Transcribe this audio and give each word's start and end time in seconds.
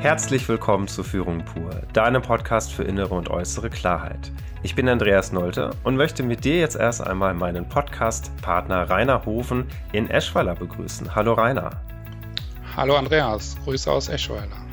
Herzlich 0.00 0.48
willkommen 0.48 0.86
zu 0.86 1.02
Führung 1.02 1.44
pur, 1.44 1.70
deinem 1.92 2.22
Podcast 2.22 2.72
für 2.72 2.84
innere 2.84 3.16
und 3.16 3.30
äußere 3.30 3.68
Klarheit. 3.68 4.30
Ich 4.62 4.76
bin 4.76 4.88
Andreas 4.88 5.32
Nolte 5.32 5.70
und 5.82 5.96
möchte 5.96 6.22
mit 6.22 6.44
dir 6.44 6.60
jetzt 6.60 6.76
erst 6.76 7.04
einmal 7.04 7.34
meinen 7.34 7.68
Podcast-Partner 7.68 8.88
Rainer 8.88 9.26
Hofen 9.26 9.66
in 9.90 10.08
Eschweiler 10.08 10.54
begrüßen. 10.54 11.16
Hallo 11.16 11.32
Rainer. 11.32 11.82
Hallo 12.76 12.94
Andreas, 12.94 13.56
Grüße 13.64 13.90
aus 13.90 14.08
Eschweiler. 14.08 14.67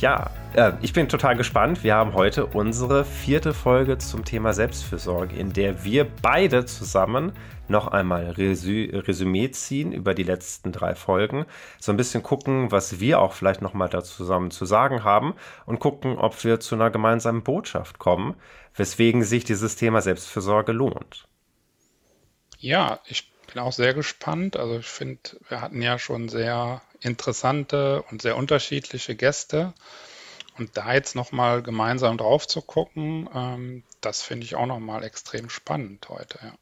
Ja, 0.00 0.30
äh, 0.54 0.72
ich 0.82 0.92
bin 0.92 1.08
total 1.08 1.36
gespannt. 1.36 1.84
Wir 1.84 1.94
haben 1.94 2.14
heute 2.14 2.46
unsere 2.46 3.04
vierte 3.04 3.54
Folge 3.54 3.98
zum 3.98 4.24
Thema 4.24 4.52
Selbstfürsorge, 4.52 5.36
in 5.36 5.52
der 5.52 5.84
wir 5.84 6.04
beide 6.04 6.64
zusammen 6.66 7.32
noch 7.68 7.88
einmal 7.88 8.30
Resü 8.30 8.90
Resümee 8.92 9.50
ziehen 9.50 9.92
über 9.92 10.14
die 10.14 10.22
letzten 10.22 10.72
drei 10.72 10.94
Folgen, 10.94 11.46
so 11.78 11.92
ein 11.92 11.96
bisschen 11.96 12.22
gucken, 12.22 12.70
was 12.72 13.00
wir 13.00 13.20
auch 13.20 13.32
vielleicht 13.32 13.62
noch 13.62 13.72
mal 13.72 13.88
dazu 13.88 14.16
zusammen 14.16 14.50
zu 14.50 14.66
sagen 14.66 15.04
haben 15.04 15.34
und 15.64 15.80
gucken, 15.80 16.18
ob 16.18 16.42
wir 16.44 16.60
zu 16.60 16.74
einer 16.74 16.90
gemeinsamen 16.90 17.42
Botschaft 17.42 17.98
kommen, 17.98 18.34
weswegen 18.74 19.22
sich 19.22 19.44
dieses 19.44 19.76
Thema 19.76 20.02
Selbstfürsorge 20.02 20.72
lohnt. 20.72 21.26
Ja, 22.58 23.00
ich 23.06 23.33
bin 23.54 23.62
auch 23.62 23.72
sehr 23.72 23.94
gespannt. 23.94 24.56
Also 24.56 24.78
ich 24.78 24.86
finde, 24.86 25.20
wir 25.48 25.60
hatten 25.60 25.80
ja 25.80 25.98
schon 25.98 26.28
sehr 26.28 26.82
interessante 27.00 28.02
und 28.10 28.20
sehr 28.20 28.36
unterschiedliche 28.36 29.14
Gäste. 29.14 29.72
Und 30.58 30.76
da 30.76 30.92
jetzt 30.92 31.16
nochmal 31.16 31.62
gemeinsam 31.62 32.18
drauf 32.18 32.46
zu 32.46 32.62
gucken, 32.62 33.28
ähm, 33.34 33.82
das 34.00 34.22
finde 34.22 34.44
ich 34.44 34.56
auch 34.56 34.66
nochmal 34.66 35.04
extrem 35.04 35.48
spannend 35.48 36.08
heute. 36.08 36.38
Ja. 36.42 36.52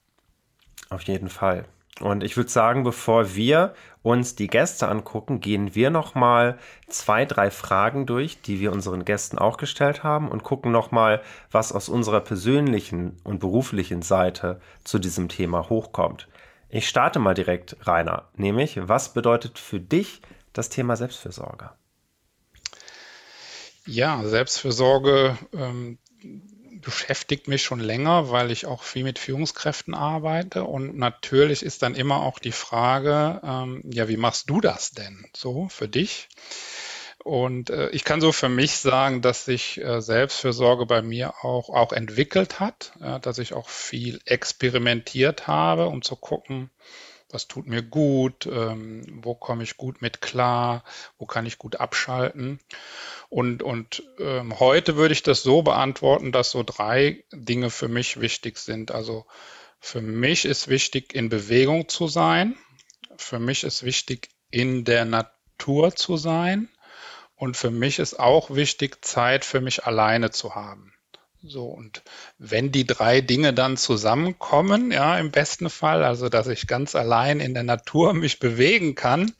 Auf 0.90 1.02
jeden 1.02 1.28
Fall. 1.28 1.64
Und 2.00 2.24
ich 2.24 2.36
würde 2.36 2.50
sagen, 2.50 2.84
bevor 2.84 3.34
wir 3.34 3.74
uns 4.02 4.34
die 4.34 4.48
Gäste 4.48 4.88
angucken, 4.88 5.40
gehen 5.40 5.74
wir 5.74 5.90
nochmal 5.90 6.58
zwei, 6.88 7.24
drei 7.24 7.50
Fragen 7.50 8.06
durch, 8.06 8.40
die 8.42 8.60
wir 8.60 8.72
unseren 8.72 9.04
Gästen 9.04 9.38
auch 9.38 9.56
gestellt 9.56 10.02
haben 10.02 10.28
und 10.28 10.42
gucken 10.42 10.72
nochmal, 10.72 11.22
was 11.50 11.72
aus 11.72 11.88
unserer 11.88 12.20
persönlichen 12.20 13.18
und 13.24 13.40
beruflichen 13.40 14.02
Seite 14.02 14.60
zu 14.84 14.98
diesem 14.98 15.28
Thema 15.28 15.68
hochkommt. 15.68 16.28
Ich 16.74 16.88
starte 16.88 17.18
mal 17.18 17.34
direkt, 17.34 17.76
Rainer, 17.86 18.30
nämlich, 18.34 18.78
was 18.88 19.12
bedeutet 19.12 19.58
für 19.58 19.78
dich 19.78 20.22
das 20.54 20.70
Thema 20.70 20.96
Selbstfürsorge? 20.96 21.68
Ja, 23.84 24.24
Selbstfürsorge 24.24 25.36
ähm, 25.52 25.98
beschäftigt 26.80 27.46
mich 27.46 27.62
schon 27.62 27.78
länger, 27.78 28.30
weil 28.30 28.50
ich 28.50 28.64
auch 28.64 28.84
viel 28.84 29.04
mit 29.04 29.18
Führungskräften 29.18 29.92
arbeite. 29.92 30.64
Und 30.64 30.96
natürlich 30.96 31.62
ist 31.62 31.82
dann 31.82 31.94
immer 31.94 32.22
auch 32.22 32.38
die 32.38 32.52
Frage, 32.52 33.42
ähm, 33.44 33.82
ja, 33.92 34.08
wie 34.08 34.16
machst 34.16 34.48
du 34.48 34.62
das 34.62 34.92
denn 34.92 35.26
so 35.36 35.68
für 35.68 35.88
dich? 35.88 36.30
Und 37.24 37.70
äh, 37.70 37.90
ich 37.90 38.04
kann 38.04 38.20
so 38.20 38.32
für 38.32 38.48
mich 38.48 38.76
sagen, 38.76 39.22
dass 39.22 39.44
sich 39.44 39.80
äh, 39.80 40.00
Selbstfürsorge 40.00 40.86
bei 40.86 41.02
mir 41.02 41.44
auch, 41.44 41.70
auch 41.70 41.92
entwickelt 41.92 42.58
hat, 42.58 42.92
ja, 43.00 43.18
dass 43.20 43.38
ich 43.38 43.52
auch 43.52 43.68
viel 43.68 44.20
experimentiert 44.24 45.46
habe, 45.46 45.86
um 45.86 46.02
zu 46.02 46.16
gucken, 46.16 46.70
was 47.30 47.48
tut 47.48 47.66
mir 47.66 47.82
gut, 47.82 48.46
ähm, 48.46 49.20
wo 49.22 49.34
komme 49.34 49.62
ich 49.62 49.76
gut 49.76 50.02
mit 50.02 50.20
klar, 50.20 50.84
wo 51.16 51.24
kann 51.24 51.46
ich 51.46 51.58
gut 51.58 51.76
abschalten. 51.76 52.60
Und, 53.30 53.62
und 53.62 54.02
ähm, 54.18 54.58
heute 54.60 54.96
würde 54.96 55.12
ich 55.14 55.22
das 55.22 55.42
so 55.42 55.62
beantworten, 55.62 56.32
dass 56.32 56.50
so 56.50 56.62
drei 56.62 57.24
Dinge 57.32 57.70
für 57.70 57.88
mich 57.88 58.20
wichtig 58.20 58.58
sind. 58.58 58.90
Also 58.90 59.26
für 59.80 60.02
mich 60.02 60.44
ist 60.44 60.68
wichtig, 60.68 61.14
in 61.14 61.28
Bewegung 61.28 61.88
zu 61.88 62.06
sein. 62.06 62.56
Für 63.16 63.38
mich 63.38 63.64
ist 63.64 63.82
wichtig, 63.82 64.28
in 64.50 64.84
der 64.84 65.04
Natur 65.04 65.94
zu 65.96 66.16
sein. 66.16 66.68
Und 67.34 67.56
für 67.56 67.70
mich 67.70 67.98
ist 67.98 68.18
auch 68.20 68.50
wichtig, 68.50 69.04
Zeit 69.04 69.44
für 69.44 69.60
mich 69.60 69.84
alleine 69.84 70.30
zu 70.30 70.54
haben. 70.54 70.92
So, 71.44 71.66
und 71.66 72.02
wenn 72.38 72.70
die 72.70 72.86
drei 72.86 73.20
Dinge 73.20 73.52
dann 73.52 73.76
zusammenkommen, 73.76 74.92
ja, 74.92 75.18
im 75.18 75.32
besten 75.32 75.70
Fall, 75.70 76.04
also 76.04 76.28
dass 76.28 76.46
ich 76.46 76.68
ganz 76.68 76.94
allein 76.94 77.40
in 77.40 77.52
der 77.52 77.64
Natur 77.64 78.14
mich 78.14 78.38
bewegen 78.38 78.94
kann, 78.94 79.32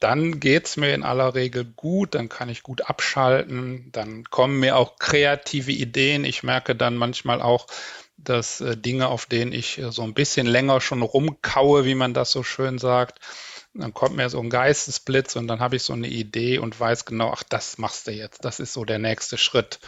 dann 0.00 0.40
geht's 0.40 0.76
mir 0.76 0.94
in 0.94 1.02
aller 1.02 1.34
Regel 1.34 1.64
gut, 1.64 2.14
dann 2.14 2.28
kann 2.28 2.48
ich 2.48 2.62
gut 2.62 2.82
abschalten, 2.82 3.90
dann 3.92 4.24
kommen 4.24 4.58
mir 4.60 4.76
auch 4.76 4.98
kreative 4.98 5.72
Ideen. 5.72 6.24
Ich 6.24 6.42
merke 6.42 6.74
dann 6.74 6.96
manchmal 6.96 7.42
auch, 7.42 7.66
dass 8.16 8.60
äh, 8.60 8.76
Dinge, 8.76 9.08
auf 9.08 9.26
denen 9.26 9.52
ich 9.52 9.78
äh, 9.78 9.92
so 9.92 10.02
ein 10.02 10.14
bisschen 10.14 10.46
länger 10.46 10.80
schon 10.80 11.02
rumkaue, 11.02 11.84
wie 11.84 11.94
man 11.94 12.14
das 12.14 12.30
so 12.32 12.42
schön 12.42 12.78
sagt, 12.78 13.20
dann 13.80 13.94
kommt 13.94 14.16
mir 14.16 14.28
so 14.28 14.40
ein 14.40 14.50
Geistesblitz 14.50 15.36
und 15.36 15.46
dann 15.48 15.60
habe 15.60 15.76
ich 15.76 15.82
so 15.82 15.92
eine 15.92 16.08
Idee 16.08 16.58
und 16.58 16.78
weiß 16.78 17.04
genau, 17.04 17.30
ach, 17.32 17.42
das 17.42 17.78
machst 17.78 18.06
du 18.06 18.12
jetzt, 18.12 18.44
das 18.44 18.60
ist 18.60 18.72
so 18.72 18.84
der 18.84 18.98
nächste 18.98 19.38
Schritt. 19.38 19.78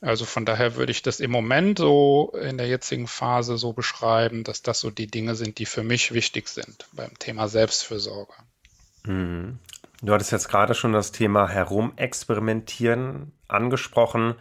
Also 0.00 0.24
von 0.24 0.46
daher 0.46 0.76
würde 0.76 0.92
ich 0.92 1.02
das 1.02 1.20
im 1.20 1.30
Moment 1.30 1.78
so 1.78 2.32
in 2.40 2.56
der 2.56 2.68
jetzigen 2.68 3.06
Phase 3.06 3.58
so 3.58 3.74
beschreiben, 3.74 4.44
dass 4.44 4.62
das 4.62 4.80
so 4.80 4.90
die 4.90 5.08
Dinge 5.08 5.34
sind, 5.34 5.58
die 5.58 5.66
für 5.66 5.82
mich 5.82 6.14
wichtig 6.14 6.48
sind 6.48 6.86
beim 6.92 7.18
Thema 7.18 7.48
Selbstfürsorge. 7.48 8.32
Mhm. 9.04 9.58
Du 10.02 10.14
hattest 10.14 10.32
jetzt 10.32 10.48
gerade 10.48 10.74
schon 10.74 10.94
das 10.94 11.12
Thema 11.12 11.48
Herumexperimentieren 11.48 13.32
angesprochen. 13.48 14.34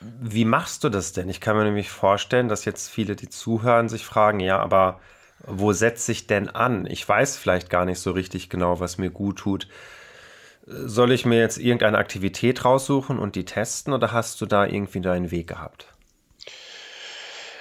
Wie 0.00 0.44
machst 0.44 0.84
du 0.84 0.88
das 0.88 1.12
denn? 1.12 1.28
Ich 1.28 1.40
kann 1.40 1.56
mir 1.56 1.64
nämlich 1.64 1.90
vorstellen, 1.90 2.48
dass 2.48 2.64
jetzt 2.64 2.88
viele, 2.88 3.16
die 3.16 3.28
zuhören, 3.28 3.88
sich 3.88 4.04
fragen, 4.04 4.38
ja, 4.38 4.60
aber 4.60 5.00
wo 5.40 5.72
setze 5.72 6.12
ich 6.12 6.26
denn 6.26 6.48
an? 6.48 6.86
Ich 6.86 7.06
weiß 7.08 7.36
vielleicht 7.36 7.70
gar 7.70 7.84
nicht 7.84 8.00
so 8.00 8.12
richtig 8.12 8.50
genau, 8.50 8.80
was 8.80 8.98
mir 8.98 9.10
gut 9.10 9.38
tut. 9.38 9.68
Soll 10.66 11.12
ich 11.12 11.24
mir 11.24 11.38
jetzt 11.38 11.58
irgendeine 11.58 11.98
Aktivität 11.98 12.64
raussuchen 12.64 13.18
und 13.18 13.36
die 13.36 13.44
testen 13.44 13.92
oder 13.92 14.12
hast 14.12 14.40
du 14.40 14.46
da 14.46 14.66
irgendwie 14.66 15.00
deinen 15.00 15.30
Weg 15.30 15.46
gehabt? 15.46 15.86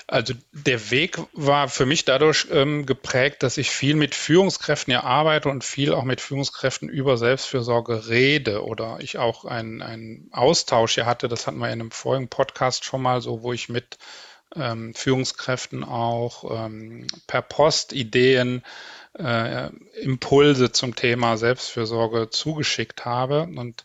Also 0.07 0.35
der 0.51 0.91
Weg 0.91 1.17
war 1.33 1.67
für 1.67 1.87
mich 1.87 2.05
dadurch 2.05 2.47
ähm, 2.51 2.85
geprägt, 2.85 3.41
dass 3.41 3.57
ich 3.57 3.71
viel 3.71 3.95
mit 3.95 4.13
Führungskräften 4.13 4.93
ja 4.93 5.03
arbeite 5.03 5.49
und 5.49 5.63
viel 5.63 5.93
auch 5.93 6.03
mit 6.03 6.21
Führungskräften 6.21 6.89
über 6.89 7.17
Selbstfürsorge 7.17 8.07
rede 8.07 8.63
oder 8.63 8.97
ich 8.99 9.17
auch 9.17 9.45
einen 9.45 10.29
Austausch 10.31 10.93
hier 10.93 11.07
hatte, 11.07 11.27
das 11.27 11.47
hatten 11.47 11.57
wir 11.57 11.67
in 11.67 11.81
einem 11.81 11.91
vorigen 11.91 12.27
Podcast 12.27 12.85
schon 12.85 13.01
mal 13.01 13.19
so, 13.21 13.41
wo 13.41 13.51
ich 13.51 13.67
mit 13.67 13.97
ähm, 14.55 14.93
Führungskräften 14.93 15.83
auch 15.83 16.65
ähm, 16.65 17.07
per 17.27 17.41
Post 17.41 17.93
Ideen, 17.93 18.63
äh, 19.17 19.69
Impulse 20.01 20.71
zum 20.71 20.95
Thema 20.95 21.37
Selbstfürsorge 21.37 22.29
zugeschickt 22.29 23.05
habe. 23.05 23.43
Und 23.43 23.83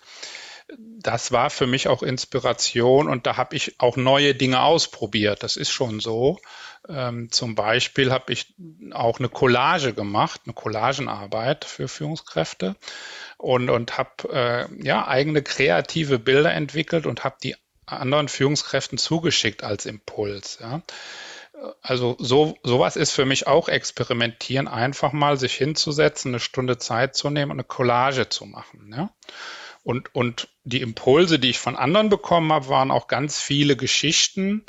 das 0.78 1.32
war 1.32 1.50
für 1.50 1.66
mich 1.66 1.88
auch 1.88 2.02
Inspiration 2.02 3.08
und 3.08 3.26
da 3.26 3.36
habe 3.36 3.56
ich 3.56 3.80
auch 3.80 3.96
neue 3.96 4.34
Dinge 4.34 4.62
ausprobiert. 4.62 5.42
Das 5.42 5.56
ist 5.56 5.70
schon 5.70 6.00
so. 6.00 6.38
Ähm, 6.88 7.30
zum 7.30 7.54
Beispiel 7.54 8.12
habe 8.12 8.32
ich 8.32 8.54
auch 8.92 9.18
eine 9.18 9.28
Collage 9.28 9.92
gemacht, 9.92 10.42
eine 10.44 10.54
Collagenarbeit 10.54 11.64
für 11.64 11.88
Führungskräfte 11.88 12.76
und, 13.36 13.70
und 13.70 13.98
habe 13.98 14.32
äh, 14.32 14.84
ja, 14.84 15.06
eigene 15.06 15.42
kreative 15.42 16.18
Bilder 16.18 16.52
entwickelt 16.52 17.06
und 17.06 17.24
habe 17.24 17.36
die 17.42 17.56
anderen 17.92 18.28
Führungskräften 18.28 18.98
zugeschickt 18.98 19.62
als 19.62 19.86
Impuls. 19.86 20.58
Ja. 20.60 20.82
Also 21.82 22.16
so 22.18 22.56
sowas 22.62 22.96
ist 22.96 23.12
für 23.12 23.26
mich 23.26 23.46
auch 23.46 23.68
experimentieren, 23.68 24.68
einfach 24.68 25.12
mal 25.12 25.36
sich 25.36 25.54
hinzusetzen, 25.54 26.30
eine 26.32 26.40
Stunde 26.40 26.78
Zeit 26.78 27.14
zu 27.14 27.28
nehmen 27.30 27.50
und 27.50 27.58
eine 27.58 27.64
Collage 27.64 28.28
zu 28.28 28.46
machen. 28.46 28.94
Ja. 28.96 29.10
Und, 29.82 30.14
und 30.14 30.48
die 30.64 30.82
Impulse, 30.82 31.38
die 31.38 31.50
ich 31.50 31.58
von 31.58 31.74
anderen 31.74 32.10
bekommen 32.10 32.52
habe, 32.52 32.68
waren 32.68 32.90
auch 32.90 33.06
ganz 33.06 33.40
viele 33.40 33.76
Geschichten, 33.76 34.66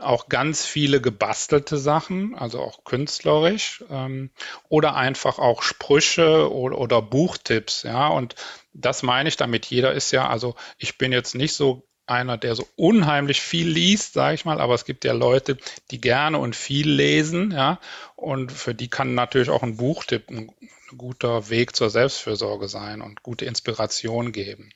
auch 0.00 0.28
ganz 0.28 0.64
viele 0.64 1.02
gebastelte 1.02 1.76
Sachen, 1.76 2.34
also 2.34 2.60
auch 2.60 2.84
künstlerisch, 2.84 3.84
ähm, 3.90 4.30
oder 4.68 4.96
einfach 4.96 5.38
auch 5.38 5.62
Sprüche 5.62 6.50
oder, 6.50 6.78
oder 6.78 7.02
Buchtipps, 7.02 7.82
ja. 7.82 8.08
Und 8.08 8.36
das 8.72 9.02
meine 9.02 9.28
ich 9.28 9.36
damit. 9.36 9.66
Jeder 9.66 9.92
ist 9.92 10.12
ja, 10.12 10.28
also 10.28 10.54
ich 10.78 10.96
bin 10.96 11.12
jetzt 11.12 11.34
nicht 11.34 11.52
so 11.52 11.86
einer, 12.06 12.36
der 12.36 12.54
so 12.54 12.68
unheimlich 12.76 13.40
viel 13.40 13.68
liest, 13.68 14.12
sage 14.12 14.34
ich 14.34 14.44
mal, 14.44 14.60
aber 14.60 14.74
es 14.74 14.84
gibt 14.84 15.04
ja 15.04 15.12
Leute, 15.12 15.56
die 15.90 16.00
gerne 16.00 16.38
und 16.38 16.54
viel 16.54 16.90
lesen, 16.90 17.50
ja, 17.50 17.78
und 18.16 18.52
für 18.52 18.74
die 18.74 18.88
kann 18.88 19.14
natürlich 19.14 19.50
auch 19.50 19.62
ein 19.62 19.76
Buchtipp 19.76 20.30
ein, 20.30 20.50
guter 20.96 21.48
Weg 21.50 21.74
zur 21.74 21.90
Selbstfürsorge 21.90 22.68
sein 22.68 23.00
und 23.00 23.22
gute 23.22 23.46
Inspiration 23.46 24.30
geben. 24.30 24.70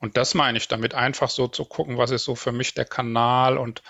Und 0.00 0.16
das 0.16 0.34
meine 0.34 0.58
ich 0.58 0.66
damit, 0.66 0.94
einfach 0.94 1.30
so 1.30 1.46
zu 1.46 1.64
gucken, 1.64 1.98
was 1.98 2.10
ist 2.10 2.24
so 2.24 2.34
für 2.34 2.50
mich 2.50 2.74
der 2.74 2.84
Kanal 2.84 3.56
und 3.58 3.82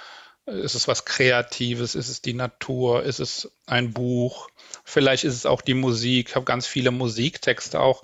ist 0.45 0.75
es 0.75 0.89
was 0.89 1.05
Kreatives, 1.05 1.95
ist 1.95 2.09
es 2.09 2.21
die 2.21 2.35
Natur, 2.35 3.05
ist 3.05 3.21
es 3.21 3.53
ein 3.67 3.93
Buch, 3.93 4.49
vielleicht 4.85 5.25
ist 5.25 5.35
es 5.35 5.47
auch 5.47 5.63
die 5.63 5.75
Musik. 5.75 6.31
Ich 6.31 6.35
habe 6.35 6.45
ganz 6.45 6.67
viele 6.67 6.91
Musiktexte 6.91 7.81
auch 7.81 8.03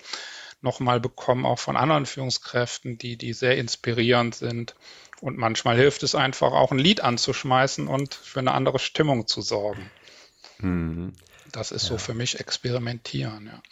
nochmal 0.60 1.00
bekommen, 1.00 1.46
auch 1.46 1.58
von 1.58 1.76
anderen 1.76 2.06
Führungskräften, 2.06 2.99
die, 2.99 3.16
die 3.16 3.32
sehr 3.32 3.56
inspirierend 3.56 4.34
sind. 4.34 4.75
Und 5.20 5.37
manchmal 5.37 5.76
hilft 5.76 6.02
es 6.02 6.14
einfach 6.14 6.52
auch 6.52 6.70
ein 6.70 6.78
Lied 6.78 7.00
anzuschmeißen 7.02 7.88
und 7.88 8.14
für 8.14 8.40
eine 8.40 8.52
andere 8.52 8.78
Stimmung 8.78 9.26
zu 9.26 9.43
sorgen. 9.43 9.90
Mhm. 10.58 11.12
Das 11.52 11.72
ist 11.72 11.84
ja. 11.84 11.90
so 11.90 11.99
für 11.99 12.14
mich 12.14 12.38
experimentieren, 12.40 13.46
ja. 13.46 13.62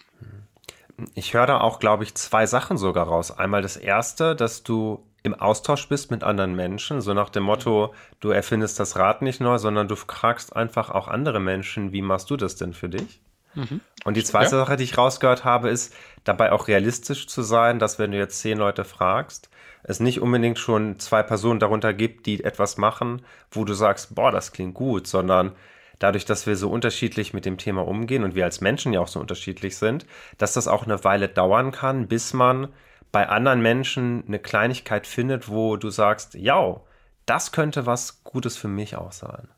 Ich 1.14 1.34
höre 1.34 1.46
da 1.46 1.60
auch, 1.60 1.78
glaube 1.78 2.04
ich, 2.04 2.14
zwei 2.14 2.46
Sachen 2.46 2.78
sogar 2.78 3.06
raus. 3.06 3.30
Einmal 3.30 3.60
das 3.60 3.76
erste, 3.76 4.34
dass 4.34 4.62
du 4.62 5.04
im 5.22 5.34
Austausch 5.34 5.88
bist 5.88 6.10
mit 6.10 6.24
anderen 6.24 6.54
Menschen, 6.54 7.02
so 7.02 7.12
nach 7.12 7.28
dem 7.28 7.42
Motto, 7.42 7.92
du 8.20 8.30
erfindest 8.30 8.80
das 8.80 8.96
Rad 8.96 9.20
nicht 9.20 9.40
neu, 9.40 9.58
sondern 9.58 9.88
du 9.88 9.96
fragst 9.96 10.56
einfach 10.56 10.88
auch 10.88 11.08
andere 11.08 11.40
Menschen, 11.40 11.92
wie 11.92 12.00
machst 12.00 12.30
du 12.30 12.36
das 12.36 12.56
denn 12.56 12.72
für 12.72 12.88
dich? 12.88 13.20
Mhm. 13.54 13.80
Und 14.04 14.16
die 14.16 14.24
zweite 14.24 14.56
ja. 14.56 14.64
Sache, 14.64 14.76
die 14.76 14.84
ich 14.84 14.96
rausgehört 14.96 15.44
habe, 15.44 15.68
ist 15.68 15.92
dabei 16.26 16.52
auch 16.52 16.68
realistisch 16.68 17.26
zu 17.26 17.42
sein, 17.42 17.78
dass 17.78 17.98
wenn 17.98 18.10
du 18.10 18.18
jetzt 18.18 18.40
zehn 18.40 18.58
Leute 18.58 18.84
fragst, 18.84 19.48
es 19.84 20.00
nicht 20.00 20.20
unbedingt 20.20 20.58
schon 20.58 20.98
zwei 20.98 21.22
Personen 21.22 21.60
darunter 21.60 21.94
gibt, 21.94 22.26
die 22.26 22.42
etwas 22.42 22.76
machen, 22.76 23.22
wo 23.50 23.64
du 23.64 23.72
sagst, 23.72 24.14
boah, 24.14 24.32
das 24.32 24.52
klingt 24.52 24.74
gut, 24.74 25.06
sondern 25.06 25.52
dadurch, 26.00 26.24
dass 26.24 26.46
wir 26.46 26.56
so 26.56 26.68
unterschiedlich 26.68 27.32
mit 27.32 27.44
dem 27.44 27.56
Thema 27.56 27.86
umgehen 27.86 28.24
und 28.24 28.34
wir 28.34 28.44
als 28.44 28.60
Menschen 28.60 28.92
ja 28.92 29.00
auch 29.00 29.08
so 29.08 29.20
unterschiedlich 29.20 29.76
sind, 29.76 30.04
dass 30.38 30.52
das 30.52 30.66
auch 30.66 30.84
eine 30.84 31.04
Weile 31.04 31.28
dauern 31.28 31.70
kann, 31.70 32.08
bis 32.08 32.32
man 32.32 32.68
bei 33.12 33.28
anderen 33.28 33.62
Menschen 33.62 34.24
eine 34.26 34.40
Kleinigkeit 34.40 35.06
findet, 35.06 35.48
wo 35.48 35.76
du 35.76 35.90
sagst, 35.90 36.34
ja, 36.34 36.80
das 37.24 37.52
könnte 37.52 37.86
was 37.86 38.24
Gutes 38.24 38.56
für 38.56 38.68
mich 38.68 38.96
auch 38.96 39.12
sein. 39.12 39.48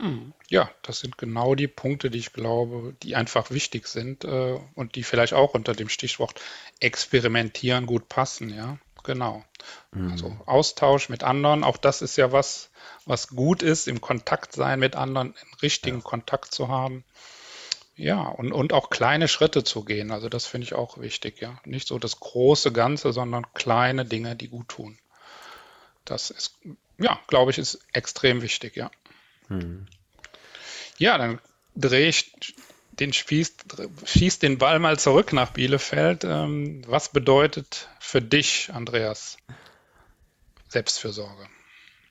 Hm, 0.00 0.32
ja, 0.48 0.70
das 0.80 1.00
sind 1.00 1.18
genau 1.18 1.54
die 1.54 1.68
Punkte, 1.68 2.10
die 2.10 2.18
ich 2.18 2.32
glaube, 2.32 2.94
die 3.02 3.16
einfach 3.16 3.50
wichtig 3.50 3.86
sind 3.86 4.24
äh, 4.24 4.58
und 4.74 4.94
die 4.94 5.02
vielleicht 5.02 5.34
auch 5.34 5.52
unter 5.52 5.74
dem 5.74 5.90
Stichwort 5.90 6.40
experimentieren 6.80 7.84
gut 7.84 8.08
passen, 8.08 8.54
ja. 8.54 8.78
Genau. 9.04 9.44
Mhm. 9.92 10.12
Also 10.12 10.36
Austausch 10.46 11.10
mit 11.10 11.22
anderen, 11.22 11.64
auch 11.64 11.76
das 11.76 12.00
ist 12.00 12.16
ja 12.16 12.32
was, 12.32 12.70
was 13.04 13.28
gut 13.28 13.62
ist, 13.62 13.88
im 13.88 14.00
Kontakt 14.00 14.54
sein 14.54 14.78
mit 14.78 14.96
anderen, 14.96 15.34
richtigen 15.60 15.98
ja. 15.98 16.02
Kontakt 16.02 16.54
zu 16.54 16.68
haben. 16.68 17.04
Ja, 17.96 18.22
und, 18.22 18.52
und 18.52 18.72
auch 18.72 18.88
kleine 18.88 19.28
Schritte 19.28 19.64
zu 19.64 19.84
gehen. 19.84 20.10
Also 20.10 20.30
das 20.30 20.46
finde 20.46 20.64
ich 20.64 20.74
auch 20.74 20.98
wichtig, 20.98 21.40
ja. 21.40 21.60
Nicht 21.66 21.86
so 21.86 21.98
das 21.98 22.20
große 22.20 22.72
Ganze, 22.72 23.12
sondern 23.12 23.52
kleine 23.52 24.06
Dinge, 24.06 24.34
die 24.34 24.48
gut 24.48 24.68
tun. 24.68 24.98
Das 26.06 26.30
ist, 26.30 26.54
ja, 26.98 27.20
glaube 27.26 27.50
ich, 27.50 27.58
ist 27.58 27.80
extrem 27.92 28.40
wichtig, 28.40 28.76
ja. 28.76 28.90
Mhm. 29.50 29.86
Ja, 30.96 31.18
dann 31.18 31.38
drehe 31.76 32.08
ich 32.08 32.32
den 32.92 33.12
Spieß, 33.12 33.56
schieß 34.04 34.38
den 34.38 34.58
Ball 34.58 34.78
mal 34.78 34.98
zurück 34.98 35.32
nach 35.32 35.50
Bielefeld. 35.50 36.24
Ähm, 36.24 36.82
was 36.86 37.10
bedeutet 37.10 37.88
für 37.98 38.20
dich, 38.20 38.70
Andreas, 38.72 39.38
Selbstfürsorge? 40.68 41.46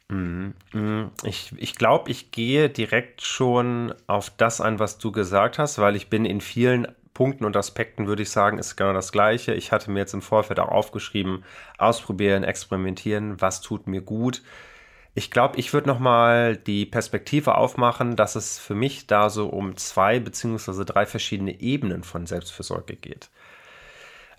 Mhm. 0.10 0.54
Mhm. 0.74 1.12
Ich, 1.24 1.54
ich 1.58 1.76
glaube, 1.76 2.10
ich 2.10 2.32
gehe 2.32 2.70
direkt 2.70 3.22
schon 3.22 3.94
auf 4.08 4.32
das 4.32 4.62
ein, 4.62 4.80
was 4.80 4.98
du 4.98 5.12
gesagt 5.12 5.60
hast, 5.60 5.78
weil 5.78 5.96
ich 5.96 6.10
bin 6.10 6.26
in 6.26 6.42
vielen 6.42 6.88
Punkten 7.14 7.46
und 7.46 7.58
Aspekten, 7.58 8.08
würde 8.08 8.24
ich 8.24 8.30
sagen, 8.30 8.58
ist 8.58 8.76
genau 8.76 8.94
das 8.94 9.12
Gleiche. 9.12 9.54
Ich 9.54 9.72
hatte 9.72 9.92
mir 9.92 10.00
jetzt 10.00 10.14
im 10.14 10.22
Vorfeld 10.22 10.60
auch 10.60 10.70
aufgeschrieben, 10.70 11.44
ausprobieren, 11.78 12.44
experimentieren, 12.44 13.42
was 13.42 13.62
tut 13.62 13.88
mir 13.88 14.02
gut. 14.02 14.42
Ich 15.16 15.32
glaube, 15.32 15.58
ich 15.58 15.74
würde 15.74 15.88
nochmal 15.88 16.56
die 16.56 16.86
Perspektive 16.86 17.56
aufmachen, 17.56 18.16
dass 18.16 18.36
es 18.36 18.60
für 18.60 18.76
mich 18.76 19.08
da 19.08 19.30
so 19.30 19.48
um 19.50 19.76
zwei 19.76 20.20
beziehungsweise 20.20 20.86
drei 20.86 21.06
verschiedene 21.06 21.60
Ebenen 21.60 22.04
von 22.04 22.26
Selbstfürsorge 22.26 22.96
geht. 22.96 23.30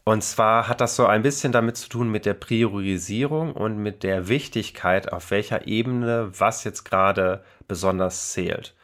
Und 0.04 0.22
zwar 0.22 0.68
hat 0.68 0.80
das 0.80 0.96
so 0.96 1.06
ein 1.06 1.22
bisschen 1.22 1.52
damit 1.52 1.76
zu 1.76 1.88
tun 1.88 2.10
mit 2.10 2.24
der 2.26 2.34
Priorisierung 2.34 3.52
und 3.52 3.78
mit 3.78 4.02
der 4.02 4.28
Wichtigkeit, 4.28 5.12
auf 5.12 5.30
welcher 5.30 5.66
Ebene 5.66 6.30
was 6.38 6.64
jetzt 6.64 6.84
gerade 6.84 7.44
besonders 7.68 8.32
zählt. 8.32 8.74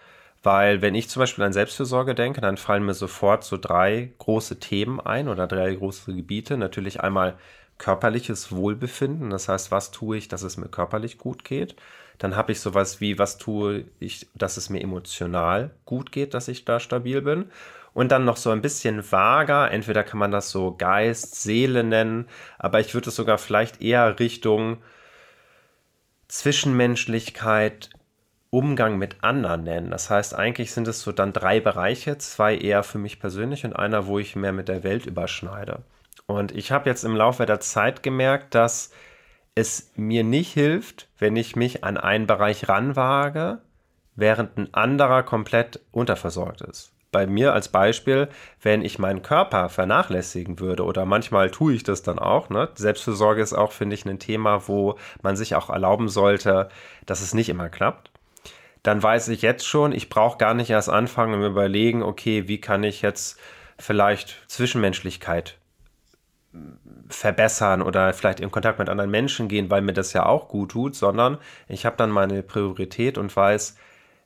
Weil 0.42 0.82
wenn 0.82 0.94
ich 0.94 1.08
zum 1.08 1.20
Beispiel 1.20 1.44
an 1.44 1.52
Selbstfürsorge 1.52 2.14
denke, 2.14 2.40
dann 2.40 2.56
fallen 2.56 2.84
mir 2.84 2.94
sofort 2.94 3.42
so 3.44 3.56
drei 3.56 4.12
große 4.18 4.60
Themen 4.60 5.00
ein 5.00 5.28
oder 5.28 5.46
drei 5.48 5.74
große 5.74 6.14
Gebiete. 6.14 6.56
Natürlich 6.56 7.00
einmal 7.00 7.36
körperliches 7.78 8.52
Wohlbefinden, 8.52 9.30
das 9.30 9.48
heißt, 9.48 9.70
was 9.70 9.90
tue 9.90 10.16
ich, 10.16 10.28
dass 10.28 10.42
es 10.42 10.56
mir 10.56 10.68
körperlich 10.68 11.18
gut 11.18 11.44
geht. 11.44 11.76
Dann 12.18 12.36
habe 12.36 12.52
ich 12.52 12.60
sowas 12.60 13.00
wie, 13.00 13.18
was 13.18 13.36
tue 13.36 13.84
ich, 14.00 14.26
dass 14.34 14.56
es 14.56 14.70
mir 14.70 14.80
emotional 14.80 15.70
gut 15.84 16.12
geht, 16.12 16.32
dass 16.34 16.48
ich 16.48 16.64
da 16.64 16.80
stabil 16.80 17.20
bin. 17.20 17.50
Und 17.92 18.12
dann 18.12 18.24
noch 18.24 18.36
so 18.36 18.50
ein 18.50 18.62
bisschen 18.62 19.10
vager, 19.10 19.70
entweder 19.70 20.02
kann 20.02 20.18
man 20.18 20.30
das 20.30 20.50
so 20.50 20.74
Geist, 20.76 21.42
Seele 21.42 21.82
nennen, 21.82 22.28
aber 22.58 22.80
ich 22.80 22.92
würde 22.94 23.08
es 23.08 23.16
sogar 23.16 23.38
vielleicht 23.38 23.80
eher 23.80 24.18
Richtung 24.18 24.78
Zwischenmenschlichkeit, 26.28 27.90
Umgang 28.50 28.98
mit 28.98 29.22
anderen 29.22 29.64
nennen. 29.64 29.90
Das 29.90 30.10
heißt, 30.10 30.34
eigentlich 30.34 30.72
sind 30.72 30.88
es 30.88 31.02
so 31.02 31.12
dann 31.12 31.32
drei 31.32 31.60
Bereiche, 31.60 32.18
zwei 32.18 32.56
eher 32.56 32.82
für 32.82 32.98
mich 32.98 33.20
persönlich 33.20 33.64
und 33.64 33.74
einer, 33.74 34.06
wo 34.06 34.18
ich 34.18 34.36
mehr 34.36 34.52
mit 34.52 34.68
der 34.68 34.82
Welt 34.82 35.06
überschneide. 35.06 35.82
Und 36.26 36.52
ich 36.52 36.72
habe 36.72 36.88
jetzt 36.88 37.04
im 37.04 37.16
Laufe 37.16 37.46
der 37.46 37.60
Zeit 37.60 38.02
gemerkt, 38.02 38.54
dass 38.54 38.90
es 39.54 39.92
mir 39.96 40.24
nicht 40.24 40.52
hilft, 40.52 41.08
wenn 41.18 41.36
ich 41.36 41.56
mich 41.56 41.84
an 41.84 41.96
einen 41.96 42.26
Bereich 42.26 42.68
ranwage, 42.68 43.58
während 44.16 44.56
ein 44.58 44.74
anderer 44.74 45.22
komplett 45.22 45.80
unterversorgt 45.92 46.60
ist. 46.62 46.92
Bei 47.12 47.26
mir 47.26 47.54
als 47.54 47.68
Beispiel, 47.68 48.28
wenn 48.60 48.82
ich 48.82 48.98
meinen 48.98 49.22
Körper 49.22 49.68
vernachlässigen 49.68 50.58
würde 50.58 50.84
oder 50.84 51.06
manchmal 51.06 51.50
tue 51.50 51.74
ich 51.74 51.82
das 51.82 52.02
dann 52.02 52.18
auch. 52.18 52.50
Ne? 52.50 52.68
Selbstfürsorge 52.74 53.40
ist 53.40 53.54
auch, 53.54 53.72
finde 53.72 53.94
ich, 53.94 54.04
ein 54.04 54.18
Thema, 54.18 54.68
wo 54.68 54.98
man 55.22 55.36
sich 55.36 55.54
auch 55.54 55.70
erlauben 55.70 56.08
sollte, 56.08 56.68
dass 57.06 57.22
es 57.22 57.32
nicht 57.32 57.48
immer 57.48 57.70
klappt. 57.70 58.10
Dann 58.82 59.02
weiß 59.02 59.28
ich 59.28 59.42
jetzt 59.42 59.66
schon, 59.66 59.92
ich 59.92 60.08
brauche 60.10 60.38
gar 60.38 60.54
nicht 60.54 60.70
erst 60.70 60.90
anfangen 60.90 61.34
und 61.34 61.42
überlegen, 61.42 62.02
okay, 62.02 62.48
wie 62.48 62.60
kann 62.60 62.84
ich 62.84 63.00
jetzt 63.00 63.38
vielleicht 63.78 64.42
Zwischenmenschlichkeit 64.48 65.56
verbessern 67.08 67.82
oder 67.82 68.12
vielleicht 68.12 68.40
in 68.40 68.50
Kontakt 68.50 68.78
mit 68.78 68.88
anderen 68.88 69.10
Menschen 69.10 69.48
gehen, 69.48 69.70
weil 69.70 69.82
mir 69.82 69.92
das 69.92 70.12
ja 70.12 70.26
auch 70.26 70.48
gut 70.48 70.72
tut, 70.72 70.96
sondern 70.96 71.38
ich 71.68 71.86
habe 71.86 71.96
dann 71.96 72.10
meine 72.10 72.42
Priorität 72.42 73.18
und 73.18 73.34
weiß, 73.34 73.76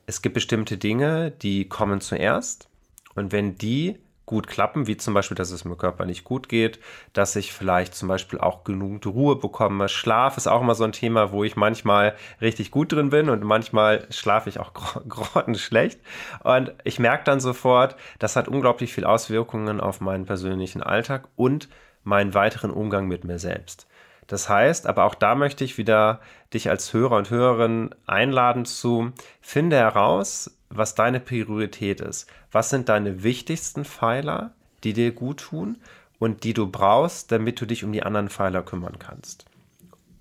es 0.07 0.23
gibt 0.23 0.35
bestimmte 0.35 0.77
Dinge, 0.77 1.31
die 1.31 1.69
kommen 1.69 2.01
zuerst 2.01 2.69
und 3.15 3.33
wenn 3.33 3.57
die 3.57 3.99
gut 4.31 4.47
klappen, 4.47 4.87
wie 4.87 4.97
zum 4.97 5.13
Beispiel, 5.13 5.35
dass 5.35 5.51
es 5.51 5.65
mir 5.65 5.75
körperlich 5.75 6.23
gut 6.23 6.49
geht, 6.49 6.79
dass 7.13 7.35
ich 7.35 7.53
vielleicht 7.53 7.97
zum 7.97 8.09
Beispiel 8.09 8.39
auch 8.39 8.63
genug 8.63 9.05
Ruhe 9.05 9.35
bekomme. 9.35 9.89
Schlaf 9.89 10.37
ist 10.37 10.47
auch 10.47 10.61
immer 10.61 10.77
so 10.77 10.85
ein 10.85 10.93
Thema, 10.93 11.33
wo 11.33 11.43
ich 11.43 11.57
manchmal 11.57 12.15
richtig 12.41 12.71
gut 12.71 12.93
drin 12.93 13.11
bin 13.11 13.29
und 13.29 13.43
manchmal 13.43 14.07
schlafe 14.11 14.49
ich 14.49 14.61
auch 14.61 14.73
grottenschlecht. 15.09 16.01
Und 16.45 16.73
ich 16.85 17.01
merke 17.01 17.25
dann 17.25 17.41
sofort, 17.41 17.97
das 18.21 18.37
hat 18.37 18.47
unglaublich 18.47 18.95
viel 18.95 19.05
Auswirkungen 19.05 19.81
auf 19.81 20.01
meinen 20.01 20.27
persönlichen 20.27 20.81
Alltag 20.81 21.27
und 21.35 21.69
meinen 22.05 22.35
weiteren 22.35 22.71
Umgang 22.71 23.07
mit 23.07 23.25
mir 23.25 23.39
selbst. 23.39 23.87
Das 24.27 24.49
heißt, 24.49 24.87
aber 24.87 25.05
auch 25.05 25.17
da 25.17 25.35
möchte 25.35 25.65
ich 25.65 25.77
wieder 25.77 26.21
dich 26.55 26.71
als 26.71 26.93
Hörer 26.93 27.17
und 27.17 27.31
Hörerin 27.31 27.95
einladen 28.07 28.65
zu, 28.65 29.13
finde 29.41 29.77
heraus, 29.77 30.57
was 30.69 30.95
deine 30.95 31.19
Priorität 31.19 32.01
ist. 32.01 32.29
Was 32.53 32.71
sind 32.71 32.89
deine 32.89 33.25
wichtigsten 33.25 33.85
Pfeiler, 33.85 34.53
die 34.85 34.93
dir 34.93 35.13
gut 35.13 35.41
tun 35.41 35.79
und 36.21 36.45
die 36.45 36.55
du 36.55 36.71
brauchst, 36.71 37.33
damit 37.33 37.61
du 37.61 37.67
dich 37.67 37.83
um 37.83 37.93
die 37.93 38.05
anderen 38.05 38.29
Pfeiler 38.29 38.63
kümmern 38.63 38.99
kannst. 39.01 39.47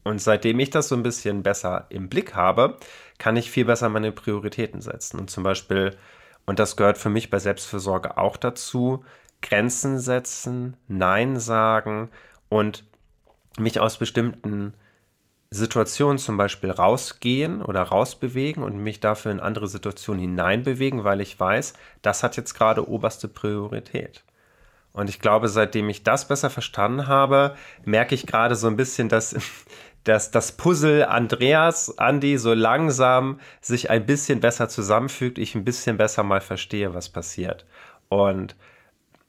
Und 0.04 0.20
seitdem 0.20 0.60
ich 0.60 0.72
das 0.72 0.88
so 0.88 0.96
ein 0.96 1.04
bisschen 1.04 1.44
besser 1.44 1.86
im 1.90 2.10
Blick 2.10 2.34
habe, 2.34 2.78
kann 3.20 3.38
ich 3.38 3.52
viel 3.52 3.66
besser 3.66 3.90
meine 3.90 4.12
Prioritäten 4.12 4.82
setzen. 4.82 5.20
Und 5.20 5.30
zum 5.30 5.44
Beispiel, 5.44 5.96
und 6.48 6.58
das 6.58 6.78
gehört 6.78 6.98
für 6.98 7.10
mich 7.10 7.30
bei 7.30 7.38
Selbstfürsorge 7.38 8.18
auch 8.18 8.38
dazu, 8.38 9.04
Grenzen 9.42 10.00
setzen, 10.00 10.76
Nein 10.88 11.40
sagen 11.40 12.10
und 12.50 12.84
mich 13.58 13.80
aus 13.80 13.98
bestimmten 13.98 14.74
Situationen 15.52 16.20
zum 16.20 16.38
Beispiel 16.38 16.70
rausgehen 16.70 17.64
oder 17.64 17.82
rausbewegen 17.82 18.64
und 18.64 18.78
mich 18.78 19.00
dafür 19.00 19.32
in 19.32 19.40
andere 19.40 19.68
Situationen 19.68 20.22
hineinbewegen, 20.22 21.04
weil 21.04 21.22
ich 21.22 21.40
weiß, 21.40 21.74
das 22.02 22.22
hat 22.22 22.38
jetzt 22.38 22.54
gerade 22.54 22.88
oberste 22.88 23.28
Priorität. 23.28 24.24
Und 24.92 25.10
ich 25.10 25.20
glaube, 25.20 25.48
seitdem 25.48 25.90
ich 25.90 26.04
das 26.04 26.28
besser 26.28 26.50
verstanden 26.50 27.08
habe, 27.08 27.56
merke 27.84 28.16
ich 28.16 28.28
gerade 28.28 28.56
so 28.56 28.68
ein 28.68 28.76
bisschen, 28.76 29.10
dass, 29.10 29.36
dass 30.04 30.30
das 30.30 30.52
Puzzle 30.52 31.06
Andreas, 31.06 31.98
Andi 31.98 32.38
so 32.38 32.54
langsam 32.54 33.40
sich 33.60 33.90
ein 33.90 34.06
bisschen 34.06 34.40
besser 34.40 34.70
zusammenfügt, 34.70 35.40
ich 35.40 35.56
ein 35.56 35.66
bisschen 35.66 35.98
besser 35.98 36.24
mal 36.24 36.42
verstehe, 36.42 36.94
was 36.94 37.10
passiert. 37.10 37.66
Und 38.10 38.56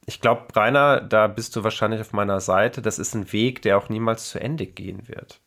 ich 0.05 0.21
glaube, 0.21 0.47
Rainer, 0.55 1.01
da 1.01 1.27
bist 1.27 1.55
du 1.55 1.63
wahrscheinlich 1.63 2.01
auf 2.01 2.13
meiner 2.13 2.39
Seite. 2.39 2.81
Das 2.81 2.99
ist 2.99 3.13
ein 3.13 3.31
Weg, 3.31 3.61
der 3.61 3.77
auch 3.77 3.89
niemals 3.89 4.29
zu 4.29 4.39
Ende 4.39 4.65
gehen 4.65 5.07
wird. 5.07 5.39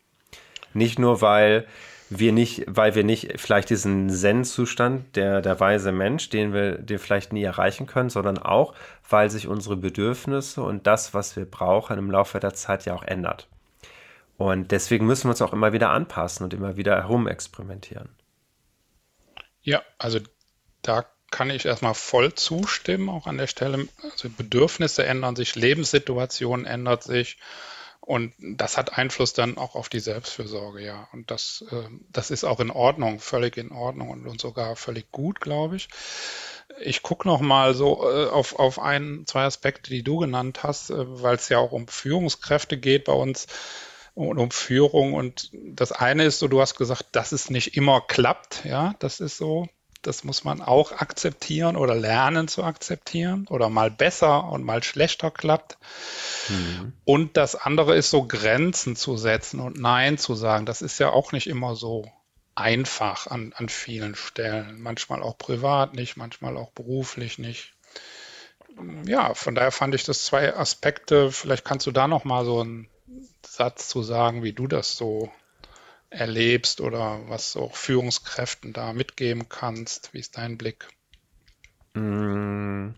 Nicht 0.73 0.99
nur, 0.99 1.21
weil 1.21 1.67
wir 2.11 2.33
nicht, 2.33 2.65
weil 2.67 2.95
wir 2.95 3.05
nicht 3.05 3.41
vielleicht 3.41 3.71
diesen 3.71 4.11
Zen-Zustand, 4.11 5.17
der, 5.17 5.41
der 5.41 5.59
weise 5.59 5.93
Mensch, 5.93 6.29
den 6.31 6.53
wir, 6.53 6.79
den 6.79 6.99
vielleicht 6.99 7.33
nie 7.33 7.43
erreichen 7.43 7.87
können, 7.87 8.11
sondern 8.11 8.39
auch, 8.39 8.75
weil 9.09 9.31
sich 9.31 9.49
unsere 9.49 9.77
Bedürfnisse 9.77 10.63
und 10.63 10.87
das, 10.87 11.15
was 11.15 11.37
wir 11.37 11.47
brauchen, 11.47 11.99
im 11.99 12.11
Laufe 12.11 12.41
der 12.41 12.55
Zeit 12.55 12.85
ja 12.85 12.95
auch 12.95 13.03
ändert. 13.03 13.49
Und 14.37 14.73
deswegen 14.73 15.07
müssen 15.07 15.25
wir 15.25 15.31
uns 15.31 15.43
auch 15.43 15.53
immer 15.53 15.73
wieder 15.73 15.91
anpassen 15.91 16.45
und 16.45 16.55
immer 16.55 16.77
wieder 16.77 16.97
herumexperimentieren. 16.97 18.09
Ja, 19.63 19.83
also 19.99 20.19
da 20.83 21.07
kann 21.35 21.51
ich 21.51 21.67
erstmal 21.67 21.95
voll 21.95 22.33
zustimmen, 22.35 23.09
auch 23.09 23.27
an 23.27 23.39
der 23.39 23.49
Stelle. 23.49 23.89
Also 24.05 24.29
Bedürfnisse 24.31 25.05
ändern 25.05 25.35
sich, 25.35 25.57
Lebenssituationen 25.57 26.65
ändert 26.65 27.03
sich. 27.03 27.39
Und 28.01 28.33
das 28.39 28.77
hat 28.77 28.97
Einfluss 28.97 29.33
dann 29.33 29.59
auch 29.59 29.75
auf 29.75 29.89
die 29.89 29.99
Selbstfürsorge, 29.99 30.81
ja. 30.85 31.09
Und 31.13 31.33
das, 31.33 31.65
äh, 31.73 31.89
das 32.13 32.31
ist 32.31 32.45
auch 32.45 32.61
in 32.61 32.71
Ordnung, 32.71 33.19
völlig 33.19 33.57
in 33.57 33.73
Ordnung 33.73 34.11
und, 34.11 34.29
und 34.29 34.41
sogar 34.41 34.77
völlig 34.77 35.11
gut, 35.11 35.41
glaube 35.41 35.75
ich. 35.75 35.89
Ich 36.81 37.03
gucke 37.03 37.27
noch 37.27 37.41
mal 37.41 37.75
so 37.75 38.09
äh, 38.09 38.27
auf, 38.27 38.57
auf 38.61 38.79
ein, 38.79 39.25
zwei 39.27 39.43
Aspekte, 39.43 39.91
die 39.91 40.05
du 40.05 40.19
genannt 40.19 40.63
hast, 40.63 40.91
äh, 40.91 40.95
weil 41.21 41.35
es 41.35 41.49
ja 41.49 41.59
auch 41.59 41.73
um 41.73 41.89
Führungskräfte 41.89 42.79
geht 42.79 43.07
bei 43.07 43.13
uns 43.13 43.49
und 44.15 44.39
um 44.39 44.53
Führung. 44.53 45.15
Und 45.15 45.51
das 45.53 45.91
eine 45.91 46.27
ist 46.27 46.39
so, 46.39 46.47
du 46.47 46.61
hast 46.61 46.77
gesagt, 46.77 47.07
dass 47.13 47.33
es 47.33 47.51
nicht 47.51 47.77
immer 47.77 48.03
klappt, 48.03 48.65
ja, 48.65 48.95
das 49.01 49.19
ist 49.19 49.37
so. 49.37 49.67
Das 50.07 50.25
muss 50.25 50.45
man 50.45 50.61
auch 50.61 50.93
akzeptieren 50.93 51.77
oder 51.77 51.95
lernen 51.95 52.47
zu 52.49 52.63
akzeptieren 52.63 53.47
oder 53.49 53.69
mal 53.69 53.91
besser 53.91 54.45
und 54.45 54.65
mal 54.65 54.83
schlechter 54.83 55.31
klappt. 55.31 55.79
Mhm. 56.49 56.93
Und 57.05 57.37
das 57.37 57.55
andere 57.55 57.97
ist 57.97 58.11
so 58.11 58.27
Grenzen 58.27 58.97
zu 58.97 59.17
setzen 59.17 59.61
und 59.61 59.81
Nein 59.81 60.19
zu 60.19 60.35
sagen. 60.35 60.67
Das 60.67 60.83
ist 60.83 60.99
ja 60.99 61.11
auch 61.11 61.33
nicht 61.33 61.47
immer 61.47 61.75
so 61.75 62.11
einfach 62.55 63.27
an, 63.27 63.53
an 63.57 63.69
vielen 63.69 64.15
Stellen. 64.15 64.81
Manchmal 64.81 65.23
auch 65.23 65.39
privat 65.39 65.95
nicht, 65.95 66.17
manchmal 66.17 66.57
auch 66.57 66.71
beruflich 66.71 67.39
nicht. 67.39 67.73
Ja, 69.05 69.35
von 69.35 69.55
daher 69.55 69.73
fand 69.73 69.95
ich 69.95 70.05
das 70.05 70.25
zwei 70.25 70.55
Aspekte. 70.55 71.31
Vielleicht 71.31 71.65
kannst 71.65 71.87
du 71.87 71.93
da 71.93 72.09
noch 72.09 72.25
mal 72.25 72.45
so 72.45 72.61
einen 72.61 72.89
Satz 73.47 73.89
zu 73.89 74.03
sagen, 74.03 74.43
wie 74.43 74.53
du 74.53 74.67
das 74.67 74.97
so 74.97 75.31
erlebst 76.15 76.81
oder 76.81 77.21
was 77.29 77.57
auch 77.57 77.75
Führungskräften 77.75 78.73
da 78.73 78.93
mitgeben 78.93 79.49
kannst? 79.49 80.15
Wie 80.15 80.21
ist 80.21 80.37
dein 80.37 80.57
Blick? 80.57 80.89
Mm, 81.95 82.91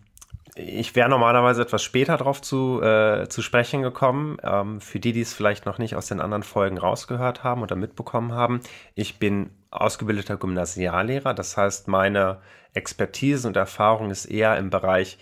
ich 0.55 0.95
wäre 0.95 1.09
normalerweise 1.09 1.61
etwas 1.61 1.83
später 1.83 2.17
darauf 2.17 2.41
zu, 2.41 2.81
äh, 2.81 3.27
zu 3.29 3.41
sprechen 3.41 3.81
gekommen. 3.81 4.37
Ähm, 4.43 4.81
für 4.81 4.99
die, 4.99 5.13
die 5.13 5.21
es 5.21 5.33
vielleicht 5.33 5.65
noch 5.65 5.77
nicht 5.77 5.95
aus 5.95 6.07
den 6.07 6.21
anderen 6.21 6.43
Folgen 6.43 6.77
rausgehört 6.77 7.43
haben 7.43 7.61
oder 7.61 7.75
mitbekommen 7.75 8.33
haben. 8.33 8.61
Ich 8.95 9.19
bin 9.19 9.51
ausgebildeter 9.71 10.37
Gymnasiallehrer. 10.37 11.33
Das 11.33 11.57
heißt, 11.57 11.87
meine 11.87 12.41
Expertise 12.73 13.47
und 13.47 13.57
Erfahrung 13.57 14.11
ist 14.11 14.25
eher 14.25 14.57
im 14.57 14.69
Bereich 14.69 15.17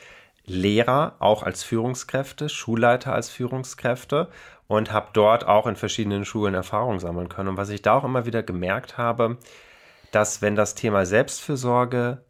Lehrer, 0.48 1.16
auch 1.20 1.42
als 1.42 1.64
Führungskräfte, 1.64 2.50
Schulleiter 2.50 3.14
als 3.14 3.30
Führungskräfte 3.30 4.30
und 4.68 4.92
habe 4.92 5.10
dort 5.14 5.46
auch 5.46 5.68
in 5.68 5.76
verschiedenen 5.76 6.26
Schulen 6.26 6.54
Erfahrung 6.54 7.00
sammeln 7.00 7.30
können. 7.30 7.50
Und 7.50 7.58
was 7.58 7.70
ich 7.70 7.82
da 7.82 7.96
auch 7.96 8.04
immer 8.04 8.26
wieder 8.26 8.44
gemerkt 8.44 8.98
habe, 8.98 9.38
dass 10.12 10.42
wenn 10.42 10.56
das 10.56 10.76
Thema 10.76 11.06
Selbstfürsorge 11.06 12.24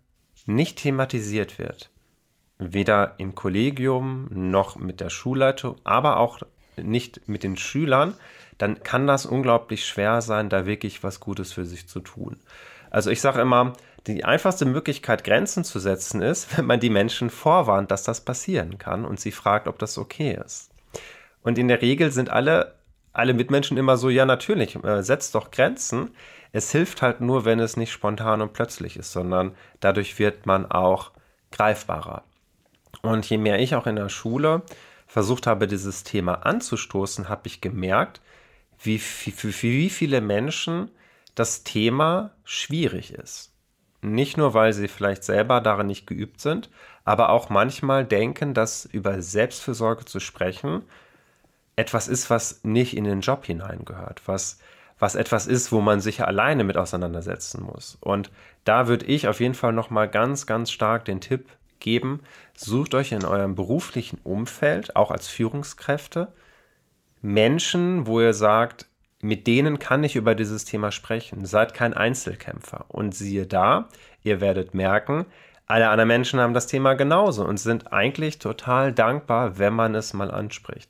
nicht 0.45 0.79
thematisiert 0.79 1.59
wird, 1.59 1.89
weder 2.57 3.15
im 3.17 3.35
Kollegium 3.35 4.27
noch 4.31 4.75
mit 4.75 5.01
der 5.01 5.09
Schulleitung, 5.09 5.75
aber 5.83 6.17
auch 6.17 6.39
nicht 6.77 7.27
mit 7.27 7.43
den 7.43 7.57
Schülern, 7.57 8.15
dann 8.57 8.83
kann 8.83 9.07
das 9.07 9.25
unglaublich 9.25 9.85
schwer 9.85 10.21
sein, 10.21 10.49
da 10.49 10.65
wirklich 10.65 11.03
was 11.03 11.19
Gutes 11.19 11.51
für 11.51 11.65
sich 11.65 11.87
zu 11.87 11.99
tun. 11.99 12.37
Also 12.89 13.09
ich 13.09 13.21
sage 13.21 13.41
immer, 13.41 13.73
die 14.07 14.23
einfachste 14.23 14.65
Möglichkeit, 14.65 15.23
Grenzen 15.23 15.63
zu 15.63 15.79
setzen, 15.79 16.21
ist, 16.21 16.57
wenn 16.57 16.65
man 16.65 16.79
die 16.79 16.89
Menschen 16.89 17.29
vorwarnt, 17.29 17.91
dass 17.91 18.03
das 18.03 18.21
passieren 18.21 18.77
kann 18.77 19.05
und 19.05 19.19
sie 19.19 19.31
fragt, 19.31 19.67
ob 19.67 19.79
das 19.79 19.97
okay 19.97 20.39
ist. 20.43 20.71
Und 21.45 21.59
in 21.59 21.67
der 21.67 21.83
Regel 21.83 22.11
sind 22.11 22.31
alle, 22.31 22.73
alle 23.13 23.35
Mitmenschen 23.35 23.77
immer 23.77 23.97
so, 23.97 24.09
ja 24.09 24.25
natürlich, 24.25 24.83
äh, 24.83 25.03
setzt 25.03 25.35
doch 25.35 25.51
Grenzen. 25.51 26.09
Es 26.51 26.71
hilft 26.71 27.03
halt 27.03 27.21
nur, 27.21 27.45
wenn 27.45 27.59
es 27.59 27.77
nicht 27.77 27.91
spontan 27.91 28.41
und 28.41 28.53
plötzlich 28.53 28.97
ist, 28.97 29.11
sondern 29.11 29.55
dadurch 29.79 30.17
wird 30.17 30.47
man 30.47 30.69
auch 30.71 31.11
greifbarer. 31.51 32.23
Und 33.03 33.29
je 33.29 33.37
mehr 33.37 33.59
ich 33.59 33.75
auch 33.75 33.85
in 33.85 33.95
der 33.95 34.09
Schule 34.09 34.63
versucht 35.05 35.45
habe, 35.45 35.67
dieses 35.67 36.03
Thema 36.03 36.45
anzustoßen, 36.47 37.29
habe 37.29 37.43
ich 37.45 37.61
gemerkt, 37.61 38.21
wie, 38.81 38.97
für, 38.97 39.31
für 39.31 39.67
wie 39.67 39.91
viele 39.91 40.21
Menschen 40.21 40.89
das 41.35 41.63
Thema 41.63 42.31
schwierig 42.43 43.13
ist. 43.13 43.51
Nicht 44.01 44.35
nur, 44.35 44.55
weil 44.55 44.73
sie 44.73 44.87
vielleicht 44.87 45.23
selber 45.23 45.61
darin 45.61 45.87
nicht 45.87 46.07
geübt 46.07 46.41
sind, 46.41 46.71
aber 47.03 47.29
auch 47.29 47.51
manchmal 47.51 48.03
denken, 48.03 48.55
dass 48.55 48.85
über 48.85 49.21
Selbstfürsorge 49.21 50.05
zu 50.05 50.19
sprechen 50.19 50.81
etwas 51.75 52.07
ist, 52.07 52.29
was 52.29 52.61
nicht 52.63 52.95
in 52.95 53.03
den 53.03 53.21
Job 53.21 53.45
hineingehört, 53.45 54.21
was, 54.25 54.59
was 54.99 55.15
etwas 55.15 55.47
ist, 55.47 55.71
wo 55.71 55.81
man 55.81 55.99
sich 56.01 56.23
alleine 56.23 56.63
mit 56.63 56.77
auseinandersetzen 56.77 57.63
muss. 57.63 57.97
Und 58.01 58.31
da 58.63 58.87
würde 58.87 59.05
ich 59.05 59.27
auf 59.27 59.39
jeden 59.39 59.55
Fall 59.55 59.73
nochmal 59.73 60.09
ganz, 60.09 60.45
ganz 60.45 60.71
stark 60.71 61.05
den 61.05 61.21
Tipp 61.21 61.49
geben, 61.79 62.21
sucht 62.55 62.95
euch 62.95 63.11
in 63.11 63.25
eurem 63.25 63.55
beruflichen 63.55 64.19
Umfeld, 64.23 64.95
auch 64.95 65.11
als 65.11 65.27
Führungskräfte, 65.27 66.29
Menschen, 67.21 68.07
wo 68.07 68.21
ihr 68.21 68.33
sagt, 68.33 68.87
mit 69.21 69.47
denen 69.47 69.79
kann 69.79 70.03
ich 70.03 70.15
über 70.15 70.35
dieses 70.35 70.65
Thema 70.65 70.91
sprechen. 70.91 71.45
Seid 71.45 71.73
kein 71.73 71.93
Einzelkämpfer. 71.93 72.85
Und 72.89 73.15
siehe 73.15 73.47
da, 73.47 73.89
ihr 74.23 74.39
werdet 74.41 74.75
merken, 74.75 75.25
alle 75.67 75.89
anderen 75.89 76.09
Menschen 76.09 76.39
haben 76.39 76.53
das 76.53 76.67
Thema 76.67 76.93
genauso 76.93 77.43
und 77.43 77.59
sind 77.59 77.91
eigentlich 77.91 78.37
total 78.37 78.93
dankbar, 78.93 79.57
wenn 79.57 79.73
man 79.73 79.95
es 79.95 80.13
mal 80.13 80.29
anspricht. 80.29 80.89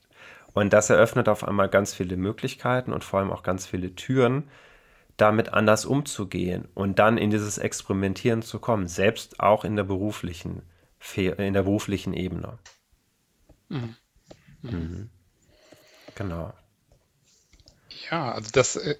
Und 0.56 0.72
das 0.72 0.90
eröffnet 0.90 1.28
auf 1.28 1.44
einmal 1.44 1.68
ganz 1.68 1.94
viele 1.94 2.16
Möglichkeiten 2.16 2.94
und 2.94 3.04
vor 3.04 3.20
allem 3.20 3.30
auch 3.30 3.44
ganz 3.44 3.68
viele 3.68 3.94
Türen, 3.94 4.50
damit 5.18 5.54
anders 5.54 5.86
umzugehen 5.86 6.70
und 6.74 6.98
dann 6.98 7.18
in 7.18 7.30
dieses 7.30 7.58
Experimentieren 7.58 8.42
zu 8.42 8.60
kommen, 8.60 8.88
selbst 8.88 9.42
auch 9.42 9.66
in 9.66 9.76
der 9.76 9.84
beruflichen, 9.84 10.62
in 11.16 11.54
der 11.54 11.64
beruflichen 11.64 12.14
Ebene. 12.14 12.58
Mhm. 13.68 13.96
Mhm. 14.62 15.10
Genau. 16.16 16.54
Ja, 18.10 18.32
also 18.32 18.50
das, 18.54 18.78
äh, 18.78 18.96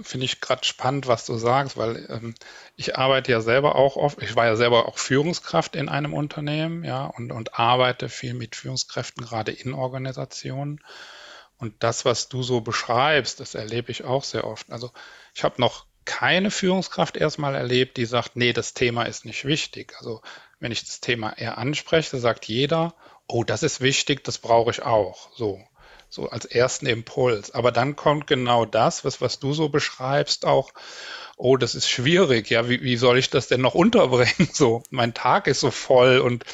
finde 0.00 0.24
ich 0.24 0.40
gerade 0.40 0.64
spannend, 0.64 1.06
was 1.06 1.26
du 1.26 1.36
sagst, 1.36 1.76
weil 1.76 2.06
ähm, 2.10 2.34
ich 2.76 2.96
arbeite 2.96 3.32
ja 3.32 3.40
selber 3.40 3.76
auch 3.76 3.96
oft, 3.96 4.22
ich 4.22 4.34
war 4.36 4.46
ja 4.46 4.56
selber 4.56 4.86
auch 4.86 4.98
Führungskraft 4.98 5.76
in 5.76 5.88
einem 5.88 6.14
Unternehmen, 6.14 6.84
ja, 6.84 7.06
und, 7.06 7.32
und 7.32 7.58
arbeite 7.58 8.08
viel 8.08 8.34
mit 8.34 8.56
Führungskräften, 8.56 9.24
gerade 9.24 9.52
in 9.52 9.74
Organisationen. 9.74 10.80
Und 11.58 11.74
das, 11.82 12.04
was 12.04 12.28
du 12.28 12.42
so 12.42 12.60
beschreibst, 12.60 13.38
das 13.38 13.54
erlebe 13.54 13.92
ich 13.92 14.04
auch 14.04 14.24
sehr 14.24 14.44
oft. 14.44 14.70
Also 14.72 14.90
ich 15.34 15.44
habe 15.44 15.60
noch 15.60 15.86
keine 16.04 16.50
Führungskraft 16.50 17.16
erstmal 17.16 17.54
erlebt, 17.54 17.96
die 17.96 18.06
sagt, 18.06 18.34
nee, 18.34 18.52
das 18.52 18.74
Thema 18.74 19.04
ist 19.04 19.24
nicht 19.24 19.44
wichtig. 19.44 19.94
Also 19.98 20.22
wenn 20.58 20.72
ich 20.72 20.84
das 20.84 21.00
Thema 21.00 21.30
eher 21.38 21.58
anspreche, 21.58 22.18
sagt 22.18 22.46
jeder, 22.46 22.94
oh, 23.28 23.44
das 23.44 23.62
ist 23.62 23.80
wichtig, 23.80 24.24
das 24.24 24.38
brauche 24.38 24.70
ich 24.70 24.82
auch. 24.82 25.30
So 25.36 25.60
so 26.12 26.28
als 26.28 26.44
ersten 26.44 26.84
Impuls. 26.84 27.52
Aber 27.52 27.72
dann 27.72 27.96
kommt 27.96 28.26
genau 28.26 28.66
das, 28.66 29.02
was, 29.02 29.22
was 29.22 29.38
du 29.38 29.54
so 29.54 29.70
beschreibst, 29.70 30.44
auch, 30.44 30.72
oh, 31.38 31.56
das 31.56 31.74
ist 31.74 31.88
schwierig, 31.88 32.50
ja, 32.50 32.68
wie, 32.68 32.82
wie 32.82 32.98
soll 32.98 33.16
ich 33.16 33.30
das 33.30 33.48
denn 33.48 33.62
noch 33.62 33.74
unterbringen? 33.84 34.50
So, 34.52 34.82
mein 34.90 35.14
Tag 35.14 35.46
ist 35.46 35.60
so 35.60 35.70
voll 35.70 36.18
und 36.18 36.44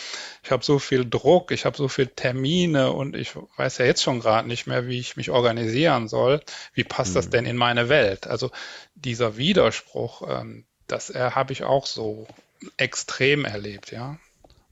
ich 0.44 0.52
habe 0.52 0.64
so 0.64 0.78
viel 0.78 1.04
Druck, 1.04 1.50
ich 1.50 1.64
habe 1.64 1.76
so 1.76 1.88
viele 1.88 2.14
Termine 2.14 2.92
und 2.92 3.16
ich 3.16 3.32
weiß 3.56 3.78
ja 3.78 3.84
jetzt 3.84 4.04
schon 4.04 4.20
gerade 4.20 4.46
nicht 4.46 4.68
mehr, 4.68 4.86
wie 4.86 5.00
ich 5.00 5.16
mich 5.16 5.30
organisieren 5.30 6.06
soll. 6.06 6.40
Wie 6.72 6.84
passt 6.84 7.16
das 7.16 7.24
hm. 7.24 7.32
denn 7.32 7.46
in 7.46 7.56
meine 7.56 7.88
Welt? 7.88 8.28
Also 8.28 8.52
dieser 8.94 9.36
Widerspruch, 9.36 10.22
ähm, 10.28 10.66
das 10.86 11.10
äh, 11.10 11.32
habe 11.32 11.52
ich 11.52 11.64
auch 11.64 11.86
so 11.86 12.28
extrem 12.76 13.44
erlebt, 13.44 13.90
ja. 13.90 14.18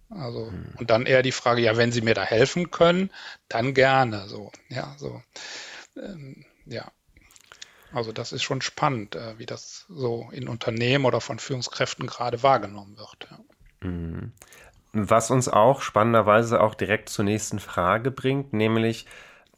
Also, 0.09 0.51
hm. 0.51 0.75
und 0.79 0.91
dann 0.91 1.07
eher 1.07 1.23
die 1.23 1.33
Frage, 1.33 1.63
ja, 1.63 1.77
wenn 1.77 1.93
Sie 1.93 2.01
mir 2.01 2.15
da 2.15 2.23
helfen 2.23 2.71
können, 2.71 3.11
dann 3.49 3.75
gerne. 3.75 4.29
So, 4.29 4.53
ja, 4.69 4.95
so. 4.99 5.23
Ähm, 5.97 6.45
ja. 6.67 6.91
Also 7.93 8.13
das 8.13 8.33
ist 8.33 8.43
schon 8.43 8.61
spannend, 8.61 9.17
äh, 9.17 9.39
wie 9.39 9.47
das 9.47 9.87
so 9.89 10.29
in 10.33 10.49
Unternehmen 10.49 11.05
oder 11.05 11.21
von 11.21 11.39
Führungskräften 11.39 12.07
gerade 12.07 12.43
wahrgenommen 12.43 12.99
wird. 12.99 13.29
Ja. 13.31 13.39
Hm. 13.83 14.33
Was 14.93 15.31
uns 15.31 15.49
auch 15.49 15.83
spannenderweise 15.83 16.61
auch 16.61 16.75
direkt 16.75 17.09
zur 17.09 17.25
nächsten 17.25 17.59
Frage 17.59 18.11
bringt, 18.11 18.53
nämlich 18.53 19.07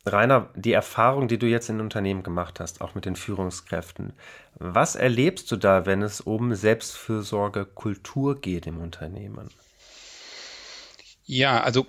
Rainer, 0.05 0.49
die 0.55 0.73
Erfahrung, 0.73 1.29
die 1.29 1.39
du 1.39 1.47
jetzt 1.47 1.69
in 1.69 1.81
Unternehmen 1.81 2.23
gemacht 2.23 2.61
hast, 2.61 2.81
auch 2.81 2.95
mit 2.95 3.05
den 3.05 3.17
Führungskräften. 3.17 4.15
Was 4.59 4.97
erlebst 4.97 5.51
du 5.53 5.57
da, 5.57 5.87
wenn 5.87 6.03
es 6.03 6.21
um 6.21 6.55
Selbstfürsorge 6.55 7.67
Kultur 7.67 8.41
geht 8.41 8.67
im 8.67 8.81
Unternehmen? 8.81 9.51
Ja, 11.29 11.61
also 11.61 11.87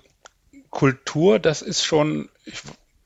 Kultur, 0.68 1.38
das 1.38 1.62
ist 1.62 1.82
schon 1.82 2.28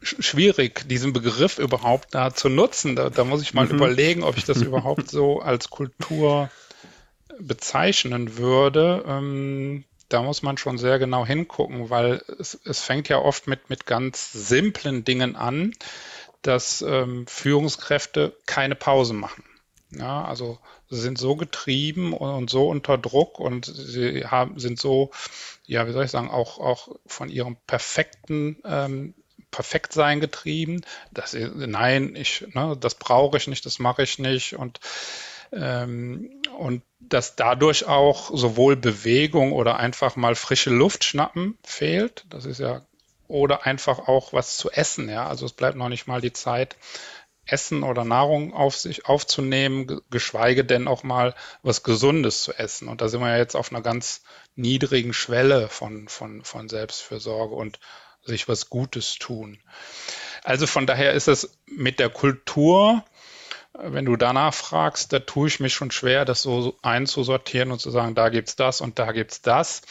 schwierig, 0.03 0.87
diesen 0.89 1.13
Begriff 1.13 1.59
überhaupt 1.59 2.13
da 2.13 2.35
zu 2.35 2.49
nutzen. 2.49 2.97
Da, 2.97 3.09
da 3.09 3.25
muss 3.25 3.41
ich 3.41 3.55
mal 3.55 3.67
mhm. 3.67 3.77
überlegen, 3.77 4.25
ob 4.25 4.37
ich 4.37 4.45
das 4.45 4.61
überhaupt 4.63 5.09
so 5.09 5.41
als 5.41 5.71
Kultur 5.71 6.51
bezeichnen 7.39 8.37
würde. 8.37 9.05
Ähm, 9.07 9.85
da 10.09 10.23
muss 10.23 10.43
man 10.43 10.59
schon 10.59 10.77
sehr 10.77 10.99
genau 10.99 11.25
hingucken, 11.25 11.89
weil 11.89 12.21
es, 12.41 12.59
es 12.65 12.81
fängt 12.81 13.09
ja 13.09 13.19
oft 13.19 13.47
mit, 13.47 13.71
mit 13.71 13.87
ganz 13.87 14.33
simplen 14.33 15.05
Dingen 15.05 15.37
an, 15.37 15.73
dass 16.43 16.83
ähm, 16.83 17.29
Führungskräfte 17.29 18.37
keine 18.45 18.75
Pause 18.75 19.15
machen. 19.15 19.45
Ja, 19.99 20.25
also 20.25 20.59
sie 20.91 21.01
sind 21.01 21.19
so 21.19 21.37
getrieben 21.37 22.13
und, 22.13 22.51
so 22.51 22.69
unter 22.69 22.99
Druck 22.99 23.39
und 23.39 23.67
sie 23.67 24.27
haben, 24.27 24.59
sind 24.59 24.79
so, 24.79 25.11
ja, 25.67 25.87
wie 25.87 25.93
soll 25.93 26.05
ich 26.05 26.11
sagen, 26.11 26.31
auch, 26.31 26.59
auch 26.59 26.89
von 27.07 27.29
ihrem 27.29 27.57
perfekten 27.67 28.59
ähm, 28.65 29.15
Perfektsein 29.51 30.19
getrieben, 30.19 30.83
dass 31.13 31.31
sie, 31.31 31.49
nein, 31.55 32.17
ich, 32.17 32.45
ne, 32.55 32.77
das 32.79 32.97
brauche 32.97 33.37
ich 33.37 33.47
nicht, 33.47 33.65
das 33.65 33.79
mache 33.79 34.03
ich 34.03 34.19
nicht 34.19 34.57
und 34.57 34.81
ähm, 35.53 36.43
und 36.59 36.83
dass 36.99 37.37
dadurch 37.37 37.87
auch 37.87 38.31
sowohl 38.35 38.75
Bewegung 38.75 39.53
oder 39.53 39.77
einfach 39.77 40.17
mal 40.17 40.35
frische 40.35 40.71
Luft 40.71 41.05
schnappen 41.05 41.57
fehlt. 41.63 42.25
Das 42.31 42.45
ist 42.45 42.59
ja, 42.59 42.83
oder 43.29 43.65
einfach 43.65 44.09
auch 44.09 44.33
was 44.33 44.57
zu 44.57 44.71
essen, 44.71 45.09
ja. 45.09 45.29
Also 45.29 45.47
es 45.47 45.53
bleibt 45.53 45.77
noch 45.77 45.89
nicht 45.89 46.07
mal 46.07 46.21
die 46.21 46.33
Zeit, 46.33 46.77
Essen 47.47 47.83
oder 47.83 48.05
Nahrung 48.05 48.53
auf 48.55 48.77
sich 48.77 49.07
aufzunehmen, 49.07 50.01
geschweige 50.11 50.65
denn 50.65 50.89
auch 50.89 51.03
mal 51.03 51.35
was 51.63 51.83
Gesundes 51.83 52.43
zu 52.43 52.53
essen. 52.53 52.89
Und 52.89 53.01
da 53.01 53.09
sind 53.09 53.21
wir 53.21 53.31
ja 53.31 53.39
jetzt 53.39 53.57
auf 53.57 53.71
einer 53.71 53.83
ganz 53.83 54.23
niedrigen 54.57 55.13
Schwelle 55.13 55.69
von, 55.69 56.09
von, 56.09 56.45
von 56.45 56.69
Selbstfürsorge 56.69 57.55
und 57.55 57.79
sich 58.23 58.49
was 58.49 58.71
Gutes 58.71 59.17
tun. 59.17 59.59
Also 60.43 60.67
von 60.67 60.87
daher 60.87 61.13
ist 61.13 61.29
es 61.29 61.59
mit 61.67 61.99
der 61.99 62.11
Kultur, 62.11 63.05
wenn 63.75 64.05
du 64.05 64.17
danach 64.17 64.55
fragst, 64.55 65.13
da 65.13 65.19
tue 65.19 65.49
ich 65.49 65.61
mich 65.61 65.75
schon 65.75 65.91
schwer, 65.91 66.25
das 66.25 66.43
so 66.43 66.77
einzusortieren 66.83 67.73
und 67.73 67.81
zu 67.81 67.91
sagen, 67.91 68.15
da 68.15 68.29
gibt's 68.29 68.57
das 68.57 68.81
und 68.81 68.99
da 68.99 69.13
gibt's 69.13 69.43
das. 69.43 69.83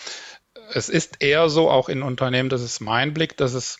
Es 0.71 0.89
ist 0.89 1.21
eher 1.21 1.49
so, 1.49 1.69
auch 1.69 1.89
in 1.89 2.01
Unternehmen, 2.01 2.49
das 2.49 2.61
ist 2.61 2.79
mein 2.79 3.13
Blick, 3.13 3.35
dass 3.35 3.53
es 3.53 3.79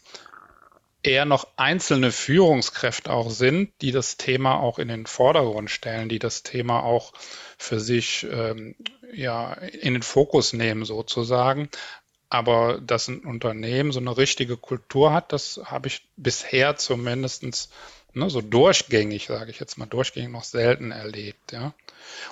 eher 1.04 1.26
noch 1.26 1.48
einzelne 1.58 2.12
Führungskräfte 2.12 3.12
auch 3.12 3.30
sind, 3.30 3.72
die 3.82 3.92
das 3.92 4.18
Thema 4.18 4.60
auch 4.60 4.80
in 4.80 4.88
den 4.88 5.06
Vordergrund 5.06 5.70
stellen, 5.70 6.10
die 6.10 6.20
das 6.20 6.44
Thema 6.44 6.84
auch 6.84 7.14
für 7.58 7.80
sich 7.80 8.26
ähm, 8.32 8.76
ja 9.14 9.54
in 9.54 9.94
den 9.94 10.04
Fokus 10.04 10.54
nehmen 10.54 10.86
sozusagen. 10.86 11.70
Aber 12.30 12.80
dass 12.82 13.10
ein 13.10 13.20
Unternehmen 13.20 13.92
so 13.92 14.00
eine 14.00 14.18
richtige 14.18 14.58
Kultur 14.58 15.14
hat, 15.14 15.34
das 15.34 15.62
habe 15.66 15.88
ich 15.88 16.08
bisher 16.16 16.78
zumindestens 16.78 17.70
ne, 18.14 18.30
so 18.30 18.42
durchgängig, 18.42 19.28
sage 19.28 19.52
ich 19.52 19.60
jetzt 19.60 19.78
mal, 19.78 19.86
durchgängig 19.86 20.32
noch 20.32 20.44
selten 20.44 20.92
erlebt, 20.92 21.52
ja. 21.52 21.74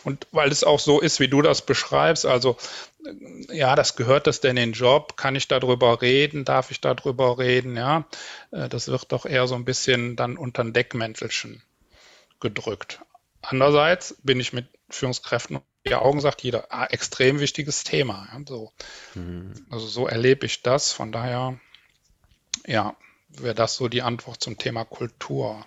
Und 0.04 0.28
weil 0.32 0.52
es 0.52 0.64
auch 0.64 0.80
so 0.80 1.00
ist, 1.00 1.20
wie 1.20 1.28
du 1.28 1.42
das 1.42 1.66
beschreibst, 1.66 2.26
also 2.26 2.58
ja, 3.52 3.76
das 3.76 3.96
gehört 3.96 4.28
das 4.28 4.42
denn 4.42 4.58
in 4.58 4.72
den 4.72 4.74
Job? 4.74 5.18
Kann 5.18 5.36
ich 5.36 5.48
darüber 5.48 6.02
reden? 6.02 6.46
Darf 6.46 6.72
ich 6.72 6.82
darüber 6.82 7.38
reden? 7.40 7.76
Ja, 7.76 8.06
äh, 8.52 8.70
das 8.70 8.88
wird 8.88 9.12
doch 9.12 9.26
eher 9.26 9.48
so 9.48 9.56
ein 9.56 9.66
bisschen 9.66 10.16
dann 10.16 10.38
unter 10.38 10.64
ein 10.64 10.74
Deckmäntelchen 10.74 11.62
gedrückt. 12.40 13.00
Andererseits 13.42 14.16
bin 14.24 14.40
ich 14.40 14.54
mit 14.54 14.68
Führungskräften 14.90 15.62
die 15.88 15.96
Augen 15.96 16.22
sagt 16.22 16.44
jeder, 16.44 16.68
ah, 16.70 16.86
extrem 16.86 17.40
wichtiges 17.40 17.84
Thema. 17.84 18.28
Ja, 18.32 18.40
so. 18.48 18.72
Mhm. 19.16 19.54
Also 19.70 19.88
so 19.88 20.08
erlebe 20.08 20.46
ich 20.46 20.62
das. 20.62 20.92
Von 20.92 21.12
daher, 21.12 21.60
ja, 22.68 22.96
wäre 23.30 23.56
das 23.56 23.76
so 23.76 23.88
die 23.88 24.02
Antwort 24.02 24.44
zum 24.44 24.58
Thema 24.58 24.86
Kultur. 24.86 25.66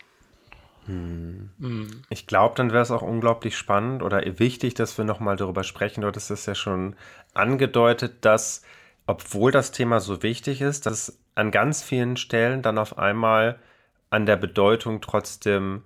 Hm. 0.87 1.51
Hm. 1.59 2.03
Ich 2.11 2.27
glaube, 2.27 2.55
dann 2.57 2.73
wäre 2.73 2.83
es 2.83 2.91
auch 2.91 3.03
unglaublich 3.03 3.57
spannend 3.57 4.03
oder 4.03 4.23
wichtig, 4.39 4.75
dass 4.75 4.99
wir 4.99 5.05
nochmal 5.05 5.37
darüber 5.37 5.65
sprechen. 5.65 6.03
Du 6.03 6.07
hattest 6.07 6.31
es 6.31 6.47
ja 6.47 6.55
schon 6.55 6.97
angedeutet, 7.33 8.25
dass, 8.25 8.63
obwohl 9.07 9.51
das 9.51 9.73
Thema 9.73 10.01
so 10.01 10.23
wichtig 10.23 10.61
ist, 10.61 10.87
dass 10.87 11.19
an 11.35 11.51
ganz 11.51 11.83
vielen 11.83 12.17
Stellen 12.17 12.63
dann 12.63 12.79
auf 12.79 12.99
einmal 12.99 13.59
an 14.11 14.27
der 14.27 14.37
Bedeutung 14.37 15.01
trotzdem 15.01 15.83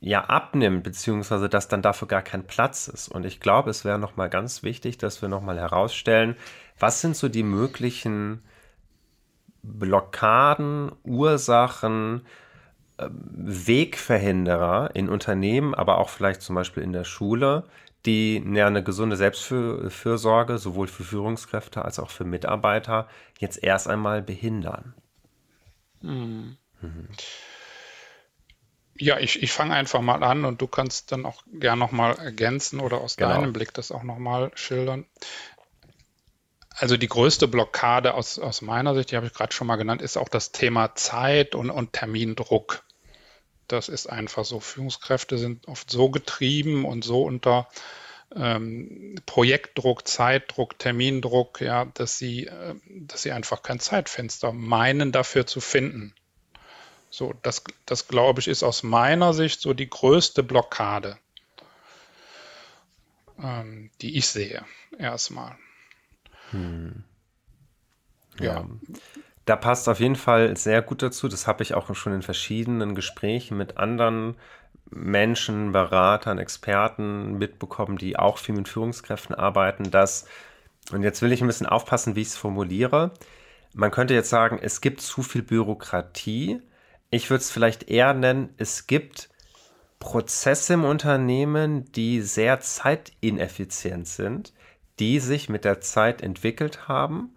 ja 0.00 0.24
abnimmt, 0.24 0.82
beziehungsweise 0.82 1.48
dass 1.48 1.68
dann 1.68 1.82
dafür 1.82 2.08
gar 2.08 2.22
kein 2.22 2.46
Platz 2.46 2.88
ist. 2.88 3.08
Und 3.08 3.24
ich 3.24 3.40
glaube, 3.40 3.70
es 3.70 3.84
wäre 3.84 3.98
nochmal 3.98 4.30
ganz 4.30 4.62
wichtig, 4.62 4.98
dass 4.98 5.22
wir 5.22 5.28
nochmal 5.28 5.58
herausstellen, 5.58 6.36
was 6.78 7.00
sind 7.00 7.16
so 7.16 7.28
die 7.28 7.42
möglichen 7.42 8.42
Blockaden, 9.62 10.92
Ursachen, 11.04 12.22
Wegverhinderer 13.08 14.90
in 14.94 15.08
Unternehmen, 15.08 15.74
aber 15.74 15.98
auch 15.98 16.10
vielleicht 16.10 16.42
zum 16.42 16.54
Beispiel 16.54 16.82
in 16.82 16.92
der 16.92 17.04
Schule, 17.04 17.64
die 18.06 18.42
ja, 18.54 18.66
eine 18.66 18.82
gesunde 18.82 19.16
Selbstfürsorge 19.16 20.58
sowohl 20.58 20.88
für 20.88 21.04
Führungskräfte 21.04 21.84
als 21.84 21.98
auch 21.98 22.10
für 22.10 22.24
Mitarbeiter 22.24 23.08
jetzt 23.38 23.62
erst 23.62 23.88
einmal 23.88 24.22
behindern. 24.22 24.94
Mhm. 26.00 26.56
Mhm. 26.80 27.08
Ja, 28.94 29.18
ich, 29.18 29.42
ich 29.42 29.52
fange 29.52 29.74
einfach 29.74 30.00
mal 30.02 30.22
an 30.22 30.44
und 30.44 30.60
du 30.60 30.66
kannst 30.66 31.12
dann 31.12 31.24
auch 31.24 31.42
gern 31.52 31.78
nochmal 31.78 32.18
ergänzen 32.18 32.80
oder 32.80 33.00
aus 33.00 33.16
genau. 33.16 33.30
deinem 33.30 33.52
Blick 33.52 33.72
das 33.72 33.92
auch 33.92 34.02
nochmal 34.02 34.50
schildern. 34.54 35.06
Also 36.76 36.96
die 36.96 37.08
größte 37.08 37.48
Blockade 37.48 38.14
aus, 38.14 38.38
aus 38.38 38.62
meiner 38.62 38.94
Sicht, 38.94 39.10
die 39.10 39.16
habe 39.16 39.26
ich 39.26 39.34
gerade 39.34 39.52
schon 39.52 39.66
mal 39.66 39.76
genannt, 39.76 40.00
ist 40.02 40.16
auch 40.16 40.28
das 40.28 40.52
Thema 40.52 40.94
Zeit 40.94 41.54
und, 41.54 41.70
und 41.70 41.92
Termindruck. 41.92 42.82
Das 43.70 43.88
ist 43.88 44.08
einfach 44.08 44.44
so. 44.44 44.58
Führungskräfte 44.58 45.38
sind 45.38 45.68
oft 45.68 45.90
so 45.90 46.10
getrieben 46.10 46.84
und 46.84 47.04
so 47.04 47.22
unter 47.22 47.68
ähm, 48.34 49.14
Projektdruck, 49.26 50.08
Zeitdruck, 50.08 50.76
Termindruck, 50.76 51.60
ja, 51.60 51.84
dass 51.84 52.18
sie, 52.18 52.46
äh, 52.48 52.74
dass 52.88 53.22
sie 53.22 53.30
einfach 53.30 53.62
kein 53.62 53.78
Zeitfenster 53.78 54.52
meinen, 54.52 55.12
dafür 55.12 55.46
zu 55.46 55.60
finden. 55.60 56.12
So, 57.10 57.32
das, 57.42 57.62
das 57.86 58.08
glaube 58.08 58.40
ich, 58.40 58.48
ist 58.48 58.64
aus 58.64 58.82
meiner 58.82 59.34
Sicht 59.34 59.60
so 59.60 59.72
die 59.72 59.88
größte 59.88 60.42
Blockade, 60.42 61.16
ähm, 63.40 63.90
die 64.00 64.18
ich 64.18 64.26
sehe, 64.26 64.64
erstmal. 64.98 65.56
Hm. 66.50 67.04
Ja. 68.40 68.44
ja. 68.44 68.68
Da 69.50 69.56
passt 69.56 69.88
auf 69.88 69.98
jeden 69.98 70.14
Fall 70.14 70.56
sehr 70.56 70.80
gut 70.80 71.02
dazu. 71.02 71.26
Das 71.26 71.48
habe 71.48 71.64
ich 71.64 71.74
auch 71.74 71.92
schon 71.96 72.14
in 72.14 72.22
verschiedenen 72.22 72.94
Gesprächen 72.94 73.56
mit 73.56 73.78
anderen 73.78 74.36
Menschen, 74.90 75.72
Beratern, 75.72 76.38
Experten 76.38 77.36
mitbekommen, 77.36 77.98
die 77.98 78.16
auch 78.16 78.38
viel 78.38 78.54
mit 78.54 78.68
Führungskräften 78.68 79.34
arbeiten, 79.34 79.90
dass, 79.90 80.26
und 80.92 81.02
jetzt 81.02 81.20
will 81.20 81.32
ich 81.32 81.40
ein 81.40 81.48
bisschen 81.48 81.66
aufpassen, 81.66 82.14
wie 82.14 82.20
ich 82.20 82.28
es 82.28 82.36
formuliere, 82.36 83.10
man 83.74 83.90
könnte 83.90 84.14
jetzt 84.14 84.30
sagen, 84.30 84.60
es 84.62 84.80
gibt 84.80 85.00
zu 85.00 85.24
viel 85.24 85.42
Bürokratie. 85.42 86.62
Ich 87.10 87.28
würde 87.28 87.40
es 87.40 87.50
vielleicht 87.50 87.90
eher 87.90 88.14
nennen, 88.14 88.54
es 88.56 88.86
gibt 88.86 89.30
Prozesse 89.98 90.74
im 90.74 90.84
Unternehmen, 90.84 91.90
die 91.90 92.22
sehr 92.22 92.60
zeitineffizient 92.60 94.06
sind, 94.06 94.52
die 95.00 95.18
sich 95.18 95.48
mit 95.48 95.64
der 95.64 95.80
Zeit 95.80 96.22
entwickelt 96.22 96.86
haben 96.86 97.34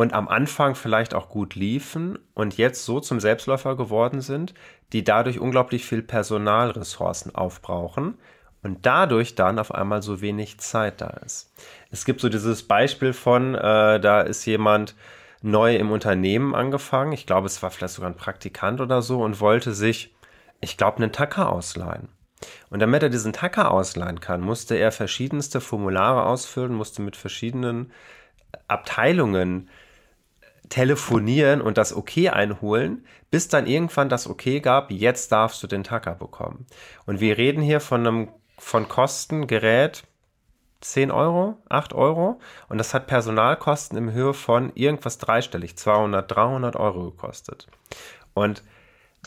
und 0.00 0.14
am 0.14 0.28
Anfang 0.28 0.76
vielleicht 0.76 1.12
auch 1.12 1.28
gut 1.28 1.54
liefen 1.54 2.18
und 2.32 2.56
jetzt 2.56 2.86
so 2.86 3.00
zum 3.00 3.20
Selbstläufer 3.20 3.76
geworden 3.76 4.22
sind, 4.22 4.54
die 4.94 5.04
dadurch 5.04 5.38
unglaublich 5.38 5.84
viel 5.84 6.00
Personalressourcen 6.00 7.34
aufbrauchen 7.34 8.16
und 8.62 8.86
dadurch 8.86 9.34
dann 9.34 9.58
auf 9.58 9.74
einmal 9.74 10.00
so 10.00 10.22
wenig 10.22 10.58
Zeit 10.58 11.02
da 11.02 11.08
ist. 11.24 11.52
Es 11.90 12.06
gibt 12.06 12.22
so 12.22 12.30
dieses 12.30 12.66
Beispiel 12.66 13.12
von, 13.12 13.54
äh, 13.54 14.00
da 14.00 14.22
ist 14.22 14.46
jemand 14.46 14.94
neu 15.42 15.76
im 15.76 15.90
Unternehmen 15.90 16.54
angefangen, 16.54 17.12
ich 17.12 17.26
glaube, 17.26 17.46
es 17.46 17.62
war 17.62 17.70
vielleicht 17.70 17.94
sogar 17.94 18.08
ein 18.08 18.16
Praktikant 18.16 18.80
oder 18.80 19.02
so 19.02 19.22
und 19.22 19.38
wollte 19.38 19.74
sich, 19.74 20.14
ich 20.62 20.78
glaube, 20.78 20.96
einen 20.96 21.12
Tacker 21.12 21.52
ausleihen. 21.52 22.08
Und 22.70 22.80
damit 22.80 23.02
er 23.02 23.10
diesen 23.10 23.34
Tacker 23.34 23.70
ausleihen 23.70 24.20
kann, 24.20 24.40
musste 24.40 24.76
er 24.76 24.92
verschiedenste 24.92 25.60
Formulare 25.60 26.24
ausfüllen, 26.24 26.72
musste 26.72 27.02
mit 27.02 27.16
verschiedenen 27.16 27.92
Abteilungen 28.66 29.68
telefonieren 30.70 31.60
und 31.60 31.76
das 31.76 31.94
Okay 31.94 32.30
einholen, 32.30 33.04
bis 33.30 33.48
dann 33.48 33.66
irgendwann 33.66 34.08
das 34.08 34.26
Okay 34.26 34.60
gab, 34.60 34.90
jetzt 34.90 35.30
darfst 35.30 35.62
du 35.62 35.66
den 35.66 35.84
Tacker 35.84 36.14
bekommen. 36.14 36.66
Und 37.06 37.20
wir 37.20 37.36
reden 37.36 37.60
hier 37.60 37.80
von 37.80 38.06
einem 38.06 38.28
von 38.56 38.88
Kosten 38.88 39.46
Gerät 39.46 40.04
10 40.80 41.10
Euro, 41.10 41.58
8 41.68 41.92
Euro 41.92 42.40
und 42.68 42.78
das 42.78 42.94
hat 42.94 43.06
Personalkosten 43.06 43.98
im 43.98 44.12
Höhe 44.12 44.32
von 44.32 44.72
irgendwas 44.74 45.18
dreistellig, 45.18 45.76
200, 45.76 46.30
300 46.30 46.76
Euro 46.76 47.10
gekostet. 47.10 47.66
Und 48.32 48.62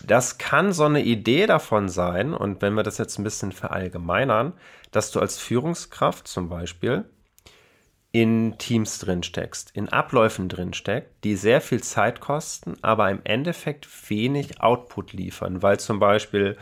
das 0.04 0.40
kann 0.40 0.74
so 0.74 0.86
eine 0.86 1.04
Idee 1.04 1.46
davon 1.46 1.88
sein, 1.88 2.34
und 2.34 2.64
wenn 2.64 2.74
wir 2.74 2.82
das 2.82 2.98
jetzt 2.98 3.20
ein 3.20 3.24
bisschen 3.24 3.52
verallgemeinern, 3.52 4.54
dass 4.92 5.12
du 5.12 5.20
als 5.20 5.38
Führungskraft 5.38 6.28
zum 6.28 6.50
Beispiel 6.50 7.06
in 8.14 8.60
Teams 8.60 9.00
drin 9.00 9.24
steckst, 9.24 9.72
in 9.74 9.90
Abläufen 9.90 10.48
drin 10.48 10.74
steckt, 10.74 11.24
die 11.24 11.36
sehr 11.36 11.62
viel 11.62 11.82
Zeit 11.82 12.20
kosten, 12.20 12.76
aber 12.84 13.10
im 13.10 13.20
Endeffekt 13.24 13.88
wenig 14.10 14.62
Output 14.62 15.14
liefern, 15.14 15.64
weil 15.64 15.80
zum 15.80 16.00
Beispiel 16.00 16.56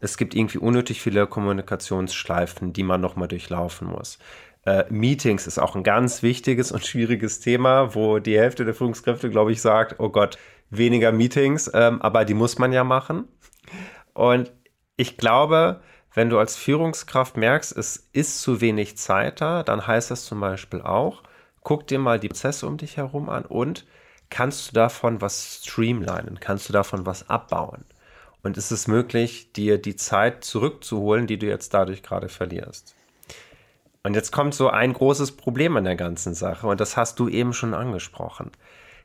es 0.00 0.16
gibt 0.16 0.34
irgendwie 0.34 0.58
unnötig 0.58 1.02
viele 1.02 1.26
Kommunikationsschleifen, 1.26 2.72
die 2.72 2.82
man 2.82 3.02
nochmal 3.02 3.28
durchlaufen 3.28 3.88
muss. 3.88 4.18
Äh, 4.64 4.84
Meetings 4.88 5.46
ist 5.46 5.58
auch 5.58 5.76
ein 5.76 5.82
ganz 5.82 6.22
wichtiges 6.22 6.72
und 6.72 6.84
schwieriges 6.84 7.40
Thema, 7.40 7.94
wo 7.94 8.18
die 8.18 8.38
Hälfte 8.38 8.64
der 8.64 8.74
Führungskräfte, 8.74 9.28
glaube 9.28 9.52
ich, 9.52 9.60
sagt, 9.60 9.96
oh 10.00 10.08
Gott, 10.08 10.38
weniger 10.70 11.12
Meetings, 11.12 11.70
ähm, 11.74 12.00
aber 12.00 12.24
die 12.24 12.34
muss 12.34 12.58
man 12.58 12.72
ja 12.72 12.84
machen. 12.84 13.28
Und 14.14 14.50
ich 14.96 15.18
glaube, 15.18 15.82
wenn 16.16 16.30
du 16.30 16.38
als 16.38 16.56
Führungskraft 16.56 17.36
merkst, 17.36 17.76
es 17.76 18.08
ist 18.14 18.40
zu 18.40 18.62
wenig 18.62 18.96
Zeit 18.96 19.42
da, 19.42 19.62
dann 19.62 19.86
heißt 19.86 20.10
das 20.10 20.24
zum 20.24 20.40
Beispiel 20.40 20.80
auch, 20.80 21.22
guck 21.62 21.86
dir 21.86 21.98
mal 21.98 22.18
die 22.18 22.28
Prozesse 22.28 22.66
um 22.66 22.78
dich 22.78 22.96
herum 22.96 23.28
an 23.28 23.44
und 23.44 23.84
kannst 24.30 24.70
du 24.70 24.72
davon 24.72 25.20
was 25.20 25.60
streamlinen, 25.62 26.40
kannst 26.40 26.70
du 26.70 26.72
davon 26.72 27.04
was 27.04 27.28
abbauen. 27.28 27.84
Und 28.42 28.56
ist 28.56 28.70
es 28.70 28.88
möglich, 28.88 29.52
dir 29.52 29.76
die 29.76 29.96
Zeit 29.96 30.42
zurückzuholen, 30.42 31.26
die 31.26 31.38
du 31.38 31.46
jetzt 31.46 31.74
dadurch 31.74 32.02
gerade 32.02 32.30
verlierst? 32.30 32.94
Und 34.02 34.14
jetzt 34.14 34.32
kommt 34.32 34.54
so 34.54 34.70
ein 34.70 34.94
großes 34.94 35.32
Problem 35.32 35.76
an 35.76 35.84
der 35.84 35.96
ganzen 35.96 36.32
Sache, 36.32 36.66
und 36.66 36.80
das 36.80 36.96
hast 36.96 37.18
du 37.18 37.28
eben 37.28 37.52
schon 37.52 37.74
angesprochen. 37.74 38.52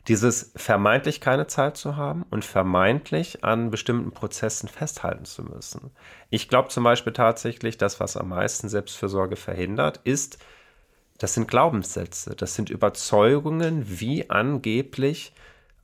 Dieses 0.08 0.52
vermeintlich 0.56 1.22
keine 1.22 1.48
Zeit 1.48 1.78
zu 1.78 1.96
haben 1.96 2.26
und 2.32 2.44
vermeintlich 2.44 3.44
an 3.44 3.70
bestimmten 3.70 4.12
Prozessen 4.12 4.68
festhalten 4.68 5.26
zu 5.26 5.44
müssen. 5.44 5.92
Ich 6.30 6.50
glaube 6.50 6.70
zum 6.70 6.84
Beispiel 6.84 7.14
tatsächlich, 7.14 7.78
das, 7.78 8.00
was 8.00 8.18
am 8.18 8.30
meisten 8.30 8.68
Selbstfürsorge 8.68 9.36
verhindert, 9.36 10.00
ist, 10.04 10.40
das 11.20 11.36
sind 11.36 11.48
Glaubenssätze, 11.48 12.36
das 12.36 12.56
sind 12.56 12.72
Überzeugungen, 12.72 13.84
wie 14.00 14.30
angeblich 14.32 15.34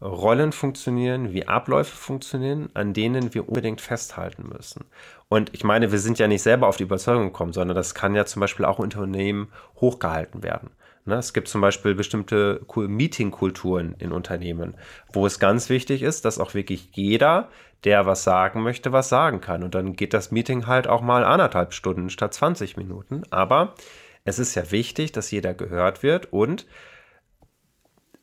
Rollen 0.01 0.51
funktionieren, 0.51 1.33
wie 1.33 1.47
Abläufe 1.47 1.95
funktionieren, 1.95 2.69
an 2.73 2.93
denen 2.93 3.33
wir 3.33 3.47
unbedingt 3.47 3.81
festhalten 3.81 4.47
müssen. 4.47 4.85
Und 5.27 5.53
ich 5.53 5.63
meine, 5.63 5.91
wir 5.91 5.99
sind 5.99 6.19
ja 6.19 6.27
nicht 6.27 6.43
selber 6.43 6.67
auf 6.67 6.77
die 6.77 6.83
Überzeugung 6.83 7.25
gekommen, 7.25 7.53
sondern 7.53 7.75
das 7.75 7.95
kann 7.95 8.15
ja 8.15 8.25
zum 8.25 8.39
Beispiel 8.39 8.65
auch 8.65 8.79
Unternehmen 8.79 9.51
hochgehalten 9.79 10.43
werden. 10.43 10.71
Ne? 11.07 11.15
Es 11.15 11.33
gibt 11.33 11.47
zum 11.47 11.61
Beispiel 11.61 11.95
bestimmte 11.95 12.61
Meeting-Kulturen 12.75 13.95
in 13.99 14.11
Unternehmen, 14.11 14.75
wo 15.11 15.25
es 15.25 15.39
ganz 15.39 15.69
wichtig 15.69 16.03
ist, 16.03 16.25
dass 16.25 16.39
auch 16.39 16.53
wirklich 16.53 16.89
jeder, 16.93 17.49
der 17.83 18.05
was 18.05 18.23
sagen 18.23 18.61
möchte, 18.63 18.91
was 18.91 19.09
sagen 19.09 19.41
kann. 19.41 19.63
Und 19.63 19.75
dann 19.75 19.93
geht 19.93 20.13
das 20.13 20.31
Meeting 20.31 20.67
halt 20.67 20.87
auch 20.87 21.01
mal 21.01 21.23
anderthalb 21.23 21.73
Stunden 21.73 22.09
statt 22.09 22.33
20 22.33 22.77
Minuten. 22.77 23.23
Aber 23.29 23.75
es 24.23 24.39
ist 24.39 24.55
ja 24.55 24.71
wichtig, 24.71 25.11
dass 25.13 25.31
jeder 25.31 25.53
gehört 25.53 26.03
wird 26.03 26.31
und 26.33 26.67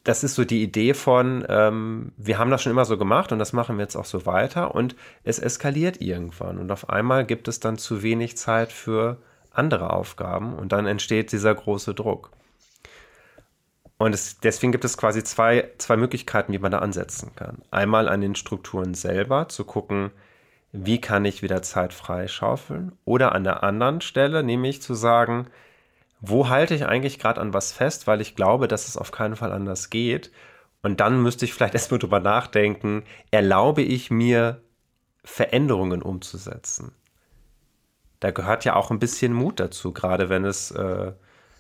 das 0.05 0.23
ist 0.23 0.35
so 0.35 0.45
die 0.45 0.63
Idee 0.63 0.93
von, 0.93 1.45
ähm, 1.49 2.13
wir 2.19 2.39
haben 2.39 2.51
das 2.51 2.63
schon 2.63 2.73
immer 2.73 2.85
so 2.85 2.99
gemacht 2.99 3.33
und 3.33 3.39
das 3.39 3.55
machen 3.55 3.79
wir 3.79 3.85
jetzt 3.85 3.97
auch 3.97 4.05
so 4.05 4.27
weiter 4.27 4.75
und 4.75 4.95
es 5.23 5.39
eskaliert 5.39 6.03
irgendwann 6.03 6.59
und 6.59 6.71
auf 6.71 6.91
einmal 6.91 7.25
gibt 7.25 7.49
es 7.49 7.59
dann 7.59 7.79
zu 7.79 8.03
wenig 8.03 8.37
Zeit 8.37 8.71
für 8.71 9.17
andere 9.51 9.95
Aufgaben 9.95 10.55
und 10.55 10.73
dann 10.73 10.87
entsteht 10.87 11.33
dieser 11.33 11.55
große 11.55 11.95
Druck. 11.95 12.31
Und 14.05 14.15
es, 14.15 14.39
deswegen 14.39 14.71
gibt 14.71 14.85
es 14.85 14.99
quasi 14.99 15.25
zwei, 15.25 15.71
zwei 15.79 15.97
Möglichkeiten, 15.97 16.53
wie 16.53 16.59
man 16.59 16.71
da 16.71 16.81
ansetzen 16.81 17.35
kann. 17.37 17.63
Einmal 17.71 18.07
an 18.07 18.21
den 18.21 18.35
Strukturen 18.35 18.93
selber 18.93 19.49
zu 19.49 19.65
gucken, 19.65 20.11
wie 20.73 21.01
kann 21.01 21.25
ich 21.25 21.41
wieder 21.41 21.63
Zeit 21.63 21.95
freischaufeln 21.95 22.93
oder 23.07 23.35
an 23.35 23.45
der 23.45 23.63
anderen 23.63 24.03
Stelle, 24.03 24.43
nämlich 24.43 24.83
zu 24.83 24.93
sagen, 24.93 25.47
wo 26.21 26.51
halte 26.51 26.75
ich 26.75 26.85
eigentlich 26.85 27.19
gerade 27.19 27.41
an 27.41 27.55
was 27.55 27.73
fest, 27.73 28.07
weil 28.07 28.21
ich 28.21 28.37
glaube, 28.37 28.69
dass 28.69 28.89
es 28.89 28.99
auf 28.99 29.11
keinen 29.11 29.37
Fall 29.37 29.53
anders 29.53 29.89
geht. 29.89 30.31
Und 30.83 31.01
dann 31.01 31.23
müsste 31.23 31.47
ich 31.47 31.55
vielleicht 31.55 31.73
erstmal 31.73 31.99
drüber 31.99 32.21
nachdenken, 32.21 33.05
erlaube 33.31 33.81
ich 33.81 34.11
mir 34.11 34.61
Veränderungen 35.25 36.03
umzusetzen? 36.03 36.93
Da 38.21 38.33
gehört 38.33 38.67
ja 38.67 38.77
auch 38.77 38.91
ein 38.91 38.99
bisschen 38.99 39.33
Mut 39.33 39.61
dazu, 39.61 39.95
gerade 39.95 40.29
wenn 40.29 40.45
es 40.45 40.73
äh, 40.73 41.13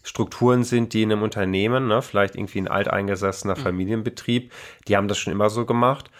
Strukturen 0.05 0.63
sind, 0.63 0.93
die 0.93 1.03
in 1.03 1.11
einem 1.11 1.23
Unternehmen, 1.23 1.89
ne, 1.89 2.03
vielleicht 2.03 2.37
irgendwie 2.37 2.61
ein 2.61 2.69
alteingesessener 2.69 3.57
mhm. 3.57 3.63
Familienbetrieb, 3.63 4.53
die 4.87 4.97
haben 4.97 5.09
das 5.09 5.19
schon 5.19 5.33
immer 5.33 5.51
so 5.51 5.65
gemacht, 5.67 6.11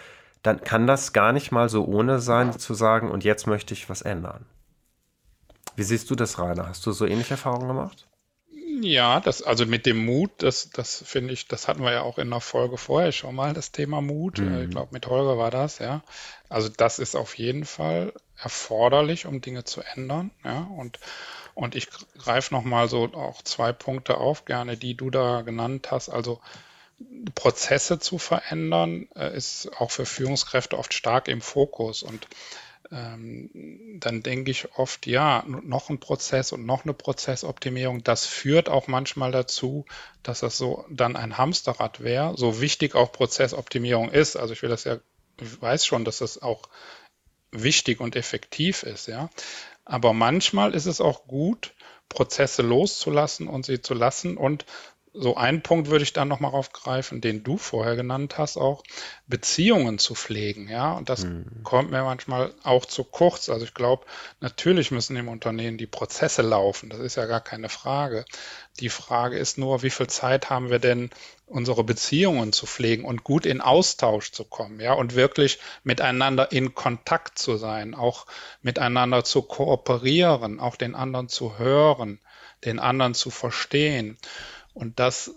dann 0.43 0.63
kann 0.63 0.87
das 0.87 1.13
gar 1.13 1.33
nicht 1.33 1.53
mal 1.53 1.69
so 1.69 1.85
ohne 1.85 2.19
sein, 2.19 2.59
zu 2.59 2.75
sagen, 2.75 3.11
und 3.11 3.25
jetzt 3.25 3.47
möchte 3.47 3.75
ich 3.75 3.89
was 3.89 4.03
ändern. 4.03 4.47
Wie 5.77 5.83
siehst 5.83 6.11
du 6.11 6.15
das, 6.15 6.39
Rainer? 6.39 6.69
Hast 6.69 6.85
du 6.87 6.93
so 6.93 7.07
ähnliche 7.07 7.35
Erfahrungen 7.35 7.69
gemacht? 7.69 8.07
Ja, 8.81 9.21
das, 9.21 9.43
also 9.43 9.67
mit 9.67 9.87
dem 9.87 10.05
Mut, 10.05 10.31
das, 10.39 10.71
das 10.71 11.03
finde 11.07 11.33
ich, 11.33 11.47
das 11.47 11.69
hatten 11.69 11.83
wir 11.83 11.93
ja 11.93 12.03
auch 12.03 12.19
in 12.19 12.31
der 12.31 12.41
Folge 12.41 12.77
vorher 12.77 13.13
schon 13.13 13.35
mal, 13.35 13.53
das 13.53 13.71
Thema 13.73 14.01
Mut. 14.01 14.39
Mhm. 14.39 14.63
Ich 14.63 14.71
glaube, 14.71 14.89
mit 14.93 15.07
Holger 15.07 15.39
war 15.39 15.51
das, 15.51 15.79
ja. 15.79 16.03
Also 16.49 16.69
das 16.69 16.99
ist 16.99 17.17
auf 17.17 17.39
jeden 17.39 17.65
Fall 17.65 18.13
erforderlich, 18.37 19.27
um 19.27 19.41
Dinge 19.41 19.65
zu 19.65 19.83
ändern, 19.83 20.31
ja. 20.45 20.69
Und, 20.77 20.99
und 21.55 21.75
ich 21.75 21.89
greife 22.19 22.53
nochmal 22.53 22.89
so 22.89 23.05
auch 23.15 23.43
zwei 23.43 23.73
Punkte 23.73 24.19
auf, 24.19 24.45
gerne, 24.45 24.77
die 24.77 24.95
du 24.95 25.11
da 25.11 25.43
genannt 25.43 25.91
hast. 25.91 26.09
Also 26.09 26.41
Prozesse 27.35 27.99
zu 27.99 28.19
verändern, 28.19 29.09
äh, 29.15 29.37
ist 29.37 29.71
auch 29.79 29.91
für 29.91 30.07
Führungskräfte 30.07 30.79
oft 30.79 30.95
stark 30.95 31.29
im 31.29 31.41
Fokus. 31.41 32.03
Und 32.03 32.27
ähm, 32.91 33.51
dann 34.01 34.23
denke 34.23 34.51
ich 34.51 34.77
oft, 34.77 35.07
ja, 35.07 35.45
noch 35.47 35.91
ein 35.91 36.01
Prozess 36.01 36.53
und 36.53 36.67
noch 36.67 36.85
eine 36.85 36.95
Prozessoptimierung, 36.95 38.05
das 38.05 38.27
führt 38.27 38.69
auch 38.69 38.87
manchmal 38.87 39.33
dazu, 39.33 39.87
dass 40.23 40.41
das 40.41 40.57
so 40.59 40.85
dann 40.91 41.17
ein 41.17 41.39
Hamsterrad 41.39 42.03
wäre, 42.03 42.37
so 42.37 42.61
wichtig 42.61 42.95
auch 42.95 43.11
Prozessoptimierung 43.11 44.11
ist. 44.11 44.37
Also 44.37 44.53
ich 44.53 44.63
will 44.63 44.71
das 44.71 44.85
ja, 44.85 44.99
ich 45.41 45.61
weiß 45.61 45.87
schon, 45.87 46.05
dass 46.05 46.19
das 46.19 46.43
auch 46.43 46.69
wichtig 47.51 48.01
und 48.01 48.17
effektiv 48.17 48.83
ist, 48.83 49.07
ja. 49.09 49.31
Aber 49.85 50.13
manchmal 50.13 50.75
ist 50.75 50.87
es 50.87 51.01
auch 51.01 51.27
gut, 51.27 51.75
Prozesse 52.09 52.63
loszulassen 52.63 53.49
und 53.49 53.67
sie 53.67 53.81
zu 53.81 53.95
lassen 53.95 54.37
und 54.37 54.65
so 55.17 55.37
einen 55.37 55.63
Punkt 55.63 55.89
würde 55.89 56.03
ich 56.03 56.13
dann 56.13 56.27
nochmal 56.27 56.53
aufgreifen, 56.53 57.21
den 57.21 57.45
du 57.45 57.57
vorher 57.57 57.95
genannt 57.95 58.37
hast, 58.37 58.57
auch 58.57 58.83
Beziehungen 59.29 59.99
zu 59.99 60.17
pflegen. 60.17 60.69
Ja, 60.69 60.93
und 60.93 61.09
das 61.09 61.25
mhm. 61.25 61.63
kommt 61.63 61.93
mir 61.93 62.03
manchmal 62.03 62.53
auch 62.65 62.85
zu 62.85 63.05
kurz. 63.05 63.49
Also 63.49 63.65
ich 63.65 63.75
glaube, 63.75 64.05
natürlich 64.41 64.91
müssen 64.91 65.17
im 65.17 65.29
Unternehmen 65.29 65.79
die 65.79 65.87
Prozesse 65.87 66.43
laufen. 66.43 66.91
Das 66.91 66.99
ist 66.99 67.15
ja 67.15 67.27
gar 67.27 67.41
keine 67.41 67.69
Frage. 67.69 68.25
Die 68.81 68.89
Frage 68.89 69.39
ist 69.39 69.57
nur, 69.57 69.85
wie 69.85 69.91
viel 69.91 70.09
Zeit 70.09 70.51
haben 70.51 70.69
wir 70.69 70.81
denn, 70.81 71.11
unsere 71.47 71.85
Beziehungen 71.85 72.53
zu 72.53 72.67
pflegen 72.67 73.05
und 73.05 73.23
gut 73.23 73.47
in 73.47 73.61
Austausch 73.61 74.33
zu 74.33 74.45
kommen, 74.45 74.81
ja, 74.81 74.95
und 74.95 75.15
wirklich 75.15 75.59
miteinander 75.83 76.51
in 76.51 76.75
Kontakt 76.75 77.39
zu 77.39 77.57
sein, 77.57 77.95
auch 77.95 78.27
miteinander 78.63 79.25
zu 79.25 79.43
kooperieren, 79.43 80.59
auch 80.59 80.77
den 80.77 80.95
anderen 80.95 81.29
zu 81.29 81.59
hören, 81.59 82.19
den 82.65 82.79
anderen 82.79 83.15
zu 83.15 83.31
verstehen. 83.31 84.19
Und 84.75 85.01
das, 85.01 85.31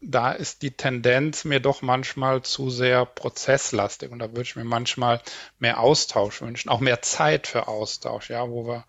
da 0.00 0.32
ist 0.32 0.62
die 0.62 0.70
Tendenz 0.70 1.44
mir 1.44 1.60
doch 1.60 1.82
manchmal 1.82 2.42
zu 2.42 2.70
sehr 2.70 3.04
prozesslastig. 3.04 4.10
Und 4.10 4.20
da 4.20 4.30
würde 4.30 4.42
ich 4.42 4.56
mir 4.56 4.64
manchmal 4.64 5.20
mehr 5.58 5.80
Austausch 5.80 6.40
wünschen, 6.40 6.70
auch 6.70 6.80
mehr 6.80 7.02
Zeit 7.02 7.46
für 7.46 7.68
Austausch, 7.68 8.30
ja, 8.30 8.48
wo 8.48 8.66
wir 8.66 8.84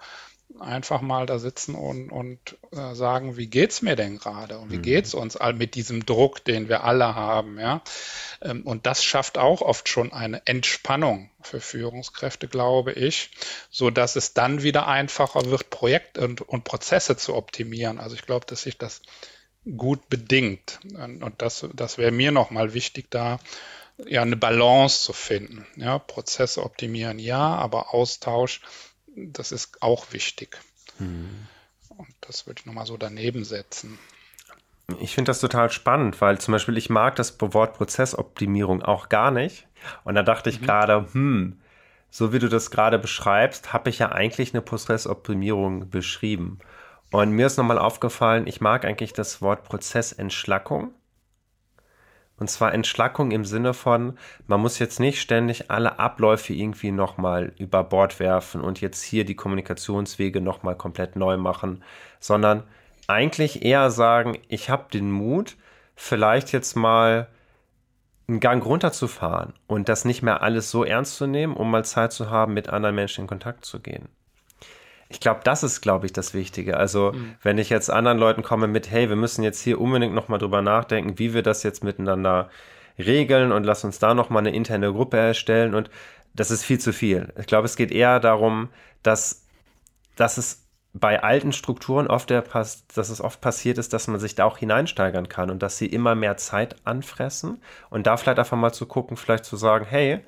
einfach 0.60 1.02
mal 1.02 1.26
da 1.26 1.40
sitzen 1.40 1.76
und, 1.76 2.10
und 2.10 2.58
äh, 2.72 2.96
sagen, 2.96 3.38
wie 3.38 3.48
geht's 3.48 3.82
mir 3.82 3.96
denn 3.96 4.18
gerade 4.18 4.58
und 4.58 4.72
wie 4.72 4.78
mhm. 4.78 4.82
geht's 4.82 5.14
uns 5.14 5.36
all 5.36 5.54
mit 5.54 5.76
diesem 5.76 6.06
Druck, 6.06 6.44
den 6.46 6.70
wir 6.70 6.84
alle 6.84 7.16
haben, 7.16 7.60
ja. 7.60 7.82
Ähm, 8.42 8.64
und 8.64 8.86
das 8.86 9.04
schafft 9.04 9.38
auch 9.38 9.62
oft 9.62 9.90
schon 9.90 10.14
eine 10.14 10.42
Entspannung 10.46 11.30
für 11.42 11.60
Führungskräfte, 11.60 12.48
glaube 12.48 12.94
ich, 12.94 13.32
so 13.70 13.90
dass 13.90 14.16
es 14.16 14.34
dann 14.34 14.64
wieder 14.64 14.88
einfacher 14.88 15.46
wird, 15.46 15.70
Projekte 15.70 16.22
und, 16.22 16.42
und 16.42 16.64
Prozesse 16.64 17.18
zu 17.18 17.36
optimieren. 17.36 18.00
Also 18.00 18.16
ich 18.16 18.26
glaube, 18.26 18.46
dass 18.46 18.64
sich 18.64 18.78
das 18.78 19.02
gut 19.76 20.10
bedingt. 20.10 20.80
Und 20.94 21.34
das, 21.40 21.68
das 21.74 21.98
wäre 21.98 22.12
mir 22.12 22.32
nochmal 22.32 22.74
wichtig, 22.74 23.08
da 23.10 23.40
ja 24.06 24.22
eine 24.22 24.38
Balance 24.38 25.04
zu 25.04 25.14
finden. 25.14 25.66
Ja, 25.76 26.00
Prozesse 26.00 26.64
optimieren, 26.64 27.20
ja, 27.20 27.40
aber 27.40 27.94
Austausch, 27.94 28.62
das 29.16 29.52
ist 29.52 29.82
auch 29.82 30.12
wichtig. 30.12 30.58
Hm. 30.98 31.48
Und 31.90 32.14
das 32.22 32.46
würde 32.46 32.62
ich 32.62 32.66
nochmal 32.66 32.86
so 32.86 32.98
daneben 32.98 33.44
setzen. 33.44 33.98
Ich 35.00 35.16
finde 35.16 35.30
das 35.30 35.42
total 35.42 35.70
spannend, 35.70 36.22
weil 36.22 36.40
zum 36.40 36.54
Beispiel 36.54 36.78
ich 36.78 36.90
mag 36.90 37.16
das 37.18 37.36
Wort 37.42 37.76
Prozessoptimierung 37.76 38.84
auch 38.84 39.10
gar 39.10 39.32
nicht. 39.32 39.68
Und 40.06 40.16
da 40.16 40.24
dachte 40.24 40.50
ich 40.50 40.62
mhm. 40.62 40.66
gerade, 40.66 41.08
hm, 41.12 41.60
so 42.10 42.32
wie 42.32 42.40
du 42.40 42.48
das 42.48 42.72
gerade 42.72 42.98
beschreibst, 42.98 43.74
habe 43.74 43.90
ich 43.90 44.00
ja 44.00 44.12
eigentlich 44.12 44.54
eine 44.54 44.62
Prozessoptimierung 44.62 45.90
beschrieben. 45.90 46.60
Und 47.12 47.32
mir 47.32 47.48
ist 47.48 47.58
nochmal 47.58 47.80
aufgefallen, 47.80 48.48
ich 48.48 48.60
mag 48.60 48.86
eigentlich 48.86 49.14
das 49.14 49.42
Wort 49.42 49.64
Prozessentschlackung. 49.64 50.94
Und 52.40 52.50
zwar 52.50 52.74
Entschlackung 52.74 53.32
im 53.32 53.46
Sinne 53.46 53.74
von, 53.74 54.18
man 54.46 54.62
muss 54.62 54.78
jetzt 54.78 55.00
nicht 55.00 55.20
ständig 55.20 55.72
alle 55.72 55.98
Abläufe 56.00 56.54
irgendwie 56.54 56.92
nochmal 56.92 57.54
über 57.58 57.84
Bord 57.84 58.20
werfen 58.20 58.62
und 58.62 58.80
jetzt 58.80 59.02
hier 59.02 59.26
die 59.26 59.36
Kommunikationswege 59.36 60.40
nochmal 60.40 60.76
komplett 60.76 61.16
neu 61.16 61.38
machen, 61.38 61.84
sondern 62.20 62.64
eigentlich 63.08 63.66
eher 63.66 63.90
sagen, 63.90 64.38
ich 64.50 64.70
habe 64.70 64.86
den 64.94 65.12
Mut, 65.12 65.56
vielleicht 65.96 66.52
jetzt 66.52 66.76
mal 66.76 67.28
einen 68.28 68.40
Gang 68.40 68.64
runterzufahren 68.64 69.54
und 69.66 69.90
das 69.90 70.06
nicht 70.06 70.22
mehr 70.22 70.44
alles 70.44 70.70
so 70.70 70.84
ernst 70.84 71.16
zu 71.16 71.26
nehmen, 71.26 71.56
um 71.56 71.72
mal 71.72 71.86
Zeit 71.86 72.12
zu 72.12 72.30
haben, 72.30 72.54
mit 72.54 72.70
anderen 72.70 72.96
Menschen 72.96 73.22
in 73.22 73.28
Kontakt 73.28 73.66
zu 73.66 73.80
gehen. 73.80 74.10
Ich 75.10 75.20
glaube, 75.20 75.42
das 75.44 75.64
ist, 75.64 75.82
glaube 75.82 76.06
ich, 76.06 76.14
das 76.14 76.34
Wichtige. 76.34 76.78
Also, 76.78 77.14
mhm. 77.14 77.36
wenn 77.42 77.58
ich 77.58 77.70
jetzt 77.70 77.90
anderen 77.90 78.18
Leuten 78.18 78.44
komme 78.44 78.68
mit, 78.68 78.92
hey, 78.92 79.10
wir 79.10 79.16
müssen 79.16 79.44
jetzt 79.44 79.62
hier 79.62 79.80
unbedingt 79.80 80.14
nochmal 80.14 80.40
drüber 80.40 80.62
nachdenken, 80.62 81.18
wie 81.20 81.34
wir 81.34 81.44
das 81.44 81.64
jetzt 81.64 81.84
miteinander 81.84 82.50
regeln 83.00 83.52
und 83.52 83.64
lass 83.64 83.84
uns 83.84 84.00
da 84.00 84.14
nochmal 84.14 84.42
eine 84.42 84.56
interne 84.56 84.92
Gruppe 84.92 85.18
erstellen 85.18 85.76
und 85.76 85.90
das 86.34 86.52
ist 86.52 86.64
viel 86.64 86.80
zu 86.80 86.94
viel. 86.94 87.34
Ich 87.40 87.46
glaube, 87.48 87.66
es 87.66 87.76
geht 87.76 87.92
eher 87.92 88.20
darum, 88.20 88.70
dass 89.04 89.48
dass 90.18 90.38
es 90.38 90.68
bei 90.94 91.22
alten 91.22 91.54
Strukturen 91.54 92.08
oft 92.08 92.30
der, 92.30 92.42
dass 92.42 92.86
es 92.96 93.22
oft 93.22 93.40
passiert 93.40 93.78
ist, 93.78 93.94
dass 93.94 94.08
man 94.08 94.20
sich 94.20 94.36
da 94.36 94.46
auch 94.46 94.58
hineinsteigern 94.58 95.30
kann 95.30 95.52
und 95.52 95.62
dass 95.62 95.78
sie 95.78 95.86
immer 95.86 96.16
mehr 96.16 96.38
Zeit 96.38 96.76
anfressen 96.86 97.62
und 97.90 98.08
da 98.08 98.18
vielleicht 98.18 98.40
einfach 98.40 98.58
mal 98.58 98.74
zu 98.74 98.88
gucken, 98.88 99.16
vielleicht 99.16 99.46
zu 99.46 99.58
sagen, 99.58 99.86
hey, 99.88 100.22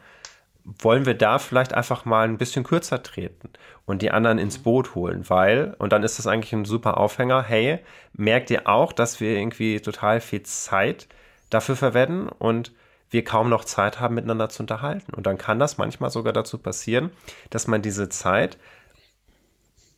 wollen 0.79 1.05
wir 1.05 1.15
da 1.15 1.39
vielleicht 1.39 1.73
einfach 1.73 2.05
mal 2.05 2.27
ein 2.27 2.37
bisschen 2.37 2.63
kürzer 2.63 3.01
treten 3.01 3.49
und 3.85 4.01
die 4.01 4.11
anderen 4.11 4.37
ins 4.37 4.59
Boot 4.59 4.95
holen, 4.95 5.29
weil, 5.29 5.75
und 5.79 5.91
dann 5.93 6.03
ist 6.03 6.19
das 6.19 6.27
eigentlich 6.27 6.53
ein 6.53 6.65
super 6.65 6.97
Aufhänger, 6.97 7.43
hey, 7.43 7.79
merkt 8.13 8.51
ihr 8.51 8.67
auch, 8.67 8.93
dass 8.93 9.19
wir 9.19 9.31
irgendwie 9.31 9.79
total 9.79 10.21
viel 10.21 10.43
Zeit 10.43 11.07
dafür 11.49 11.75
verwenden 11.75 12.29
und 12.29 12.71
wir 13.09 13.23
kaum 13.23 13.49
noch 13.49 13.65
Zeit 13.65 13.99
haben, 13.99 14.15
miteinander 14.15 14.49
zu 14.49 14.63
unterhalten. 14.63 15.13
Und 15.13 15.25
dann 15.25 15.37
kann 15.37 15.57
das 15.57 15.77
manchmal 15.77 16.11
sogar 16.11 16.33
dazu 16.33 16.59
passieren, 16.59 17.09
dass 17.49 17.67
man 17.67 17.81
diese 17.81 18.09
Zeit 18.09 18.57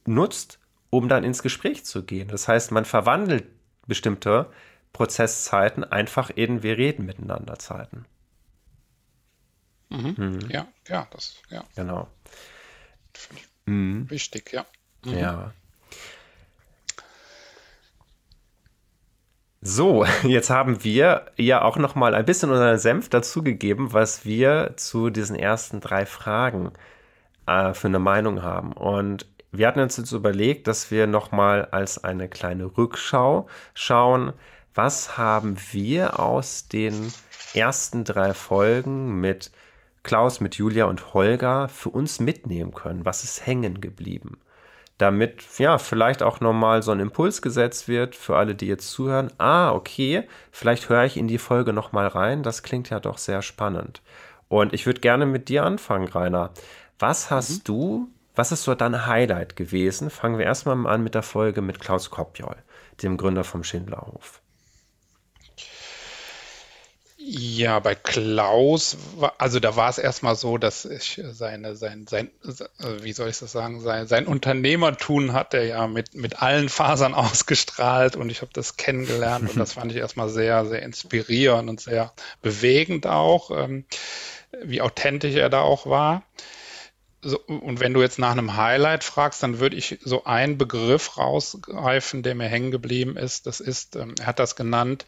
nutzt, 0.05 0.60
um 0.89 1.10
dann 1.10 1.23
ins 1.23 1.43
Gespräch 1.43 1.84
zu 1.86 2.03
gehen. 2.03 2.29
Das 2.29 2.47
heißt, 2.47 2.71
man 2.71 2.86
verwandelt 2.86 3.45
bestimmte 3.88 4.49
Prozesszeiten 4.93 5.84
einfach 5.84 6.29
in 6.29 6.63
wir 6.63 6.77
reden 6.77 7.05
miteinander 7.05 7.60
Zeiten. 7.60 8.05
Mhm. 9.91 10.15
Mhm. 10.17 10.49
Ja, 10.49 10.67
ja, 10.88 11.08
das, 11.12 11.36
ja. 11.49 11.63
Genau. 11.75 12.08
Mhm. 13.65 14.10
Wichtig, 14.10 14.51
ja. 14.54 14.65
Mhm. 15.04 15.17
Ja. 15.17 15.54
So, 19.62 20.06
jetzt 20.23 20.49
haben 20.49 20.84
wir 20.84 21.32
ja 21.38 21.62
auch 21.62 21.77
noch 21.77 21.93
mal 21.95 22.15
ein 22.15 22.25
bisschen 22.25 22.49
unseren 22.49 22.80
Senf 22.80 23.10
dazugegeben, 23.10 23.93
was 23.93 24.25
wir 24.25 24.73
zu 24.77 25.10
diesen 25.10 25.36
ersten 25.36 25.82
drei 25.82 26.06
Fragen 26.06 26.71
äh, 27.45 27.73
für 27.73 27.88
eine 27.88 27.99
Meinung 27.99 28.41
haben. 28.41 28.73
Und 28.73 29.27
wir 29.51 29.67
hatten 29.67 29.82
uns 29.82 29.97
jetzt 29.97 30.13
überlegt, 30.13 30.67
dass 30.67 30.89
wir 30.89 31.06
nochmal 31.06 31.65
als 31.65 32.04
eine 32.04 32.30
kleine 32.30 32.65
Rückschau 32.77 33.47
schauen, 33.73 34.34
was 34.73 35.17
haben 35.17 35.58
wir 35.71 36.19
aus 36.19 36.69
den 36.69 37.13
ersten 37.54 38.06
drei 38.06 38.34
Folgen 38.34 39.19
mit 39.19 39.51
Klaus, 40.04 40.40
mit 40.40 40.56
Julia 40.56 40.86
und 40.86 41.14
Holger 41.14 41.70
für 41.70 41.90
uns 41.90 42.20
mitnehmen 42.20 42.74
können? 42.74 43.06
Was 43.06 43.24
ist 43.24 43.46
hängen 43.46 43.82
geblieben? 43.82 44.40
Damit, 44.98 45.44
ja, 45.58 45.78
vielleicht 45.78 46.22
auch 46.22 46.40
nochmal 46.40 46.84
so 46.84 46.92
ein 46.92 47.00
Impuls 47.00 47.42
gesetzt 47.42 47.88
wird 47.88 48.16
für 48.16 48.38
alle, 48.38 48.54
die 48.56 48.68
jetzt 48.68 48.92
zuhören. 48.92 49.32
Ah, 49.38 49.72
okay, 49.72 50.28
vielleicht 50.52 50.90
höre 50.90 51.06
ich 51.06 51.18
in 51.18 51.28
die 51.28 51.40
Folge 51.40 51.74
nochmal 51.74 52.08
rein. 52.08 52.44
Das 52.44 52.64
klingt 52.64 52.90
ja 52.90 53.00
doch 53.00 53.18
sehr 53.18 53.42
spannend. 53.42 54.02
Und 54.48 54.74
ich 54.74 54.86
würde 54.86 55.00
gerne 55.00 55.26
mit 55.26 55.50
dir 55.50 55.64
anfangen, 55.64 56.08
Rainer. 56.08 56.52
Was 57.00 57.32
hast 57.32 57.60
mhm. 57.60 57.64
du 57.64 58.12
was 58.34 58.52
ist 58.52 58.64
so 58.64 58.76
dein 58.76 59.06
Highlight 59.08 59.56
gewesen? 59.56 60.10
Fangen 60.10 60.38
wir 60.38 60.46
erstmal 60.46 60.88
an 60.88 61.04
mit 61.04 61.16
der 61.16 61.24
Folge 61.24 61.62
mit 61.62 61.80
Klaus 61.82 62.10
Kopjol, 62.10 62.56
dem 63.04 63.18
Gründer 63.18 63.44
vom 63.44 63.64
Schindlerhof. 63.64 64.42
Ja, 67.23 67.79
bei 67.79 67.93
Klaus, 67.93 68.97
also 69.38 69.60
da 69.60 69.75
war 69.75 69.89
es 69.89 69.99
erstmal 69.99 70.36
so, 70.36 70.57
dass 70.57 70.86
ich 70.86 71.21
seine, 71.31 71.75
sein, 71.75 72.07
sein, 72.07 72.31
wie 73.01 73.13
soll 73.13 73.29
ich 73.29 73.38
das 73.38 73.51
sagen, 73.51 73.79
sein, 73.79 74.07
sein 74.07 74.25
Unternehmertun 74.25 75.34
hat 75.34 75.53
er 75.53 75.63
ja 75.63 75.88
mit, 75.88 76.15
mit 76.15 76.41
allen 76.41 76.67
Fasern 76.67 77.13
ausgestrahlt 77.13 78.15
und 78.15 78.31
ich 78.31 78.41
habe 78.41 78.51
das 78.53 78.75
kennengelernt 78.75 79.49
und 79.51 79.60
das 79.60 79.73
fand 79.73 79.91
ich 79.91 79.99
erstmal 79.99 80.29
sehr, 80.29 80.65
sehr 80.65 80.81
inspirierend 80.81 81.69
und 81.69 81.79
sehr 81.79 82.12
bewegend 82.41 83.05
auch, 83.05 83.51
ähm, 83.51 83.86
wie 84.63 84.81
authentisch 84.81 85.36
er 85.36 85.49
da 85.49 85.62
auch 85.62 85.86
war 85.86 86.23
so, 87.23 87.39
und 87.39 87.79
wenn 87.79 87.93
du 87.93 88.01
jetzt 88.01 88.17
nach 88.17 88.31
einem 88.31 88.57
Highlight 88.57 89.03
fragst, 89.03 89.43
dann 89.43 89.60
würde 89.60 89.75
ich 89.75 89.99
so 90.03 90.23
einen 90.23 90.57
Begriff 90.57 91.17
rausgreifen, 91.17 92.23
der 92.23 92.34
mir 92.34 92.47
hängen 92.47 92.71
geblieben 92.71 93.15
ist. 93.15 93.45
Das 93.45 93.60
ist, 93.60 93.95
ähm, 93.95 94.15
er 94.19 94.25
hat 94.25 94.39
das 94.39 94.55
genannt, 94.55 95.05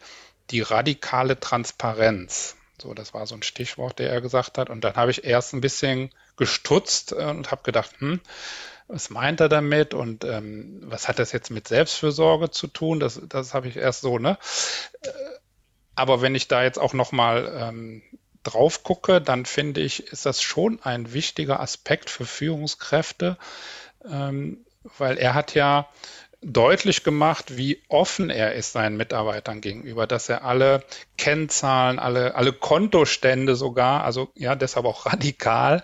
die 0.50 0.60
radikale 0.60 1.38
Transparenz. 1.38 2.56
So, 2.80 2.92
das 2.92 3.14
war 3.14 3.26
so 3.26 3.34
ein 3.34 3.42
Stichwort, 3.42 3.98
der 3.98 4.10
er 4.10 4.20
gesagt 4.20 4.58
hat. 4.58 4.68
Und 4.68 4.82
dann 4.82 4.94
habe 4.96 5.10
ich 5.10 5.24
erst 5.24 5.52
ein 5.52 5.60
bisschen 5.60 6.10
gestutzt 6.36 7.12
äh, 7.12 7.24
und 7.24 7.50
habe 7.50 7.62
gedacht, 7.62 7.92
hm, 7.98 8.20
was 8.88 9.10
meint 9.10 9.40
er 9.40 9.48
damit 9.48 9.94
und 9.94 10.24
ähm, 10.24 10.80
was 10.84 11.08
hat 11.08 11.18
das 11.18 11.32
jetzt 11.32 11.50
mit 11.50 11.68
Selbstfürsorge 11.68 12.50
zu 12.50 12.66
tun? 12.66 13.00
Das, 13.00 13.20
das 13.28 13.54
habe 13.54 13.68
ich 13.68 13.76
erst 13.76 14.02
so, 14.02 14.18
ne? 14.18 14.38
Äh, 15.02 15.10
aber 15.94 16.22
wenn 16.22 16.34
ich 16.34 16.48
da 16.48 16.62
jetzt 16.62 16.78
auch 16.78 16.92
nochmal 16.92 17.52
ähm, 17.56 18.02
drauf 18.42 18.82
gucke, 18.82 19.20
dann 19.20 19.46
finde 19.46 19.80
ich, 19.80 20.08
ist 20.12 20.26
das 20.26 20.42
schon 20.42 20.80
ein 20.82 21.12
wichtiger 21.12 21.60
Aspekt 21.60 22.10
für 22.10 22.26
Führungskräfte, 22.26 23.38
ähm, 24.04 24.66
weil 24.98 25.16
er 25.16 25.34
hat 25.34 25.54
ja 25.54 25.88
deutlich 26.44 27.04
gemacht, 27.04 27.56
wie 27.56 27.82
offen 27.88 28.30
er 28.30 28.54
ist 28.54 28.72
seinen 28.72 28.96
Mitarbeitern 28.96 29.60
gegenüber, 29.60 30.06
dass 30.06 30.28
er 30.28 30.44
alle 30.44 30.84
Kennzahlen, 31.16 31.98
alle, 31.98 32.34
alle 32.34 32.52
Kontostände 32.52 33.56
sogar, 33.56 34.04
also 34.04 34.28
ja, 34.34 34.54
deshalb 34.54 34.86
auch 34.86 35.06
radikal 35.12 35.82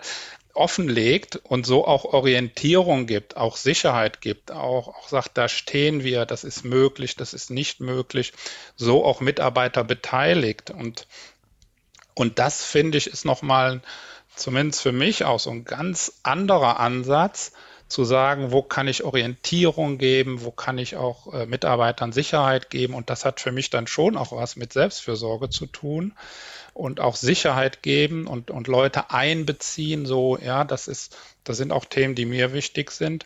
offenlegt 0.53 1.37
und 1.37 1.65
so 1.65 1.87
auch 1.87 2.03
Orientierung 2.03 3.07
gibt, 3.07 3.37
auch 3.37 3.55
Sicherheit 3.55 4.19
gibt, 4.19 4.51
auch, 4.51 4.89
auch 4.89 5.07
sagt, 5.07 5.37
da 5.37 5.47
stehen 5.47 6.03
wir, 6.03 6.25
das 6.25 6.43
ist 6.43 6.65
möglich, 6.65 7.15
das 7.15 7.33
ist 7.33 7.51
nicht 7.51 7.79
möglich, 7.79 8.33
so 8.75 9.05
auch 9.05 9.21
Mitarbeiter 9.21 9.83
beteiligt. 9.83 10.69
Und 10.69 11.07
und 12.13 12.39
das 12.39 12.63
finde 12.63 12.97
ich 12.97 13.07
ist 13.07 13.25
nochmal, 13.25 13.81
zumindest 14.35 14.81
für 14.81 14.91
mich 14.91 15.23
auch 15.23 15.39
so 15.39 15.49
ein 15.49 15.63
ganz 15.63 16.19
anderer 16.23 16.79
Ansatz, 16.79 17.53
zu 17.91 18.03
sagen, 18.05 18.51
wo 18.51 18.61
kann 18.61 18.87
ich 18.87 19.03
Orientierung 19.03 19.97
geben, 19.97 20.43
wo 20.43 20.51
kann 20.51 20.77
ich 20.77 20.95
auch 20.95 21.33
äh, 21.33 21.45
Mitarbeitern 21.45 22.11
Sicherheit 22.11 22.69
geben. 22.69 22.93
Und 22.93 23.09
das 23.09 23.25
hat 23.25 23.39
für 23.39 23.51
mich 23.51 23.69
dann 23.69 23.87
schon 23.87 24.17
auch 24.17 24.31
was 24.31 24.55
mit 24.55 24.73
Selbstfürsorge 24.73 25.49
zu 25.49 25.65
tun 25.65 26.13
und 26.73 26.99
auch 26.99 27.15
Sicherheit 27.15 27.83
geben 27.83 28.27
und, 28.27 28.51
und 28.51 28.67
Leute 28.67 29.11
einbeziehen. 29.11 30.05
So, 30.05 30.37
ja, 30.37 30.63
das 30.63 30.87
ist, 30.87 31.17
das 31.43 31.57
sind 31.57 31.71
auch 31.71 31.85
Themen, 31.85 32.15
die 32.15 32.25
mir 32.25 32.53
wichtig 32.53 32.91
sind. 32.91 33.25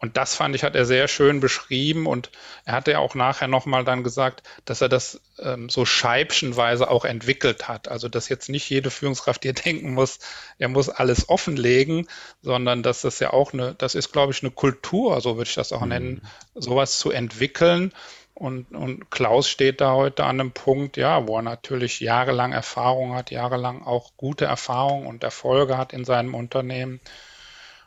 Und 0.00 0.16
das 0.16 0.34
fand 0.34 0.54
ich, 0.54 0.64
hat 0.64 0.74
er 0.74 0.86
sehr 0.86 1.08
schön 1.08 1.40
beschrieben 1.40 2.06
und 2.06 2.30
er 2.64 2.72
hat 2.72 2.88
ja 2.88 2.98
auch 2.98 3.14
nachher 3.14 3.48
nochmal 3.48 3.84
dann 3.84 4.02
gesagt, 4.02 4.42
dass 4.64 4.80
er 4.80 4.88
das 4.88 5.20
ähm, 5.38 5.68
so 5.68 5.84
scheibchenweise 5.84 6.90
auch 6.90 7.04
entwickelt 7.04 7.68
hat. 7.68 7.88
Also, 7.88 8.08
dass 8.08 8.30
jetzt 8.30 8.48
nicht 8.48 8.68
jede 8.70 8.90
Führungskraft 8.90 9.42
hier 9.42 9.52
denken 9.66 9.92
muss, 9.92 10.18
er 10.58 10.68
muss 10.68 10.88
alles 10.88 11.28
offenlegen, 11.28 12.08
sondern 12.40 12.82
dass 12.82 13.02
das 13.02 13.20
ja 13.20 13.34
auch 13.34 13.52
eine, 13.52 13.74
das 13.74 13.94
ist, 13.94 14.10
glaube 14.10 14.32
ich, 14.32 14.42
eine 14.42 14.50
Kultur, 14.50 15.20
so 15.20 15.36
würde 15.36 15.48
ich 15.48 15.54
das 15.54 15.70
auch 15.70 15.82
mhm. 15.82 15.88
nennen, 15.88 16.22
sowas 16.54 16.98
zu 16.98 17.10
entwickeln. 17.10 17.92
Und, 18.40 18.74
und 18.74 19.10
Klaus 19.10 19.50
steht 19.50 19.82
da 19.82 19.92
heute 19.92 20.24
an 20.24 20.40
einem 20.40 20.52
Punkt, 20.52 20.96
ja, 20.96 21.28
wo 21.28 21.36
er 21.36 21.42
natürlich 21.42 22.00
jahrelang 22.00 22.52
Erfahrung 22.52 23.14
hat, 23.14 23.30
jahrelang 23.30 23.82
auch 23.82 24.12
gute 24.16 24.46
Erfahrungen 24.46 25.06
und 25.06 25.22
Erfolge 25.22 25.76
hat 25.76 25.92
in 25.92 26.06
seinem 26.06 26.34
Unternehmen. 26.34 27.00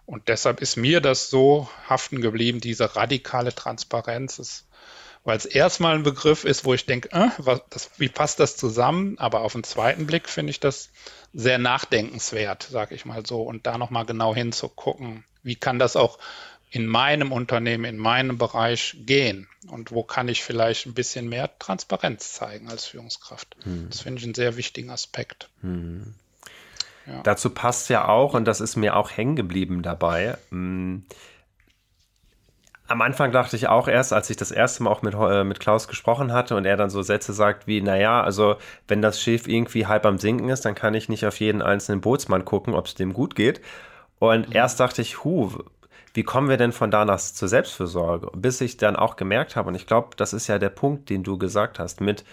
Und 0.06 0.28
deshalb 0.28 0.62
ist 0.62 0.76
mir 0.76 1.02
das 1.02 1.32
so 1.32 1.68
haften 1.89 2.22
geblieben, 2.22 2.60
diese 2.62 2.96
radikale 2.96 3.56
Transparenz, 3.56 4.68
weil 5.24 5.38
es 5.38 5.46
erstmal 5.46 5.96
ein 5.96 6.04
Begriff 6.04 6.44
ist, 6.44 6.66
wo 6.66 6.76
ich 6.76 6.86
denke, 6.86 7.10
äh, 7.13 7.30
wie 7.98 8.10
passt 8.10 8.39
das 8.39 8.56
zusammen? 8.56 9.18
Aber 9.18 9.42
auf 9.42 9.54
den 9.54 9.63
zweiten 9.63 10.06
Blick 10.06 10.30
finde 10.30 10.52
ich 10.52 10.60
das 10.60 10.92
sehr 11.34 11.58
nachdenkenswert, 11.58 12.62
sage 12.62 12.94
ich 12.94 13.06
mal 13.06 13.26
so, 13.26 13.42
und 13.42 13.66
da 13.66 13.80
nochmal 13.80 14.06
genau 14.06 14.36
hinzugucken, 14.36 15.26
wie 15.42 15.56
kann 15.56 15.80
das 15.80 15.96
auch 15.96 16.20
in 16.74 16.88
meinem 16.88 17.32
Unternehmen, 17.32 17.86
in 17.86 18.00
meinem 18.00 18.40
Bereich 18.40 18.98
gehen 19.06 19.48
und 19.70 19.92
wo 19.92 20.02
kann 20.04 20.28
ich 20.28 20.44
vielleicht 20.44 20.88
ein 20.88 20.96
bisschen 20.96 21.30
mehr 21.30 21.52
Transparenz 21.60 22.34
zeigen 22.34 22.68
als 22.68 22.86
Führungskraft. 22.86 23.56
Hm. 23.62 23.90
Das 23.92 24.02
finde 24.02 24.18
ich 24.18 24.26
einen 24.26 24.34
sehr 24.34 24.58
wichtigen 24.58 24.90
Aspekt. 24.90 25.50
Hm. 25.62 26.16
Ja. 27.06 27.22
Dazu 27.22 27.52
passt 27.52 27.90
ja 27.90 28.08
auch, 28.08 28.34
und 28.34 28.46
das 28.46 28.60
ist 28.60 28.76
mir 28.76 28.96
auch 28.96 29.12
hängen 29.12 29.36
geblieben 29.36 29.84
dabei, 29.84 30.36
mh, 30.50 30.58
mm, 30.60 31.06
am 32.88 33.02
Anfang 33.02 33.32
dachte 33.32 33.56
ich 33.56 33.68
auch 33.68 33.88
erst, 33.88 34.12
als 34.12 34.30
ich 34.30 34.38
das 34.38 34.52
erste 34.52 34.84
Mal 34.84 34.92
auch 34.92 35.04
mit, 35.04 35.14
äh, 35.14 35.44
mit 35.44 35.60
Klaus 35.60 35.88
gesprochen 35.88 36.34
hatte 36.34 36.56
und 36.56 36.66
er 36.66 36.76
dann 36.76 36.90
so 36.90 37.02
Sätze 37.02 37.34
sagt 37.34 37.66
wie, 37.66 37.82
naja, 37.82 38.22
also 38.22 38.56
wenn 38.88 39.02
das 39.02 39.22
Schiff 39.22 39.48
irgendwie 39.48 39.88
halb 39.88 40.06
am 40.06 40.18
Sinken 40.18 40.50
ist, 40.50 40.66
dann 40.66 40.76
kann 40.76 40.94
ich 40.94 41.08
nicht 41.08 41.26
auf 41.26 41.40
jeden 41.40 41.62
einzelnen 41.62 42.02
Bootsmann 42.02 42.46
gucken, 42.46 42.74
ob 42.74 42.88
es 42.88 42.96
dem 42.96 43.14
gut 43.14 43.36
geht. 43.36 43.62
Und 44.20 44.50
mhm. 44.50 44.56
erst 44.56 44.80
dachte 44.80 45.02
ich, 45.02 45.24
hu, 45.24 45.52
wie 46.13 46.23
kommen 46.23 46.49
wir 46.49 46.58
denn 46.58 46.71
von 46.71 46.91
da 46.91 47.06
nach 47.06 47.19
zur 47.19 47.47
Selbstfürsorge? 47.47 48.30
Bis 48.36 48.62
ich 48.62 48.78
dann 48.78 48.95
auch 48.95 49.15
gemerkt 49.15 49.56
habe, 49.56 49.69
und 49.69 49.76
ich 49.76 49.88
glaube, 49.88 50.10
das 50.15 50.34
ist 50.34 50.47
ja 50.47 50.60
der 50.60 50.69
Punkt, 50.69 51.10
den 51.10 51.23
du 51.23 51.38
gesagt 51.38 51.80
hast, 51.80 52.02
mit 52.02 52.23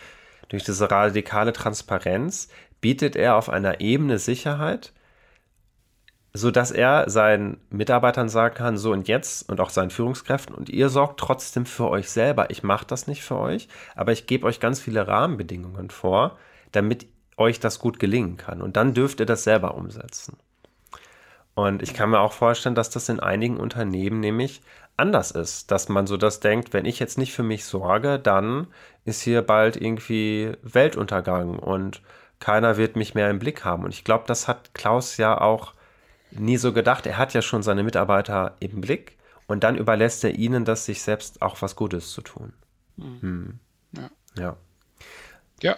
durch 0.48 0.64
diese 0.64 0.90
radikale 0.90 1.52
Transparenz 1.52 2.48
bietet 2.80 3.16
er 3.16 3.36
auf 3.36 3.48
einer 3.48 3.80
Ebene 3.80 4.18
Sicherheit, 4.18 4.92
so 6.32 6.50
dass 6.50 6.70
er 6.70 7.08
seinen 7.08 7.60
Mitarbeitern 7.70 8.28
sagen 8.28 8.54
kann, 8.54 8.76
so 8.76 8.92
und 8.92 9.08
jetzt 9.08 9.48
und 9.48 9.60
auch 9.60 9.70
seinen 9.70 9.90
Führungskräften 9.90 10.54
und 10.54 10.68
ihr 10.68 10.88
sorgt 10.88 11.18
trotzdem 11.18 11.66
für 11.66 11.88
euch 11.88 12.10
selber. 12.10 12.50
Ich 12.50 12.62
mache 12.62 12.86
das 12.86 13.06
nicht 13.06 13.22
für 13.22 13.36
euch, 13.36 13.68
aber 13.96 14.12
ich 14.12 14.26
gebe 14.26 14.46
euch 14.46 14.60
ganz 14.60 14.80
viele 14.80 15.08
Rahmenbedingungen 15.08 15.90
vor, 15.90 16.38
damit 16.72 17.06
euch 17.36 17.58
das 17.58 17.78
gut 17.78 17.98
gelingen 17.98 18.36
kann 18.36 18.62
und 18.62 18.76
dann 18.76 18.94
dürft 18.94 19.20
ihr 19.20 19.26
das 19.26 19.44
selber 19.44 19.74
umsetzen. 19.74 20.36
Und 21.54 21.82
ich 21.82 21.94
kann 21.94 22.10
mir 22.10 22.20
auch 22.20 22.32
vorstellen, 22.32 22.74
dass 22.74 22.90
das 22.90 23.08
in 23.08 23.20
einigen 23.20 23.58
Unternehmen 23.58 24.20
nämlich 24.20 24.62
anders 24.96 25.30
ist, 25.30 25.70
dass 25.70 25.88
man 25.88 26.06
so 26.06 26.16
das 26.16 26.40
denkt, 26.40 26.72
wenn 26.72 26.84
ich 26.84 26.98
jetzt 26.98 27.18
nicht 27.18 27.32
für 27.32 27.42
mich 27.42 27.64
sorge, 27.64 28.18
dann 28.18 28.66
ist 29.04 29.22
hier 29.22 29.42
bald 29.42 29.76
irgendwie 29.76 30.52
Weltuntergang 30.62 31.58
und 31.58 32.02
keiner 32.38 32.76
wird 32.76 32.96
mich 32.96 33.14
mehr 33.14 33.30
im 33.30 33.38
Blick 33.38 33.64
haben. 33.64 33.84
Und 33.84 33.94
ich 33.94 34.04
glaube, 34.04 34.24
das 34.26 34.48
hat 34.48 34.74
Klaus 34.74 35.16
ja 35.16 35.40
auch 35.40 35.74
nie 36.30 36.56
so 36.56 36.72
gedacht. 36.72 37.06
Er 37.06 37.18
hat 37.18 37.34
ja 37.34 37.42
schon 37.42 37.62
seine 37.62 37.82
Mitarbeiter 37.82 38.56
im 38.60 38.80
Blick 38.80 39.16
und 39.46 39.64
dann 39.64 39.76
überlässt 39.76 40.22
er 40.24 40.34
ihnen 40.34 40.64
das, 40.64 40.84
sich 40.84 41.02
selbst 41.02 41.42
auch 41.42 41.60
was 41.60 41.76
Gutes 41.76 42.12
zu 42.12 42.22
tun. 42.22 42.52
Mhm. 42.96 43.20
Hm. 43.20 43.60
Ja. 43.96 44.10
ja. 44.36 44.56
Ja. 45.62 45.76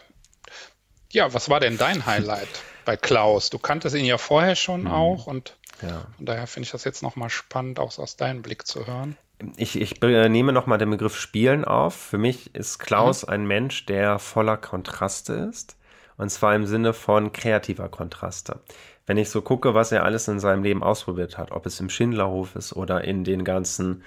Ja, 1.11 1.35
was 1.35 1.49
war 1.49 1.61
denn 1.61 1.79
dein 1.79 2.07
Highlight 2.07 2.63
bei 2.85 2.97
Klaus? 2.97 3.51
Du 3.51 3.59
kanntest 3.59 3.95
ihn 3.97 4.05
ja 4.05 4.19
vorher 4.19 4.57
schon 4.57 4.83
mhm. 4.83 4.93
auch 4.93 5.27
und 5.27 5.57
ja. 5.83 6.07
von 6.17 6.27
daher 6.27 6.47
finde 6.47 6.67
ich 6.67 6.73
das 6.73 6.85
jetzt 6.85 7.03
nochmal 7.03 7.31
spannend, 7.31 7.79
auch 7.79 7.99
aus 7.99 8.17
deinem 8.17 8.43
Blick 8.43 8.67
zu 8.67 8.87
hören. 8.87 9.17
Ich, 9.57 9.81
ich 9.81 10.01
nehme 10.01 10.53
nochmal 10.53 10.79
den 10.79 10.91
Begriff 10.91 11.17
Spielen 11.17 11.65
auf. 11.65 11.95
Für 11.95 12.19
mich 12.19 12.55
ist 12.55 12.79
Klaus 12.79 13.27
mhm. 13.27 13.33
ein 13.33 13.47
Mensch, 13.47 13.87
der 13.87 14.19
voller 14.19 14.57
Kontraste 14.57 15.33
ist. 15.33 15.77
Und 16.17 16.31
zwar 16.31 16.55
im 16.55 16.67
Sinne 16.67 16.93
von 16.93 17.33
kreativer 17.33 17.89
Kontraste. 17.89 18.61
Wenn 19.07 19.17
ich 19.17 19.31
so 19.31 19.43
gucke, 19.43 19.75
was 19.75 19.91
er 19.91 20.05
alles 20.05 20.29
in 20.29 20.39
seinem 20.39 20.63
Leben 20.63 20.83
ausprobiert 20.83 21.39
hat, 21.39 21.51
ob 21.51 21.67
es 21.67 21.81
im 21.81 21.91
Schindlerhof 21.91 22.55
ist 22.55 22.75
oder 22.75 23.03
in 23.03 23.25
den 23.25 23.45
ganzen 23.45 24.05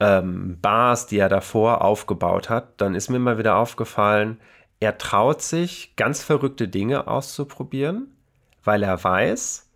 ähm, 0.00 0.58
Bars, 0.60 1.06
die 1.06 1.18
er 1.18 1.28
davor 1.28 1.82
aufgebaut 1.84 2.48
hat, 2.48 2.80
dann 2.80 2.94
ist 2.94 3.08
mir 3.08 3.16
immer 3.16 3.38
wieder 3.38 3.56
aufgefallen, 3.56 4.40
er 4.80 4.96
traut 4.98 5.42
sich, 5.42 5.94
ganz 5.96 6.22
verrückte 6.24 6.66
Dinge 6.66 7.06
auszuprobieren, 7.06 8.16
weil 8.64 8.82
er 8.82 9.02
weiß, 9.04 9.69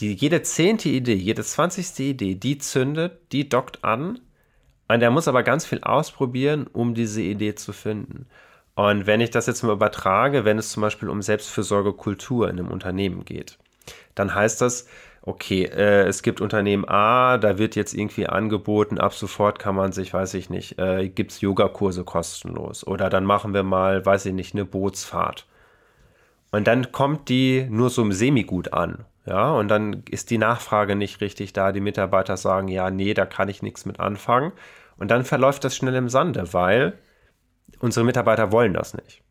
die, 0.00 0.14
jede 0.14 0.42
zehnte 0.42 0.88
Idee, 0.88 1.14
jede 1.14 1.44
zwanzigste 1.44 2.02
Idee, 2.02 2.34
die 2.34 2.58
zündet, 2.58 3.32
die 3.32 3.48
dockt 3.48 3.84
an. 3.84 4.20
Und 4.88 5.02
er 5.02 5.10
muss 5.10 5.28
aber 5.28 5.42
ganz 5.42 5.64
viel 5.66 5.82
ausprobieren, 5.82 6.66
um 6.72 6.94
diese 6.94 7.22
Idee 7.22 7.54
zu 7.54 7.72
finden. 7.72 8.26
Und 8.74 9.06
wenn 9.06 9.20
ich 9.20 9.30
das 9.30 9.46
jetzt 9.46 9.62
mal 9.62 9.72
übertrage, 9.72 10.44
wenn 10.44 10.58
es 10.58 10.70
zum 10.70 10.80
Beispiel 10.80 11.08
um 11.08 11.22
Selbstfürsorgekultur 11.22 12.48
in 12.48 12.58
einem 12.58 12.68
Unternehmen 12.68 13.24
geht, 13.24 13.58
dann 14.14 14.34
heißt 14.34 14.60
das, 14.60 14.88
okay, 15.22 15.64
äh, 15.64 16.06
es 16.06 16.22
gibt 16.22 16.40
Unternehmen 16.40 16.88
A, 16.88 17.38
da 17.38 17.58
wird 17.58 17.76
jetzt 17.76 17.94
irgendwie 17.94 18.26
angeboten, 18.26 18.98
ab 18.98 19.12
sofort 19.12 19.58
kann 19.58 19.74
man 19.74 19.92
sich, 19.92 20.12
weiß 20.14 20.34
ich 20.34 20.50
nicht, 20.50 20.78
äh, 20.78 21.08
gibt 21.08 21.32
es 21.32 21.40
Yogakurse 21.40 22.04
kostenlos. 22.04 22.86
Oder 22.86 23.10
dann 23.10 23.24
machen 23.24 23.54
wir 23.54 23.62
mal, 23.62 24.04
weiß 24.04 24.26
ich 24.26 24.32
nicht, 24.32 24.54
eine 24.54 24.64
Bootsfahrt. 24.64 25.46
Und 26.50 26.66
dann 26.66 26.90
kommt 26.90 27.28
die 27.28 27.66
nur 27.68 27.90
so 27.90 28.02
im 28.02 28.12
Semi-Gut 28.12 28.72
an. 28.72 29.04
Ja, 29.26 29.50
und 29.52 29.68
dann 29.68 30.02
ist 30.10 30.30
die 30.30 30.38
Nachfrage 30.38 30.96
nicht 30.96 31.20
richtig 31.20 31.52
da. 31.52 31.72
Die 31.72 31.80
Mitarbeiter 31.80 32.36
sagen, 32.36 32.68
ja, 32.68 32.90
nee, 32.90 33.14
da 33.14 33.26
kann 33.26 33.48
ich 33.48 33.62
nichts 33.62 33.84
mit 33.84 34.00
anfangen. 34.00 34.52
Und 34.96 35.10
dann 35.10 35.24
verläuft 35.24 35.64
das 35.64 35.76
schnell 35.76 35.94
im 35.94 36.08
Sande, 36.08 36.52
weil 36.52 36.98
unsere 37.80 38.04
Mitarbeiter 38.04 38.52
wollen 38.52 38.74
das 38.74 38.94
nicht. 38.94 39.22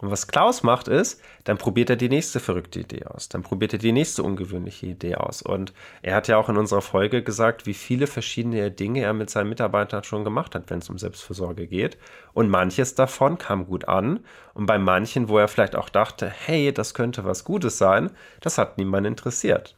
Und 0.00 0.12
was 0.12 0.28
Klaus 0.28 0.62
macht 0.62 0.86
ist, 0.86 1.20
dann 1.42 1.58
probiert 1.58 1.90
er 1.90 1.96
die 1.96 2.08
nächste 2.08 2.38
verrückte 2.38 2.80
Idee 2.80 3.04
aus. 3.06 3.28
Dann 3.28 3.42
probiert 3.42 3.72
er 3.72 3.80
die 3.80 3.90
nächste 3.90 4.22
ungewöhnliche 4.22 4.86
Idee 4.86 5.16
aus. 5.16 5.42
Und 5.42 5.72
er 6.02 6.14
hat 6.14 6.28
ja 6.28 6.36
auch 6.36 6.48
in 6.48 6.56
unserer 6.56 6.82
Folge 6.82 7.24
gesagt, 7.24 7.66
wie 7.66 7.74
viele 7.74 8.06
verschiedene 8.06 8.70
Dinge 8.70 9.00
er 9.00 9.12
mit 9.12 9.28
seinen 9.28 9.48
Mitarbeitern 9.48 10.04
schon 10.04 10.22
gemacht 10.22 10.54
hat, 10.54 10.70
wenn 10.70 10.78
es 10.78 10.88
um 10.88 10.98
Selbstversorge 10.98 11.66
geht. 11.66 11.98
Und 12.32 12.48
manches 12.48 12.94
davon 12.94 13.38
kam 13.38 13.66
gut 13.66 13.88
an. 13.88 14.20
Und 14.54 14.66
bei 14.66 14.78
manchen, 14.78 15.28
wo 15.28 15.38
er 15.38 15.48
vielleicht 15.48 15.74
auch 15.74 15.88
dachte, 15.88 16.28
hey, 16.28 16.72
das 16.72 16.94
könnte 16.94 17.24
was 17.24 17.42
Gutes 17.42 17.76
sein, 17.76 18.10
das 18.40 18.56
hat 18.56 18.78
niemand 18.78 19.04
interessiert. 19.04 19.74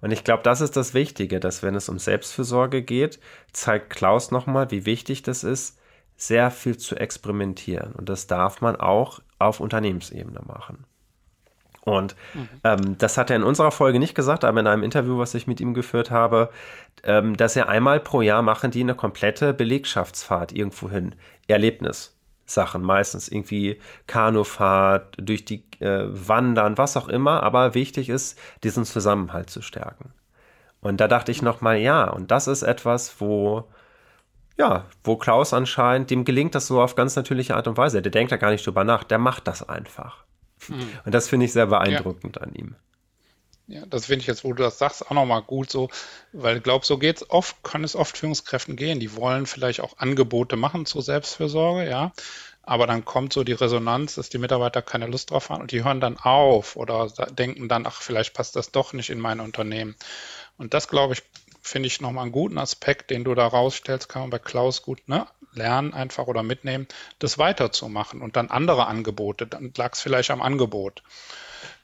Und 0.00 0.12
ich 0.12 0.24
glaube, 0.24 0.42
das 0.42 0.62
ist 0.62 0.76
das 0.76 0.94
Wichtige, 0.94 1.40
dass 1.40 1.62
wenn 1.62 1.74
es 1.74 1.90
um 1.90 1.98
Selbstfürsorge 1.98 2.82
geht, 2.82 3.20
zeigt 3.52 3.90
Klaus 3.90 4.30
nochmal, 4.30 4.70
wie 4.70 4.86
wichtig 4.86 5.22
das 5.22 5.44
ist, 5.44 5.78
sehr 6.26 6.50
viel 6.50 6.76
zu 6.76 6.96
experimentieren. 6.96 7.92
Und 7.92 8.08
das 8.08 8.26
darf 8.26 8.60
man 8.60 8.76
auch 8.76 9.20
auf 9.38 9.60
Unternehmensebene 9.60 10.40
machen. 10.46 10.84
Und 11.84 12.14
mhm. 12.34 12.48
ähm, 12.62 12.98
das 12.98 13.18
hat 13.18 13.30
er 13.30 13.36
in 13.36 13.42
unserer 13.42 13.72
Folge 13.72 13.98
nicht 13.98 14.14
gesagt, 14.14 14.44
aber 14.44 14.60
in 14.60 14.68
einem 14.68 14.84
Interview, 14.84 15.18
was 15.18 15.34
ich 15.34 15.48
mit 15.48 15.60
ihm 15.60 15.74
geführt 15.74 16.12
habe, 16.12 16.50
ähm, 17.02 17.36
dass 17.36 17.56
er 17.56 17.68
einmal 17.68 17.98
pro 17.98 18.22
Jahr 18.22 18.42
machen 18.42 18.70
die 18.70 18.82
eine 18.82 18.94
komplette 18.94 19.52
Belegschaftsfahrt 19.52 20.52
irgendwohin. 20.52 21.16
Erlebnissachen, 21.48 22.82
meistens 22.82 23.28
irgendwie 23.28 23.80
Kanufahrt, 24.06 25.16
durch 25.18 25.44
die 25.44 25.64
äh, 25.80 26.04
Wandern, 26.06 26.78
was 26.78 26.96
auch 26.96 27.08
immer, 27.08 27.42
aber 27.42 27.74
wichtig 27.74 28.08
ist, 28.08 28.38
diesen 28.62 28.84
Zusammenhalt 28.84 29.50
zu 29.50 29.60
stärken. 29.60 30.12
Und 30.80 31.00
da 31.00 31.08
dachte 31.08 31.32
ich 31.32 31.42
nochmal, 31.42 31.78
ja, 31.78 32.08
und 32.08 32.30
das 32.30 32.46
ist 32.46 32.62
etwas, 32.62 33.20
wo 33.20 33.68
ja, 34.58 34.86
wo 35.04 35.16
Klaus 35.16 35.52
anscheinend, 35.52 36.10
dem 36.10 36.24
gelingt 36.24 36.54
das 36.54 36.66
so 36.66 36.80
auf 36.80 36.94
ganz 36.94 37.16
natürliche 37.16 37.56
Art 37.56 37.68
und 37.68 37.76
Weise. 37.76 38.02
Der 38.02 38.12
denkt 38.12 38.32
da 38.32 38.36
gar 38.36 38.50
nicht 38.50 38.66
drüber 38.66 38.84
nach, 38.84 39.04
der 39.04 39.18
macht 39.18 39.46
das 39.46 39.68
einfach. 39.68 40.24
Mhm. 40.68 40.88
Und 41.04 41.12
das 41.14 41.28
finde 41.28 41.46
ich 41.46 41.52
sehr 41.52 41.66
beeindruckend 41.66 42.36
ja. 42.36 42.42
an 42.42 42.54
ihm. 42.54 42.76
Ja, 43.68 43.86
das 43.86 44.06
finde 44.06 44.20
ich 44.20 44.26
jetzt, 44.26 44.44
wo 44.44 44.52
du 44.52 44.62
das 44.62 44.78
sagst, 44.78 45.06
auch 45.06 45.12
nochmal 45.12 45.42
gut 45.42 45.70
so, 45.70 45.88
weil 46.32 46.58
ich 46.58 46.62
glaube, 46.62 46.84
so 46.84 46.98
geht's 46.98 47.30
oft, 47.30 47.62
kann 47.62 47.84
es 47.84 47.96
oft 47.96 48.18
Führungskräften 48.18 48.76
gehen. 48.76 49.00
Die 49.00 49.16
wollen 49.16 49.46
vielleicht 49.46 49.80
auch 49.80 49.98
Angebote 49.98 50.56
machen 50.56 50.84
zur 50.84 51.02
Selbstfürsorge, 51.02 51.88
ja. 51.88 52.12
Aber 52.64 52.86
dann 52.86 53.04
kommt 53.04 53.32
so 53.32 53.44
die 53.44 53.52
Resonanz, 53.52 54.14
dass 54.16 54.28
die 54.28 54.38
Mitarbeiter 54.38 54.82
keine 54.82 55.06
Lust 55.06 55.30
drauf 55.30 55.50
haben 55.50 55.62
und 55.62 55.72
die 55.72 55.84
hören 55.84 56.00
dann 56.00 56.16
auf 56.16 56.76
oder 56.76 57.08
denken 57.30 57.68
dann, 57.68 57.86
ach, 57.86 58.02
vielleicht 58.02 58.34
passt 58.34 58.56
das 58.56 58.70
doch 58.70 58.92
nicht 58.92 59.10
in 59.10 59.18
mein 59.18 59.40
Unternehmen. 59.40 59.96
Und 60.58 60.74
das, 60.74 60.86
glaube 60.86 61.14
ich, 61.14 61.22
finde 61.62 61.86
ich 61.86 62.00
nochmal 62.00 62.24
einen 62.24 62.32
guten 62.32 62.58
Aspekt, 62.58 63.10
den 63.10 63.24
du 63.24 63.34
da 63.34 63.46
rausstellst, 63.46 64.08
kann 64.08 64.22
man 64.22 64.30
bei 64.30 64.38
Klaus 64.38 64.82
gut 64.82 65.08
ne, 65.08 65.26
lernen 65.54 65.94
einfach 65.94 66.26
oder 66.26 66.42
mitnehmen, 66.42 66.86
das 67.18 67.38
weiterzumachen 67.38 68.20
und 68.20 68.36
dann 68.36 68.50
andere 68.50 68.86
Angebote, 68.86 69.46
dann 69.46 69.72
lag 69.76 69.92
es 69.92 70.00
vielleicht 70.00 70.30
am 70.30 70.42
Angebot. 70.42 71.02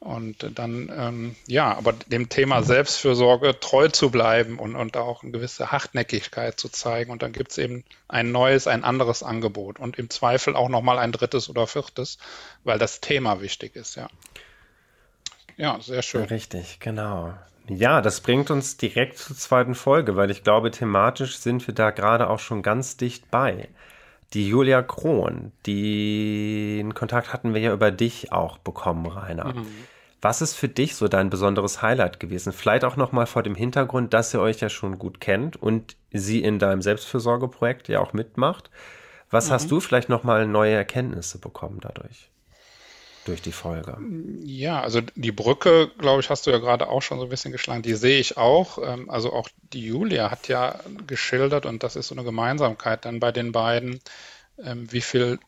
Und 0.00 0.58
dann, 0.58 0.92
ähm, 0.96 1.36
ja, 1.46 1.76
aber 1.76 1.92
dem 1.92 2.28
Thema 2.28 2.62
Selbstfürsorge 2.62 3.58
treu 3.58 3.88
zu 3.88 4.10
bleiben 4.10 4.58
und, 4.58 4.76
und 4.76 4.96
auch 4.96 5.22
eine 5.22 5.32
gewisse 5.32 5.72
Hartnäckigkeit 5.72 6.58
zu 6.58 6.68
zeigen. 6.68 7.10
Und 7.10 7.22
dann 7.22 7.32
gibt 7.32 7.50
es 7.50 7.58
eben 7.58 7.84
ein 8.06 8.30
neues, 8.30 8.68
ein 8.68 8.84
anderes 8.84 9.22
Angebot 9.22 9.78
und 9.78 9.98
im 9.98 10.08
Zweifel 10.08 10.54
auch 10.54 10.68
nochmal 10.68 10.98
ein 10.98 11.12
drittes 11.12 11.48
oder 11.48 11.66
viertes, 11.66 12.18
weil 12.64 12.78
das 12.78 13.00
Thema 13.00 13.40
wichtig 13.40 13.74
ist, 13.74 13.96
ja. 13.96 14.08
Ja, 15.56 15.80
sehr 15.80 16.02
schön. 16.02 16.24
Richtig, 16.24 16.78
genau. 16.78 17.34
Ja, 17.68 18.00
das 18.00 18.20
bringt 18.20 18.50
uns 18.50 18.76
direkt 18.76 19.18
zur 19.18 19.36
zweiten 19.36 19.74
Folge, 19.74 20.16
weil 20.16 20.30
ich 20.30 20.42
glaube, 20.42 20.70
thematisch 20.70 21.38
sind 21.38 21.66
wir 21.66 21.74
da 21.74 21.90
gerade 21.90 22.30
auch 22.30 22.38
schon 22.38 22.62
ganz 22.62 22.96
dicht 22.96 23.30
bei. 23.30 23.68
Die 24.34 24.48
Julia 24.48 24.82
Krohn, 24.82 25.52
den 25.66 26.94
Kontakt 26.94 27.32
hatten 27.32 27.54
wir 27.54 27.60
ja 27.60 27.72
über 27.72 27.90
dich 27.90 28.32
auch 28.32 28.58
bekommen, 28.58 29.06
Rainer. 29.06 29.54
Mhm. 29.54 29.66
Was 30.20 30.42
ist 30.42 30.54
für 30.54 30.68
dich 30.68 30.96
so 30.96 31.08
dein 31.08 31.30
besonderes 31.30 31.80
Highlight 31.80 32.18
gewesen? 32.18 32.52
Vielleicht 32.52 32.84
auch 32.84 32.96
nochmal 32.96 33.26
vor 33.26 33.42
dem 33.42 33.54
Hintergrund, 33.54 34.12
dass 34.12 34.34
ihr 34.34 34.40
euch 34.40 34.60
ja 34.60 34.68
schon 34.68 34.98
gut 34.98 35.20
kennt 35.20 35.56
und 35.56 35.96
sie 36.12 36.42
in 36.42 36.58
deinem 36.58 36.82
Selbstfürsorgeprojekt 36.82 37.88
ja 37.88 38.00
auch 38.00 38.12
mitmacht. 38.12 38.70
Was 39.30 39.48
mhm. 39.48 39.52
hast 39.52 39.70
du 39.70 39.80
vielleicht 39.80 40.08
nochmal 40.08 40.46
neue 40.46 40.74
Erkenntnisse 40.74 41.38
bekommen 41.38 41.78
dadurch? 41.80 42.30
Durch 43.28 43.42
die 43.42 43.52
Folge. 43.52 43.96
Ja, 44.44 44.80
also 44.80 45.00
die 45.14 45.32
Brücke, 45.32 45.90
glaube 45.98 46.20
ich, 46.20 46.30
hast 46.30 46.46
du 46.46 46.50
ja 46.50 46.58
gerade 46.58 46.88
auch 46.88 47.02
schon 47.02 47.18
so 47.18 47.24
ein 47.24 47.30
bisschen 47.30 47.52
geschlagen. 47.52 47.82
Die 47.82 47.94
sehe 47.94 48.18
ich 48.18 48.36
auch. 48.36 48.78
Ähm, 48.78 49.10
also 49.10 49.32
auch 49.32 49.48
die 49.72 49.86
Julia 49.86 50.30
hat 50.30 50.48
ja 50.48 50.80
geschildert, 51.06 51.66
und 51.66 51.82
das 51.82 51.96
ist 51.96 52.08
so 52.08 52.14
eine 52.14 52.24
Gemeinsamkeit 52.24 53.04
dann 53.04 53.20
bei 53.20 53.30
den 53.30 53.52
beiden, 53.52 54.00
ähm, 54.62 54.90
wie 54.90 55.02
viel 55.02 55.38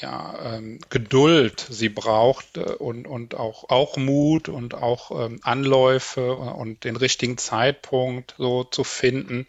ja, 0.00 0.56
ähm, 0.56 0.80
Geduld 0.90 1.64
sie 1.70 1.88
braucht 1.88 2.56
äh, 2.56 2.62
und, 2.62 3.06
und 3.06 3.36
auch, 3.36 3.68
auch 3.68 3.96
Mut 3.96 4.48
und 4.48 4.74
auch 4.74 5.10
Anläufe 5.42 6.34
und 6.34 6.82
den 6.82 6.96
richtigen 6.96 7.38
Zeitpunkt 7.38 8.34
so 8.38 8.64
zu 8.64 8.82
finden, 8.82 9.46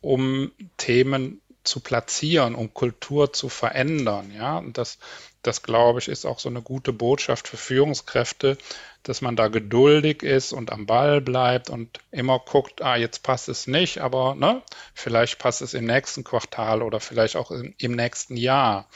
um 0.00 0.52
Themen 0.76 1.40
zu 1.64 1.80
platzieren, 1.80 2.54
um 2.54 2.72
Kultur 2.72 3.32
zu 3.32 3.48
verändern. 3.48 4.32
Ja, 4.36 4.58
und 4.58 4.78
das 4.78 4.98
das 5.46 5.62
glaube 5.62 6.00
ich, 6.00 6.08
ist 6.08 6.24
auch 6.24 6.38
so 6.38 6.48
eine 6.48 6.62
gute 6.62 6.92
Botschaft 6.92 7.48
für 7.48 7.56
Führungskräfte, 7.56 8.58
dass 9.02 9.20
man 9.20 9.36
da 9.36 9.48
geduldig 9.48 10.22
ist 10.22 10.52
und 10.52 10.72
am 10.72 10.86
Ball 10.86 11.20
bleibt 11.20 11.70
und 11.70 12.00
immer 12.10 12.38
guckt, 12.38 12.82
ah, 12.82 12.96
jetzt 12.96 13.22
passt 13.22 13.48
es 13.48 13.66
nicht, 13.66 13.98
aber 13.98 14.34
ne, 14.34 14.62
vielleicht 14.94 15.38
passt 15.38 15.60
es 15.60 15.74
im 15.74 15.84
nächsten 15.84 16.24
Quartal 16.24 16.82
oder 16.82 17.00
vielleicht 17.00 17.36
auch 17.36 17.50
im, 17.50 17.74
im 17.78 17.92
nächsten 17.92 18.36
Jahr. 18.36 18.88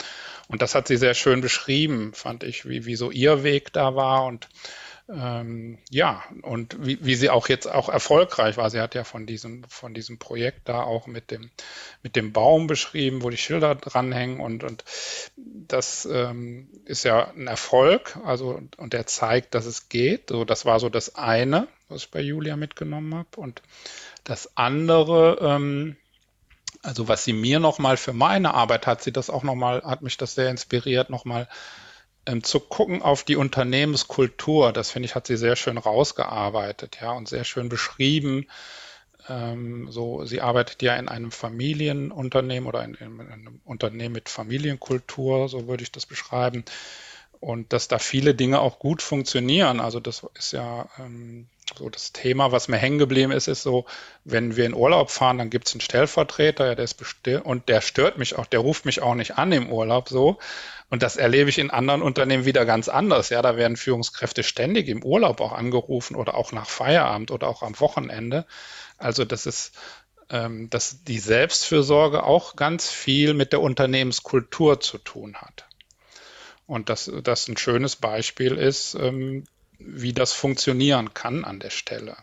Und 0.47 0.63
das 0.63 0.73
hat 0.73 0.87
sie 0.87 0.97
sehr 0.97 1.13
schön 1.13 1.41
beschrieben, 1.41 2.11
fand 2.13 2.43
ich, 2.43 2.67
wie, 2.67 2.85
wie 2.85 2.95
so 2.95 3.11
ihr 3.11 3.43
Weg 3.43 3.71
da 3.71 3.95
war 3.95 4.25
und 4.25 4.49
ähm, 5.11 5.79
ja, 5.89 6.23
und 6.43 6.85
wie, 6.85 6.99
wie 7.01 7.15
sie 7.15 7.29
auch 7.29 7.49
jetzt 7.49 7.65
auch 7.67 7.89
erfolgreich 7.89 8.57
war. 8.57 8.69
Sie 8.69 8.79
hat 8.79 8.93
ja 8.93 9.03
von 9.03 9.25
diesem, 9.25 9.63
von 9.67 9.93
diesem 9.93 10.19
Projekt 10.19 10.69
da 10.69 10.83
auch 10.83 11.07
mit 11.07 11.31
dem, 11.31 11.49
mit 12.03 12.15
dem 12.15 12.31
Baum 12.31 12.67
beschrieben, 12.67 13.23
wo 13.23 13.29
die 13.29 13.37
Schilder 13.37 13.75
dranhängen 13.75 14.39
und, 14.39 14.63
und 14.63 14.83
das 15.35 16.07
ähm, 16.11 16.69
ist 16.85 17.03
ja 17.03 17.31
ein 17.31 17.47
Erfolg, 17.47 18.17
also 18.23 18.61
und 18.77 18.93
der 18.93 19.07
zeigt, 19.07 19.55
dass 19.55 19.65
es 19.65 19.89
geht. 19.89 20.29
So, 20.29 20.45
das 20.45 20.65
war 20.65 20.79
so 20.79 20.89
das 20.89 21.15
eine, 21.15 21.67
was 21.87 22.03
ich 22.03 22.11
bei 22.11 22.21
Julia 22.21 22.55
mitgenommen 22.55 23.15
habe. 23.15 23.29
Und 23.37 23.63
das 24.23 24.55
andere, 24.57 25.39
ähm, 25.41 25.95
also 26.83 27.07
was 27.07 27.23
sie 27.23 27.33
mir 27.33 27.59
nochmal 27.59 27.97
für 27.97 28.13
meine 28.13 28.53
Arbeit 28.53 28.85
hat, 28.85 29.01
sie 29.01 29.11
das 29.11 29.29
auch 29.31 29.43
nochmal, 29.43 29.81
hat 29.83 30.03
mich 30.03 30.17
das 30.17 30.35
sehr 30.35 30.49
inspiriert, 30.49 31.09
nochmal 31.09 31.47
ähm, 32.25 32.43
zu 32.43 32.59
gucken 32.59 33.01
auf 33.01 33.23
die 33.23 33.35
Unternehmenskultur. 33.35 34.73
Das 34.73 34.91
finde 34.91 35.07
ich, 35.07 35.15
hat 35.15 35.27
sie 35.27 35.37
sehr 35.37 35.55
schön 35.55 35.77
rausgearbeitet, 35.77 36.99
ja, 37.01 37.11
und 37.11 37.27
sehr 37.27 37.43
schön 37.43 37.69
beschrieben. 37.69 38.47
Ähm, 39.27 39.91
so, 39.91 40.25
sie 40.25 40.41
arbeitet 40.41 40.81
ja 40.81 40.95
in 40.95 41.07
einem 41.07 41.31
Familienunternehmen 41.31 42.67
oder 42.67 42.83
in, 42.83 42.95
in, 42.95 43.21
einem 43.21 43.61
Unternehmen 43.65 44.13
mit 44.13 44.29
Familienkultur, 44.29 45.49
so 45.49 45.67
würde 45.67 45.83
ich 45.83 45.91
das 45.91 46.05
beschreiben. 46.05 46.65
Und 47.39 47.71
dass 47.71 47.87
da 47.87 47.99
viele 47.99 48.35
Dinge 48.35 48.59
auch 48.59 48.79
gut 48.79 49.01
funktionieren. 49.01 49.79
Also 49.79 49.99
das 49.99 50.25
ist 50.33 50.51
ja 50.51 50.89
ähm, 50.99 51.47
so 51.77 51.89
das 51.89 52.11
Thema, 52.11 52.51
was 52.51 52.67
mir 52.67 52.77
hängen 52.77 52.99
geblieben 52.99 53.31
ist, 53.31 53.47
ist 53.47 53.63
so, 53.63 53.85
wenn 54.23 54.55
wir 54.55 54.65
in 54.65 54.73
Urlaub 54.73 55.11
fahren, 55.11 55.37
dann 55.37 55.49
gibt 55.49 55.67
es 55.67 55.73
einen 55.73 55.81
Stellvertreter, 55.81 56.67
ja, 56.67 56.75
der 56.75 56.85
ist 56.85 56.99
und 57.43 57.69
der 57.69 57.81
stört 57.81 58.17
mich 58.17 58.37
auch, 58.37 58.45
der 58.45 58.59
ruft 58.59 58.85
mich 58.85 59.01
auch 59.01 59.15
nicht 59.15 59.37
an 59.37 59.51
im 59.51 59.71
Urlaub 59.71 60.09
so. 60.09 60.37
Und 60.89 61.03
das 61.03 61.17
erlebe 61.17 61.49
ich 61.49 61.59
in 61.59 61.69
anderen 61.69 62.01
Unternehmen 62.01 62.45
wieder 62.45 62.65
ganz 62.65 62.89
anders. 62.89 63.29
Ja, 63.29 63.41
da 63.41 63.57
werden 63.57 63.77
Führungskräfte 63.77 64.43
ständig 64.43 64.87
im 64.87 65.03
Urlaub 65.03 65.39
auch 65.39 65.51
angerufen 65.51 66.15
oder 66.15 66.33
auch 66.35 66.51
nach 66.51 66.67
Feierabend 66.67 67.31
oder 67.31 67.47
auch 67.47 67.61
am 67.61 67.79
Wochenende. 67.79 68.45
Also 68.97 69.23
das 69.23 69.45
ist, 69.45 69.73
ähm, 70.29 70.69
dass 70.69 71.03
die 71.03 71.19
Selbstfürsorge 71.19 72.23
auch 72.23 72.55
ganz 72.55 72.89
viel 72.89 73.33
mit 73.33 73.53
der 73.53 73.61
Unternehmenskultur 73.61 74.79
zu 74.79 74.97
tun 74.97 75.35
hat. 75.35 75.67
Und 76.65 76.89
dass 76.89 77.11
das 77.23 77.47
ein 77.47 77.57
schönes 77.57 77.95
Beispiel 77.95 78.55
ist, 78.55 78.95
ähm, 78.95 79.45
wie 79.79 80.13
das 80.13 80.33
funktionieren 80.33 81.13
kann 81.13 81.45
an 81.45 81.59
der 81.59 81.69
Stelle. 81.69 82.15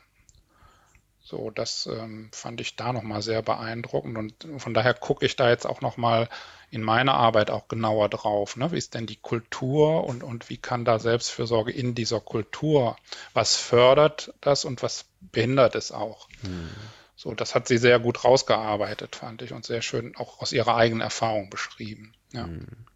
So, 1.26 1.50
das 1.50 1.86
ähm, 1.86 2.28
fand 2.32 2.61
ich 2.61 2.76
da 2.76 2.92
nochmal 2.92 3.20
sehr 3.20 3.42
beeindruckend 3.42 4.16
und 4.16 4.62
von 4.62 4.74
daher 4.74 4.94
gucke 4.94 5.26
ich 5.26 5.34
da 5.34 5.48
jetzt 5.48 5.66
auch 5.66 5.80
nochmal 5.80 6.28
in 6.70 6.82
meiner 6.82 7.14
Arbeit 7.14 7.50
auch 7.50 7.66
genauer 7.66 8.09
drauf. 8.09 8.57
Ne? 8.57 8.70
Wie 8.70 8.78
ist 8.78 8.94
denn 8.94 9.07
die 9.07 9.16
Kultur 9.16 10.04
und, 10.04 10.22
und 10.22 10.48
wie 10.50 10.57
kann 10.57 10.84
da 10.84 11.00
Selbstfürsorge 11.00 11.72
in 11.72 11.96
dieser 11.96 12.20
Kultur, 12.20 12.96
was 13.34 13.57
fördert 13.57 14.34
das 14.40 14.64
und 14.64 14.84
was 14.84 15.07
behindert 15.20 15.74
es 15.74 15.90
auch? 15.90 16.28
Hm. 16.42 16.70
So, 17.16 17.34
das 17.34 17.57
hat 17.57 17.66
sie 17.66 17.78
sehr 17.78 17.98
gut 17.98 18.22
rausgearbeitet, 18.22 19.16
fand 19.16 19.42
ich, 19.42 19.52
und 19.52 19.64
sehr 19.64 19.82
schön 19.82 20.14
auch 20.16 20.40
aus 20.40 20.52
ihrer 20.52 20.76
eigenen 20.76 21.00
Erfahrung 21.00 21.50
beschrieben. 21.50 22.12
Ja. 22.32 22.44
Hm. 22.44 22.86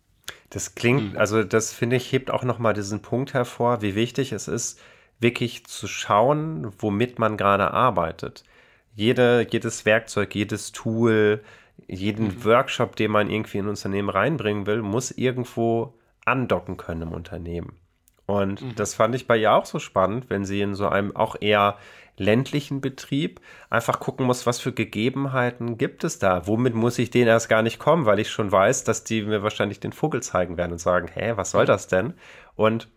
Das 0.51 0.75
klingt, 0.75 1.13
hm. 1.13 1.19
also 1.19 1.45
das 1.45 1.73
finde 1.73 1.97
ich, 1.97 2.13
hebt 2.13 2.31
auch 2.31 2.43
nochmal 2.43 2.75
diesen 2.75 3.01
Punkt 3.01 3.35
hervor, 3.35 3.83
wie 3.83 3.95
wichtig 3.95 4.33
es 4.33 4.49
ist, 4.49 4.81
wirklich 5.21 5.67
zu 5.67 5.87
schauen, 5.87 6.73
womit 6.79 7.19
man 7.19 7.37
gerade 7.37 7.73
arbeitet. 7.73 8.45
Jede, 8.95 9.47
jedes 9.49 9.87
Werkzeug, 9.87 10.35
jedes 10.35 10.73
Tool, 10.73 11.43
jeden 11.87 12.27
mhm. 12.27 12.45
Workshop, 12.45 12.97
den 12.97 13.11
man 13.11 13.31
irgendwie 13.31 13.59
in 13.59 13.67
ein 13.67 13.71
Unternehmen 13.71 14.09
reinbringen 14.09 14.67
will, 14.67 14.83
muss 14.83 15.11
irgendwo 15.11 15.95
andocken 16.25 16.77
können 16.77 17.03
im 17.03 17.13
Unternehmen. 17.13 17.79
Und 18.27 18.63
mhm. 18.63 18.75
das 18.77 18.95
fand 18.95 19.15
ich 19.15 19.27
bei 19.27 19.37
ihr 19.37 19.53
auch 19.53 19.67
so 19.67 19.79
spannend, 19.79 20.31
wenn 20.31 20.45
sie 20.45 20.61
in 20.61 20.75
so 20.75 20.89
einem 20.89 21.15
auch 21.15 21.37
eher 21.41 21.77
ländlichen 22.21 22.81
Betrieb 22.81 23.41
einfach 23.71 23.99
gucken 23.99 24.27
muss, 24.27 24.47
was 24.47 24.61
für 24.61 24.73
Gegebenheiten 24.73 25.79
gibt 25.79 26.05
es 26.05 26.19
da? 26.19 26.47
Womit 26.47 26.75
muss 26.75 26.99
ich 26.99 27.11
denen 27.11 27.29
erst 27.29 27.49
gar 27.49 27.63
nicht 27.63 27.79
kommen, 27.79 28.05
weil 28.05 28.21
ich 28.21 28.31
schon 28.31 28.53
weiß, 28.53 28.85
dass 28.85 29.05
die 29.05 29.23
mir 29.23 29.43
wahrscheinlich 29.43 29.81
den 29.81 29.93
Vogel 29.93 30.23
zeigen 30.23 30.57
werden 30.59 30.73
und 30.73 30.79
sagen, 30.79 31.09
hä, 31.13 31.33
was 31.37 31.53
soll 31.53 31.65
das 31.65 31.89
denn? 31.89 32.15
Und 32.57 32.89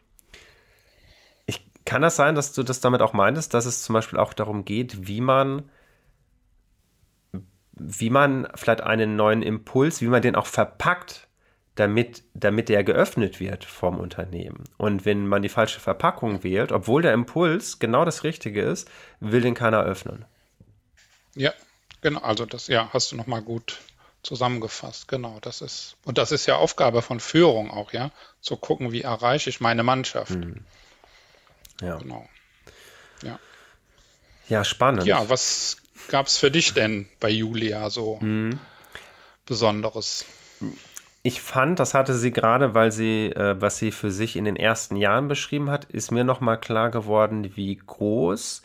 ich 1.45 1.65
kann 1.86 2.01
das 2.01 2.17
sein, 2.17 2.36
dass 2.36 2.51
du 2.51 2.63
das 2.63 2.82
damit 2.82 3.01
auch 3.01 3.13
meintest, 3.13 3.53
dass 3.53 3.65
es 3.65 3.84
zum 3.84 3.93
Beispiel 3.93 4.19
auch 4.19 4.34
darum 4.34 4.65
geht, 4.65 5.07
wie 5.07 5.21
man 5.21 5.69
wie 7.76 8.11
man 8.11 8.47
vielleicht 8.53 8.82
einen 8.82 9.15
neuen 9.15 9.41
Impuls, 9.41 9.99
wie 10.01 10.07
man 10.07 10.21
den 10.21 10.36
auch 10.36 10.45
verpackt, 10.45 11.28
damit, 11.76 12.24
damit 12.34 12.69
der 12.69 12.84
geöffnet 12.84 13.39
wird 13.39 13.65
vom 13.65 13.99
Unternehmen. 13.99 14.63
Und 14.78 15.05
wenn 15.05 15.28
man 15.28 15.41
die 15.41 15.49
falsche 15.49 15.80
Verpackung 15.80 16.43
wählt, 16.43 16.71
obwohl 16.71 17.01
der 17.01 17.13
Impuls 17.13 17.80
genau 17.80 18.05
das 18.05 18.24
Richtige 18.24 18.61
ist, 18.61 18.89
will 19.19 19.41
den 19.41 19.55
keiner 19.55 19.84
öffnen. 19.84 20.26
Ja, 21.36 21.51
genau. 22.01 22.21
Also 22.21 22.45
das, 22.45 22.67
ja, 22.67 22.89
hast 22.93 23.11
du 23.11 23.15
nochmal 23.15 23.41
gut 23.41 23.80
zusammengefasst. 24.21 25.07
Genau, 25.07 25.39
das 25.41 25.61
ist, 25.61 25.97
und 26.05 26.17
das 26.17 26.32
ist 26.32 26.45
ja 26.45 26.55
Aufgabe 26.55 27.01
von 27.01 27.19
Führung 27.19 27.71
auch, 27.71 27.91
ja, 27.91 28.11
zu 28.39 28.55
gucken, 28.55 28.91
wie 28.91 29.01
erreiche 29.01 29.49
ich 29.49 29.59
meine 29.59 29.84
Mannschaft. 29.84 30.32
Hm. 30.32 30.63
Ja. 31.82 31.97
Genau. 31.97 32.28
Ja. 33.24 33.39
Ja, 34.47 34.63
spannend. 34.63 35.05
Ja, 35.05 35.30
was 35.30 35.78
gab 36.07 36.28
es 36.28 36.38
für 36.38 36.51
dich 36.51 36.74
denn 36.74 37.07
bei 37.19 37.30
Julia 37.30 37.89
so 37.89 38.19
hm. 38.19 38.59
Besonderes? 39.45 40.26
Ich 41.26 41.41
fand, 41.41 41.80
das 41.80 41.93
hatte 41.93 42.13
sie 42.15 42.32
gerade, 42.32 42.74
weil 42.74 42.91
sie, 42.91 43.28
äh, 43.32 43.55
was 43.59 43.78
sie 43.78 43.91
für 43.91 44.11
sich 44.11 44.36
in 44.36 44.43
den 44.43 44.57
ersten 44.57 44.97
Jahren 44.97 45.30
beschrieben 45.30 45.69
hat, 45.69 45.86
ist 45.86 46.11
mir 46.11 46.26
nochmal 46.26 46.59
klar 46.59 46.89
geworden, 46.91 47.55
wie 47.55 47.78
groß 47.78 48.61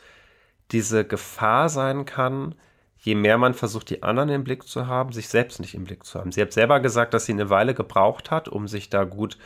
diese 0.73 1.05
Gefahr 1.05 1.69
sein 1.69 2.05
kann, 2.05 2.57
je 2.99 3.15
mehr 3.15 3.39
man 3.39 3.55
versucht, 3.55 3.91
die 3.91 4.03
anderen 4.03 4.29
im 4.29 4.45
Blick 4.45 4.65
zu 4.65 4.89
haben, 4.89 5.13
sich 5.13 5.29
selbst 5.29 5.61
nicht 5.61 5.75
im 5.75 5.85
Blick 5.85 6.05
zu 6.05 6.19
haben. 6.19 6.33
Sie 6.33 6.43
hat 6.43 6.53
selber 6.53 6.81
gesagt, 6.81 7.15
dass 7.15 7.27
sie 7.27 7.33
eine 7.33 7.49
Weile 7.49 7.75
gebraucht 7.75 8.33
hat, 8.33 8.49
um 8.49 8.67
sich 8.67 8.91
da 8.91 9.05
gut 9.05 9.39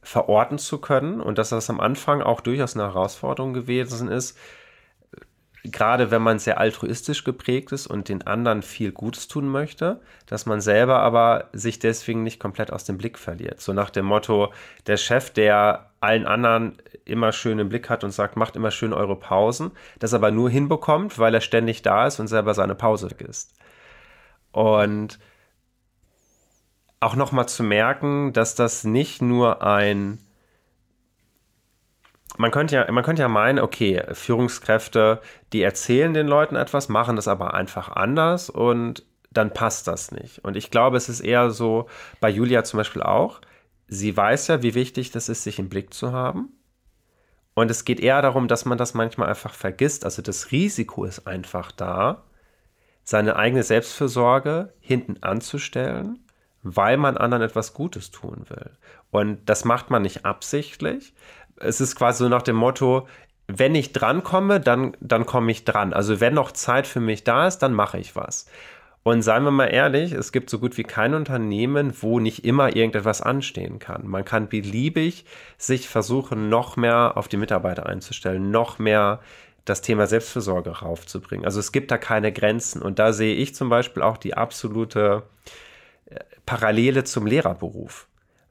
verorten 0.00 0.58
zu 0.58 0.78
können 0.78 1.20
und 1.20 1.38
dass 1.38 1.50
das 1.50 1.68
am 1.68 1.80
Anfang 1.80 2.22
auch 2.22 2.40
durchaus 2.40 2.74
eine 2.76 2.84
Herausforderung 2.84 3.54
gewesen 3.54 4.08
ist, 4.08 4.38
gerade 5.64 6.10
wenn 6.10 6.22
man 6.22 6.38
sehr 6.38 6.58
altruistisch 6.58 7.22
geprägt 7.22 7.70
ist 7.72 7.86
und 7.86 8.08
den 8.08 8.26
anderen 8.26 8.62
viel 8.62 8.90
Gutes 8.90 9.28
tun 9.28 9.48
möchte, 9.48 10.00
dass 10.26 10.44
man 10.46 10.60
selber 10.60 11.00
aber 11.00 11.50
sich 11.52 11.78
deswegen 11.78 12.24
nicht 12.24 12.40
komplett 12.40 12.72
aus 12.72 12.84
dem 12.84 12.98
Blick 12.98 13.18
verliert. 13.18 13.60
So 13.60 13.72
nach 13.72 13.90
dem 13.90 14.06
Motto, 14.06 14.52
der 14.86 14.96
Chef, 14.96 15.30
der 15.30 15.90
allen 16.00 16.26
anderen 16.26 16.78
immer 17.04 17.32
schön 17.32 17.60
im 17.60 17.68
Blick 17.68 17.88
hat 17.90 18.02
und 18.02 18.10
sagt, 18.10 18.36
macht 18.36 18.56
immer 18.56 18.72
schön 18.72 18.92
eure 18.92 19.16
Pausen, 19.16 19.70
das 20.00 20.14
aber 20.14 20.32
nur 20.32 20.50
hinbekommt, 20.50 21.18
weil 21.18 21.34
er 21.34 21.40
ständig 21.40 21.82
da 21.82 22.06
ist 22.06 22.18
und 22.18 22.26
selber 22.26 22.54
seine 22.54 22.74
Pause 22.74 23.08
ist. 23.18 23.54
Und 24.50 25.20
auch 26.98 27.14
nochmal 27.14 27.48
zu 27.48 27.62
merken, 27.62 28.32
dass 28.32 28.54
das 28.54 28.84
nicht 28.84 29.22
nur 29.22 29.62
ein 29.62 30.18
man 32.38 32.50
könnte 32.50 32.74
ja, 32.76 32.90
man 32.92 33.04
könnte 33.04 33.22
ja 33.22 33.28
meinen, 33.28 33.58
okay, 33.58 34.02
Führungskräfte, 34.12 35.20
die 35.52 35.62
erzählen 35.62 36.14
den 36.14 36.26
Leuten 36.26 36.56
etwas, 36.56 36.88
machen 36.88 37.16
das 37.16 37.28
aber 37.28 37.54
einfach 37.54 37.88
anders 37.90 38.50
und 38.50 39.04
dann 39.30 39.52
passt 39.52 39.86
das 39.88 40.12
nicht. 40.12 40.44
Und 40.44 40.56
ich 40.56 40.70
glaube, 40.70 40.96
es 40.96 41.08
ist 41.08 41.20
eher 41.20 41.50
so, 41.50 41.88
bei 42.20 42.28
Julia 42.28 42.64
zum 42.64 42.78
Beispiel 42.78 43.02
auch, 43.02 43.40
sie 43.88 44.16
weiß 44.16 44.48
ja, 44.48 44.62
wie 44.62 44.74
wichtig 44.74 45.10
das 45.10 45.28
ist, 45.28 45.42
sich 45.42 45.58
im 45.58 45.68
Blick 45.68 45.94
zu 45.94 46.12
haben. 46.12 46.50
Und 47.54 47.70
es 47.70 47.84
geht 47.84 48.00
eher 48.00 48.22
darum, 48.22 48.48
dass 48.48 48.64
man 48.64 48.78
das 48.78 48.94
manchmal 48.94 49.28
einfach 49.28 49.54
vergisst. 49.54 50.04
Also 50.04 50.22
das 50.22 50.52
Risiko 50.52 51.04
ist 51.04 51.26
einfach 51.26 51.70
da, 51.72 52.24
seine 53.04 53.36
eigene 53.36 53.62
Selbstfürsorge 53.62 54.72
hinten 54.80 55.22
anzustellen, 55.22 56.20
weil 56.62 56.96
man 56.96 57.16
anderen 57.16 57.42
etwas 57.42 57.74
Gutes 57.74 58.10
tun 58.10 58.46
will. 58.48 58.70
Und 59.10 59.48
das 59.48 59.64
macht 59.64 59.90
man 59.90 60.02
nicht 60.02 60.24
absichtlich, 60.24 61.12
es 61.62 61.80
ist 61.80 61.96
quasi 61.96 62.24
so 62.24 62.28
nach 62.28 62.42
dem 62.42 62.56
Motto, 62.56 63.06
wenn 63.48 63.74
ich 63.74 63.92
drankomme, 63.92 64.60
dann, 64.60 64.96
dann 65.00 65.26
komme 65.26 65.50
ich 65.50 65.64
dran. 65.64 65.92
Also 65.92 66.20
wenn 66.20 66.34
noch 66.34 66.52
Zeit 66.52 66.86
für 66.86 67.00
mich 67.00 67.24
da 67.24 67.46
ist, 67.46 67.58
dann 67.58 67.72
mache 67.74 67.98
ich 67.98 68.16
was. 68.16 68.46
Und 69.04 69.22
seien 69.22 69.42
wir 69.42 69.50
mal 69.50 69.66
ehrlich, 69.66 70.12
es 70.12 70.30
gibt 70.30 70.48
so 70.48 70.60
gut 70.60 70.76
wie 70.78 70.84
kein 70.84 71.14
Unternehmen, 71.14 71.92
wo 72.02 72.20
nicht 72.20 72.44
immer 72.44 72.76
irgendetwas 72.76 73.20
anstehen 73.20 73.80
kann. 73.80 74.06
Man 74.06 74.24
kann 74.24 74.48
beliebig 74.48 75.24
sich 75.58 75.88
versuchen, 75.88 76.48
noch 76.48 76.76
mehr 76.76 77.16
auf 77.16 77.26
die 77.26 77.36
Mitarbeiter 77.36 77.86
einzustellen, 77.86 78.52
noch 78.52 78.78
mehr 78.78 79.20
das 79.64 79.82
Thema 79.82 80.06
Selbstversorge 80.06 80.70
raufzubringen. 80.70 81.44
Also 81.44 81.58
es 81.58 81.72
gibt 81.72 81.90
da 81.90 81.98
keine 81.98 82.32
Grenzen. 82.32 82.80
Und 82.80 83.00
da 83.00 83.12
sehe 83.12 83.34
ich 83.34 83.54
zum 83.54 83.68
Beispiel 83.68 84.02
auch 84.02 84.18
die 84.18 84.34
absolute 84.34 85.24
äh, 86.06 86.20
Parallele 86.46 87.02
zum 87.02 87.26
Lehrerberuf. 87.26 88.06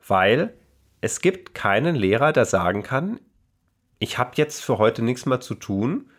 Weil 0.06 0.54
es 1.02 1.20
gibt 1.20 1.54
keinen 1.56 1.96
Lehrer, 1.96 2.32
der 2.32 2.46
sagen 2.46 2.84
kann, 2.84 3.20
ich 4.00 4.18
habe 4.18 4.32
jetzt 4.36 4.64
für 4.64 4.78
heute 4.78 5.04
nichts 5.04 5.26
mehr 5.26 5.42
zu 5.42 5.56
tun. 5.56 6.10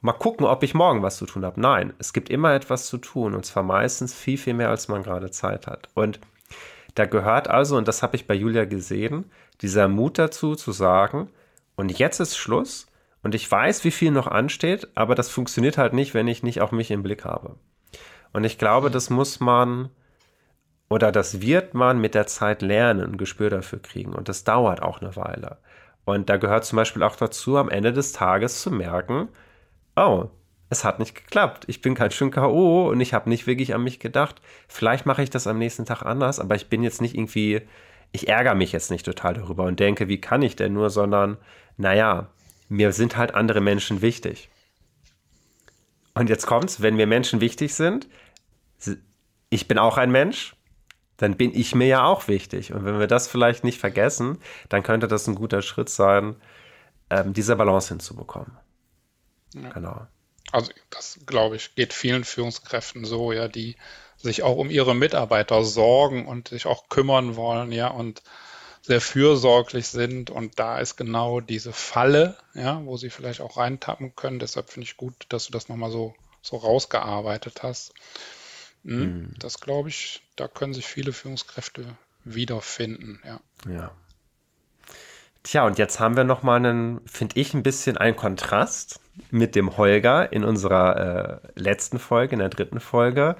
Mal 0.00 0.12
gucken, 0.12 0.46
ob 0.46 0.62
ich 0.62 0.74
morgen 0.74 1.02
was 1.02 1.16
zu 1.16 1.26
tun 1.26 1.44
habe. 1.44 1.60
Nein, 1.60 1.92
es 1.98 2.12
gibt 2.12 2.30
immer 2.30 2.54
etwas 2.54 2.86
zu 2.86 2.98
tun 2.98 3.34
und 3.34 3.44
zwar 3.44 3.64
meistens 3.64 4.14
viel, 4.14 4.38
viel 4.38 4.54
mehr, 4.54 4.70
als 4.70 4.88
man 4.88 5.02
gerade 5.02 5.30
Zeit 5.30 5.66
hat. 5.66 5.88
Und 5.94 6.20
da 6.94 7.06
gehört 7.06 7.48
also, 7.48 7.76
und 7.76 7.88
das 7.88 8.02
habe 8.02 8.16
ich 8.16 8.26
bei 8.26 8.34
Julia 8.34 8.64
gesehen, 8.64 9.30
dieser 9.60 9.88
Mut 9.88 10.18
dazu 10.18 10.54
zu 10.54 10.72
sagen, 10.72 11.28
und 11.76 11.96
jetzt 11.96 12.18
ist 12.18 12.36
Schluss 12.36 12.86
und 13.22 13.34
ich 13.34 13.48
weiß, 13.50 13.84
wie 13.84 13.92
viel 13.92 14.10
noch 14.10 14.26
ansteht, 14.26 14.88
aber 14.94 15.14
das 15.14 15.28
funktioniert 15.28 15.78
halt 15.78 15.92
nicht, 15.92 16.14
wenn 16.14 16.26
ich 16.26 16.42
nicht 16.42 16.60
auch 16.60 16.72
mich 16.72 16.90
im 16.90 17.02
Blick 17.02 17.24
habe. 17.24 17.56
Und 18.32 18.44
ich 18.44 18.58
glaube, 18.58 18.90
das 18.90 19.10
muss 19.10 19.38
man 19.38 19.90
oder 20.88 21.12
das 21.12 21.40
wird 21.40 21.74
man 21.74 22.00
mit 22.00 22.14
der 22.14 22.26
Zeit 22.26 22.62
lernen, 22.62 23.12
ein 23.12 23.18
Gespür 23.18 23.50
dafür 23.50 23.80
kriegen. 23.80 24.14
Und 24.14 24.28
das 24.28 24.44
dauert 24.44 24.82
auch 24.82 25.00
eine 25.00 25.16
Weile. 25.16 25.58
Und 26.04 26.30
da 26.30 26.38
gehört 26.38 26.64
zum 26.64 26.76
Beispiel 26.76 27.02
auch 27.02 27.16
dazu, 27.16 27.58
am 27.58 27.68
Ende 27.68 27.92
des 27.92 28.12
Tages 28.12 28.62
zu 28.62 28.70
merken, 28.70 29.28
oh, 29.96 30.28
es 30.70 30.84
hat 30.84 30.98
nicht 30.98 31.14
geklappt. 31.14 31.64
Ich 31.66 31.82
bin 31.82 31.94
ganz 31.94 32.14
schön 32.14 32.30
K.O. 32.30 32.88
und 32.88 33.00
ich 33.00 33.14
habe 33.14 33.28
nicht 33.28 33.46
wirklich 33.46 33.74
an 33.74 33.82
mich 33.82 34.00
gedacht. 34.00 34.40
Vielleicht 34.68 35.06
mache 35.06 35.22
ich 35.22 35.30
das 35.30 35.46
am 35.46 35.58
nächsten 35.58 35.84
Tag 35.84 36.02
anders, 36.02 36.40
aber 36.40 36.54
ich 36.54 36.68
bin 36.68 36.82
jetzt 36.82 37.02
nicht 37.02 37.14
irgendwie, 37.14 37.62
ich 38.12 38.28
ärgere 38.28 38.54
mich 38.54 38.72
jetzt 38.72 38.90
nicht 38.90 39.04
total 39.04 39.34
darüber 39.34 39.64
und 39.64 39.80
denke, 39.80 40.08
wie 40.08 40.20
kann 40.20 40.42
ich 40.42 40.56
denn 40.56 40.72
nur, 40.72 40.90
sondern, 40.90 41.36
naja, 41.76 42.28
mir 42.68 42.92
sind 42.92 43.16
halt 43.16 43.34
andere 43.34 43.60
Menschen 43.60 44.02
wichtig. 44.02 44.48
Und 46.14 46.28
jetzt 46.28 46.46
kommt's, 46.46 46.82
wenn 46.82 46.96
mir 46.96 47.06
Menschen 47.06 47.40
wichtig 47.40 47.74
sind, 47.74 48.08
ich 49.50 49.68
bin 49.68 49.78
auch 49.78 49.96
ein 49.96 50.10
Mensch, 50.10 50.54
dann 51.18 51.36
bin 51.36 51.54
ich 51.54 51.74
mir 51.74 51.86
ja 51.86 52.04
auch 52.04 52.28
wichtig. 52.28 52.72
Und 52.72 52.84
wenn 52.84 52.98
wir 52.98 53.08
das 53.08 53.28
vielleicht 53.28 53.64
nicht 53.64 53.78
vergessen, 53.78 54.38
dann 54.68 54.82
könnte 54.82 55.08
das 55.08 55.26
ein 55.26 55.34
guter 55.34 55.62
Schritt 55.62 55.90
sein, 55.90 56.36
ähm, 57.10 57.34
diese 57.34 57.56
Balance 57.56 57.88
hinzubekommen. 57.88 58.56
Ja. 59.54 59.70
Genau. 59.70 60.06
Also 60.52 60.72
das, 60.90 61.20
glaube 61.26 61.56
ich, 61.56 61.74
geht 61.74 61.92
vielen 61.92 62.24
Führungskräften 62.24 63.04
so, 63.04 63.32
ja, 63.32 63.48
die 63.48 63.76
sich 64.16 64.42
auch 64.42 64.56
um 64.56 64.70
ihre 64.70 64.94
Mitarbeiter 64.94 65.64
sorgen 65.64 66.26
und 66.26 66.48
sich 66.48 66.66
auch 66.66 66.88
kümmern 66.88 67.36
wollen, 67.36 67.72
ja, 67.72 67.88
und 67.88 68.22
sehr 68.82 69.00
fürsorglich 69.00 69.88
sind. 69.88 70.30
Und 70.30 70.58
da 70.58 70.78
ist 70.78 70.96
genau 70.96 71.40
diese 71.40 71.72
Falle, 71.72 72.36
ja, 72.54 72.80
wo 72.84 72.96
sie 72.96 73.10
vielleicht 73.10 73.40
auch 73.40 73.56
reintappen 73.56 74.14
können. 74.14 74.38
Deshalb 74.38 74.70
finde 74.70 74.86
ich 74.86 74.96
gut, 74.96 75.14
dass 75.28 75.46
du 75.46 75.52
das 75.52 75.68
nochmal 75.68 75.90
so, 75.90 76.14
so 76.42 76.56
rausgearbeitet 76.56 77.62
hast. 77.62 77.92
Hm, 78.84 79.00
mhm. 79.00 79.34
Das 79.38 79.60
glaube 79.60 79.88
ich, 79.88 80.22
da 80.36 80.48
können 80.48 80.74
sich 80.74 80.86
viele 80.86 81.12
Führungskräfte 81.12 81.96
wiederfinden, 82.24 83.20
ja. 83.24 83.40
Ja. 83.70 83.92
Tja, 85.42 85.64
und 85.64 85.78
jetzt 85.78 85.98
haben 86.00 86.16
wir 86.16 86.24
nochmal 86.24 86.58
einen, 86.58 87.00
finde 87.06 87.40
ich, 87.40 87.54
ein 87.54 87.62
bisschen 87.62 87.96
einen 87.96 88.16
Kontrast 88.16 89.00
mit 89.30 89.54
dem 89.54 89.76
Holger 89.76 90.32
in 90.32 90.44
unserer 90.44 91.40
äh, 91.44 91.60
letzten 91.60 91.98
Folge, 91.98 92.34
in 92.34 92.40
der 92.40 92.50
dritten 92.50 92.80
Folge, 92.80 93.36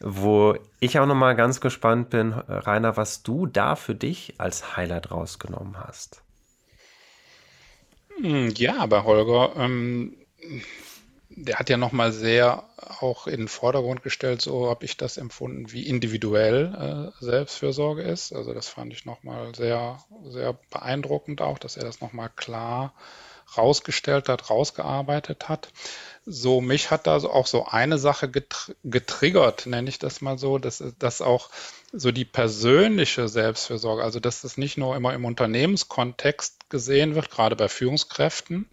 wo 0.00 0.56
ich 0.78 0.98
auch 0.98 1.06
nochmal 1.06 1.34
ganz 1.34 1.60
gespannt 1.60 2.10
bin, 2.10 2.32
Rainer, 2.32 2.96
was 2.96 3.22
du 3.22 3.46
da 3.46 3.74
für 3.74 3.94
dich 3.94 4.34
als 4.38 4.76
Highlight 4.76 5.10
rausgenommen 5.10 5.78
hast. 5.78 6.22
Hm, 8.20 8.50
ja, 8.56 8.86
bei 8.86 9.02
Holger, 9.02 9.52
ähm, 9.56 10.14
der 11.44 11.58
hat 11.58 11.70
ja 11.70 11.76
nochmal 11.76 12.12
sehr 12.12 12.64
auch 13.00 13.26
in 13.26 13.40
den 13.40 13.48
Vordergrund 13.48 14.02
gestellt, 14.02 14.42
so 14.42 14.68
habe 14.68 14.84
ich 14.84 14.96
das 14.96 15.16
empfunden, 15.16 15.72
wie 15.72 15.86
individuell 15.86 17.12
äh, 17.20 17.24
Selbstfürsorge 17.24 18.02
ist. 18.02 18.32
Also 18.32 18.52
das 18.54 18.68
fand 18.68 18.92
ich 18.92 19.04
nochmal 19.04 19.54
sehr, 19.54 20.02
sehr 20.26 20.58
beeindruckend 20.70 21.40
auch, 21.40 21.58
dass 21.58 21.76
er 21.76 21.84
das 21.84 22.00
nochmal 22.00 22.30
klar 22.34 22.92
rausgestellt 23.56 24.28
hat, 24.28 24.50
rausgearbeitet 24.50 25.48
hat. 25.48 25.70
So, 26.26 26.60
mich 26.60 26.90
hat 26.90 27.06
da 27.06 27.16
auch 27.16 27.46
so 27.46 27.66
eine 27.66 27.98
Sache 27.98 28.28
getr 28.30 28.74
getriggert, 28.84 29.64
nenne 29.66 29.88
ich 29.88 29.98
das 29.98 30.20
mal 30.20 30.38
so, 30.38 30.58
dass, 30.58 30.84
dass 30.98 31.22
auch 31.22 31.48
so 31.92 32.10
die 32.10 32.26
persönliche 32.26 33.28
Selbstfürsorge, 33.28 34.02
also 34.02 34.20
dass 34.20 34.42
das 34.42 34.58
nicht 34.58 34.76
nur 34.76 34.94
immer 34.94 35.14
im 35.14 35.24
Unternehmenskontext 35.24 36.68
gesehen 36.68 37.14
wird, 37.14 37.30
gerade 37.30 37.56
bei 37.56 37.68
Führungskräften, 37.68 38.68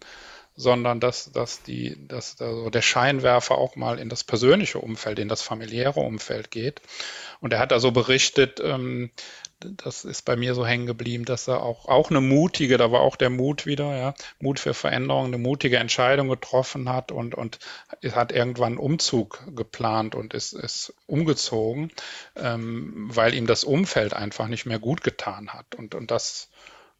sondern 0.56 1.00
dass, 1.00 1.30
dass, 1.32 1.62
die, 1.62 1.96
dass 2.08 2.40
also 2.40 2.70
der 2.70 2.82
Scheinwerfer 2.82 3.56
auch 3.56 3.76
mal 3.76 3.98
in 3.98 4.08
das 4.08 4.24
persönliche 4.24 4.78
Umfeld, 4.78 5.18
in 5.18 5.28
das 5.28 5.42
familiäre 5.42 6.00
Umfeld 6.00 6.50
geht. 6.50 6.80
Und 7.40 7.52
er 7.52 7.58
hat 7.58 7.72
also 7.72 7.92
berichtet, 7.92 8.60
ähm, 8.64 9.10
das 9.60 10.04
ist 10.04 10.22
bei 10.22 10.36
mir 10.36 10.54
so 10.54 10.66
hängen 10.66 10.86
geblieben, 10.86 11.24
dass 11.24 11.48
er 11.48 11.62
auch, 11.62 11.86
auch 11.88 12.10
eine 12.10 12.20
mutige, 12.20 12.76
da 12.76 12.92
war 12.92 13.00
auch 13.00 13.16
der 13.16 13.30
Mut 13.30 13.64
wieder, 13.64 13.96
ja, 13.96 14.14
Mut 14.38 14.60
für 14.60 14.74
Veränderung, 14.74 15.26
eine 15.26 15.38
mutige 15.38 15.78
Entscheidung 15.78 16.28
getroffen 16.28 16.88
hat 16.88 17.10
und, 17.10 17.34
und 17.34 17.58
hat 18.12 18.32
irgendwann 18.32 18.72
einen 18.72 18.78
Umzug 18.78 19.42
geplant 19.54 20.14
und 20.14 20.34
ist, 20.34 20.52
ist 20.52 20.94
umgezogen, 21.06 21.90
ähm, 22.36 23.08
weil 23.08 23.34
ihm 23.34 23.46
das 23.46 23.64
Umfeld 23.64 24.12
einfach 24.12 24.48
nicht 24.48 24.66
mehr 24.66 24.78
gut 24.78 25.02
getan 25.02 25.50
hat. 25.50 25.74
Und, 25.74 25.94
und 25.94 26.10
das 26.10 26.50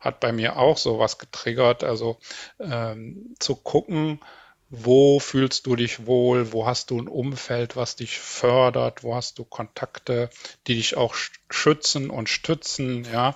hat 0.06 0.20
bei 0.20 0.32
mir 0.32 0.56
auch 0.56 0.78
sowas 0.78 1.18
getriggert, 1.18 1.84
also 1.84 2.18
ähm, 2.58 3.34
zu 3.38 3.56
gucken, 3.56 4.20
wo 4.68 5.20
fühlst 5.20 5.66
du 5.66 5.76
dich 5.76 6.06
wohl, 6.06 6.52
wo 6.52 6.66
hast 6.66 6.90
du 6.90 6.98
ein 6.98 7.08
Umfeld, 7.08 7.76
was 7.76 7.96
dich 7.96 8.18
fördert, 8.18 9.04
wo 9.04 9.14
hast 9.14 9.38
du 9.38 9.44
Kontakte, 9.44 10.28
die 10.66 10.74
dich 10.74 10.96
auch 10.96 11.14
schützen 11.50 12.10
und 12.10 12.28
stützen, 12.28 13.06
ja. 13.12 13.34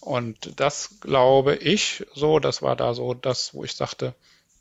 Und 0.00 0.60
das 0.60 1.00
glaube 1.00 1.56
ich 1.56 2.04
so, 2.14 2.38
das 2.38 2.60
war 2.60 2.76
da 2.76 2.92
so 2.92 3.14
das, 3.14 3.54
wo 3.54 3.64
ich 3.64 3.74
sagte, 3.74 4.14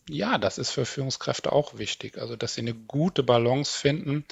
ja, 0.09 0.37
das 0.37 0.57
ist 0.57 0.71
für 0.71 0.85
Führungskräfte 0.85 1.51
auch 1.51 1.77
wichtig. 1.77 2.17
Also, 2.17 2.35
dass 2.35 2.55
sie 2.55 2.61
eine 2.61 2.73
gute 2.73 3.23
Balance 3.23 3.77
finden, 3.77 4.25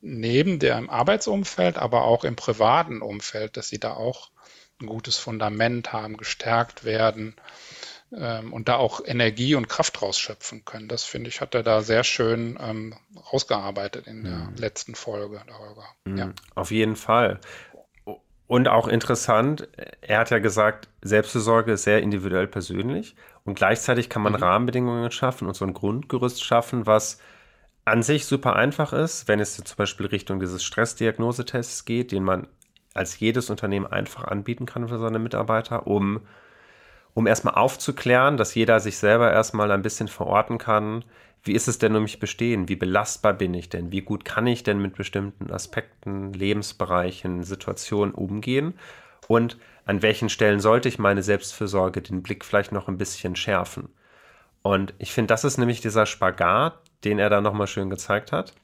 neben 0.00 0.58
dem 0.58 0.90
Arbeitsumfeld, 0.90 1.76
aber 1.76 2.04
auch 2.04 2.24
im 2.24 2.36
privaten 2.36 3.02
Umfeld, 3.02 3.56
dass 3.56 3.68
sie 3.68 3.78
da 3.78 3.94
auch 3.94 4.30
ein 4.82 4.86
gutes 4.86 5.16
Fundament 5.16 5.92
haben, 5.92 6.16
gestärkt 6.16 6.84
werden 6.84 7.34
ähm, 8.14 8.52
und 8.52 8.68
da 8.68 8.76
auch 8.76 9.00
Energie 9.04 9.54
und 9.54 9.68
Kraft 9.68 10.02
rausschöpfen 10.02 10.64
können. 10.64 10.88
Das 10.88 11.04
finde 11.04 11.28
ich, 11.28 11.40
hat 11.40 11.54
er 11.54 11.62
da 11.62 11.82
sehr 11.82 12.04
schön 12.04 12.58
ähm, 12.60 12.94
rausgearbeitet 13.32 14.06
in 14.06 14.24
der 14.24 14.32
mhm. 14.32 14.56
letzten 14.56 14.94
Folge 14.94 15.42
darüber. 15.46 15.84
Mhm. 16.04 16.16
Ja. 16.16 16.32
Auf 16.54 16.70
jeden 16.70 16.96
Fall. 16.96 17.40
Und 18.46 18.68
auch 18.68 18.86
interessant, 18.86 19.68
er 20.02 20.18
hat 20.18 20.30
ja 20.30 20.38
gesagt, 20.38 20.88
Selbstversorge 21.00 21.72
ist 21.72 21.84
sehr 21.84 22.02
individuell 22.02 22.46
persönlich 22.46 23.16
und 23.44 23.54
gleichzeitig 23.54 24.10
kann 24.10 24.20
man 24.20 24.34
mhm. 24.34 24.42
Rahmenbedingungen 24.42 25.10
schaffen 25.10 25.48
und 25.48 25.54
so 25.54 25.64
ein 25.64 25.72
Grundgerüst 25.72 26.44
schaffen, 26.44 26.86
was 26.86 27.18
an 27.84 28.02
sich 28.02 28.26
super 28.26 28.54
einfach 28.54 28.92
ist, 28.92 29.26
wenn 29.26 29.40
es 29.40 29.56
zum 29.56 29.76
Beispiel 29.76 30.06
Richtung 30.06 30.38
dieses 30.38 30.62
Stressdiagnosetests 30.62 31.84
geht, 31.84 32.12
den 32.12 32.22
man 32.24 32.46
als 32.94 33.18
jedes 33.18 33.50
Unternehmen 33.50 33.86
einfach 33.86 34.24
anbieten 34.24 34.66
kann 34.66 34.88
für 34.88 34.98
seine 34.98 35.18
Mitarbeiter, 35.18 35.86
um 35.86 36.20
um 37.14 37.26
erstmal 37.26 37.56
aufzuklären, 37.56 38.38
dass 38.38 38.54
jeder 38.54 38.80
sich 38.80 38.96
selber 38.96 39.30
erstmal 39.30 39.70
ein 39.70 39.82
bisschen 39.82 40.08
verorten 40.08 40.56
kann, 40.56 41.04
wie 41.44 41.52
ist 41.52 41.68
es 41.68 41.78
denn 41.78 41.96
um 41.96 42.04
mich 42.04 42.20
bestehen? 42.20 42.68
Wie 42.68 42.76
belastbar 42.76 43.34
bin 43.34 43.52
ich 43.54 43.68
denn? 43.68 43.90
Wie 43.90 44.02
gut 44.02 44.24
kann 44.24 44.46
ich 44.46 44.62
denn 44.62 44.80
mit 44.80 44.94
bestimmten 44.94 45.50
Aspekten, 45.50 46.32
Lebensbereichen, 46.32 47.42
Situationen 47.42 48.14
umgehen? 48.14 48.74
Und 49.26 49.58
an 49.84 50.02
welchen 50.02 50.28
Stellen 50.28 50.60
sollte 50.60 50.88
ich 50.88 50.98
meine 51.00 51.22
Selbstfürsorge 51.22 52.00
den 52.00 52.22
Blick 52.22 52.44
vielleicht 52.44 52.70
noch 52.70 52.86
ein 52.86 52.98
bisschen 52.98 53.34
schärfen? 53.34 53.88
Und 54.62 54.94
ich 54.98 55.12
finde, 55.12 55.28
das 55.28 55.42
ist 55.42 55.58
nämlich 55.58 55.80
dieser 55.80 56.06
Spagat, 56.06 56.78
den 57.02 57.18
er 57.18 57.28
da 57.28 57.40
nochmal 57.40 57.66
schön 57.66 57.90
gezeigt 57.90 58.30
hat. 58.30 58.54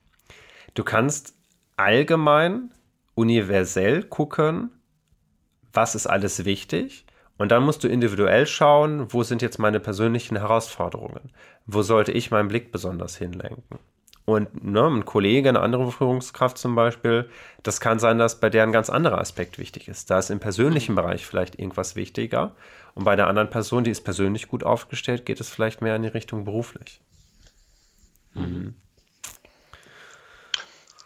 Du 0.75 0.85
kannst 0.85 1.35
allgemein, 1.77 2.71
universell 3.19 4.05
gucken, 4.05 4.71
was 5.73 5.97
ist 5.97 6.07
alles 6.07 6.45
wichtig 6.45 7.05
und 7.37 7.51
dann 7.51 7.65
musst 7.65 7.83
du 7.83 7.89
individuell 7.89 8.47
schauen, 8.47 9.13
wo 9.13 9.25
sind 9.25 9.43
jetzt 9.43 9.59
meine 9.59 9.81
persönlichen 9.81 10.37
Herausforderungen? 10.37 11.31
Wo 11.67 11.83
sollte 11.83 12.13
ich 12.13 12.31
meinen 12.31 12.49
Blick 12.49 12.71
besonders 12.71 13.17
hinlenken? 13.17 13.79
Und 14.25 14.63
ne, 14.63 14.87
ein 14.87 15.05
Kollege, 15.05 15.49
eine 15.49 15.61
andere 15.61 15.91
Führungskraft 15.91 16.59
zum 16.59 16.75
Beispiel, 16.75 17.31
das 17.63 17.81
kann 17.81 17.99
sein, 17.99 18.19
dass 18.19 18.41
bei 18.41 18.51
der 18.51 18.63
ein 18.63 18.73
ganz 18.73 18.91
anderer 18.91 19.19
Aspekt 19.19 19.59
wichtig 19.59 19.89
ist. 19.89 20.11
Da 20.11 20.19
ist 20.19 20.31
im 20.31 20.39
persönlichen 20.39 20.95
Bereich 20.95 21.27
vielleicht 21.27 21.59
irgendwas 21.59 21.97
wichtiger. 21.97 22.55
Und 22.95 23.05
bei 23.05 23.17
der 23.17 23.27
anderen 23.27 23.51
Person, 23.51 23.85
die 23.85 23.91
ist 23.91 24.03
persönlich 24.03 24.49
gut 24.49 24.65
aufgestellt, 24.65 25.25
geht 25.25 25.41
es 25.41 25.49
vielleicht 25.49 25.81
mehr 25.81 25.97
in 25.97 26.03
die 26.03 26.09
Richtung 26.09 26.45
beruflich. 26.45 27.01
Mhm. 28.35 28.75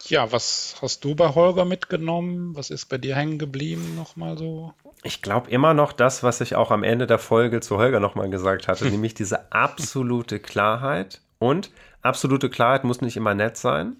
Ja, 0.07 0.31
was 0.31 0.75
hast 0.81 1.03
du 1.03 1.15
bei 1.15 1.33
Holger 1.33 1.65
mitgenommen? 1.65 2.55
Was 2.55 2.69
ist 2.69 2.87
bei 2.87 2.97
dir 2.97 3.15
hängen 3.15 3.37
geblieben 3.37 3.95
nochmal 3.95 4.37
so? 4.37 4.73
Ich 5.03 5.21
glaube 5.21 5.49
immer 5.49 5.73
noch 5.73 5.93
das, 5.93 6.23
was 6.23 6.41
ich 6.41 6.55
auch 6.55 6.71
am 6.71 6.83
Ende 6.83 7.07
der 7.07 7.19
Folge 7.19 7.61
zu 7.61 7.77
Holger 7.77 7.99
nochmal 7.99 8.29
gesagt 8.29 8.67
hatte, 8.67 8.85
nämlich 8.89 9.13
diese 9.13 9.51
absolute 9.51 10.39
Klarheit. 10.39 11.21
Und 11.39 11.71
absolute 12.01 12.49
Klarheit 12.49 12.83
muss 12.83 13.01
nicht 13.01 13.17
immer 13.17 13.33
nett 13.33 13.57
sein, 13.57 13.97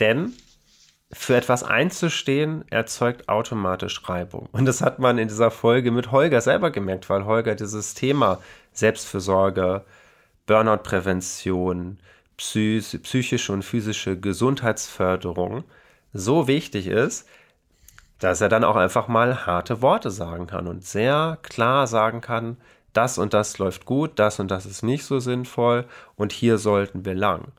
denn 0.00 0.32
für 1.12 1.36
etwas 1.36 1.62
einzustehen 1.62 2.64
erzeugt 2.70 3.28
automatisch 3.28 4.08
Reibung. 4.08 4.48
Und 4.52 4.64
das 4.64 4.80
hat 4.80 4.98
man 4.98 5.18
in 5.18 5.28
dieser 5.28 5.50
Folge 5.50 5.90
mit 5.90 6.10
Holger 6.10 6.40
selber 6.40 6.70
gemerkt, 6.70 7.10
weil 7.10 7.26
Holger 7.26 7.54
dieses 7.54 7.92
Thema 7.92 8.40
Selbstfürsorge, 8.72 9.84
Burnout-Prävention, 10.46 11.98
psychische 12.36 13.52
und 13.52 13.62
physische 13.62 14.18
Gesundheitsförderung 14.18 15.64
so 16.12 16.46
wichtig 16.46 16.86
ist, 16.86 17.26
dass 18.18 18.40
er 18.40 18.48
dann 18.48 18.64
auch 18.64 18.76
einfach 18.76 19.08
mal 19.08 19.46
harte 19.46 19.82
Worte 19.82 20.10
sagen 20.10 20.46
kann 20.46 20.66
und 20.66 20.84
sehr 20.84 21.38
klar 21.42 21.86
sagen 21.86 22.20
kann, 22.20 22.56
das 22.92 23.18
und 23.18 23.34
das 23.34 23.58
läuft 23.58 23.84
gut, 23.84 24.18
das 24.18 24.38
und 24.38 24.50
das 24.50 24.66
ist 24.66 24.82
nicht 24.82 25.04
so 25.04 25.18
sinnvoll 25.18 25.86
und 26.14 26.32
hier 26.32 26.58
sollten 26.58 27.04
wir 27.04 27.14
lang. 27.14 27.52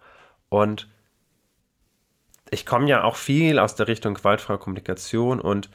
Und 0.50 0.88
ich 2.52 2.66
komme 2.66 2.88
ja 2.88 3.04
auch 3.04 3.16
viel 3.16 3.58
aus 3.60 3.76
der 3.76 3.88
Richtung 3.88 4.14
gewaltfreie 4.14 4.60
Kommunikation 4.60 5.42
und 5.42 5.70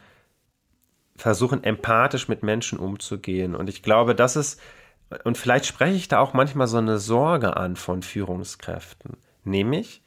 versuchen 1.17 1.65
empathisch 1.65 2.29
mit 2.29 2.45
Menschen 2.45 2.79
umzugehen. 2.79 3.57
Und 3.57 3.69
ich 3.69 3.83
glaube, 3.83 4.15
das 4.15 4.37
ist 4.37 4.61
und 5.25 5.39
vielleicht 5.39 5.67
spreche 5.67 5.97
ich 5.97 6.09
da 6.09 6.21
auch 6.21 6.35
manchmal 6.35 6.67
so 6.67 6.79
eine 6.79 6.99
Sorge 6.99 7.57
an 7.57 7.77
von 7.77 8.03
Führungskräften. 8.03 9.17
Nämlich, 9.45 10.03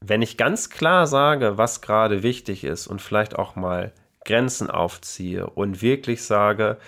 wenn 0.00 0.22
ich 0.22 0.36
ganz 0.36 0.70
klar 0.70 1.06
sage, 1.06 1.58
was 1.58 1.80
gerade 1.80 2.22
wichtig 2.22 2.64
ist 2.64 2.86
und 2.86 3.02
vielleicht 3.02 3.36
auch 3.36 3.56
mal 3.56 3.92
Grenzen 4.24 4.70
aufziehe 4.70 5.46
und 5.48 5.82
wirklich 5.82 6.24
sage, 6.24 6.78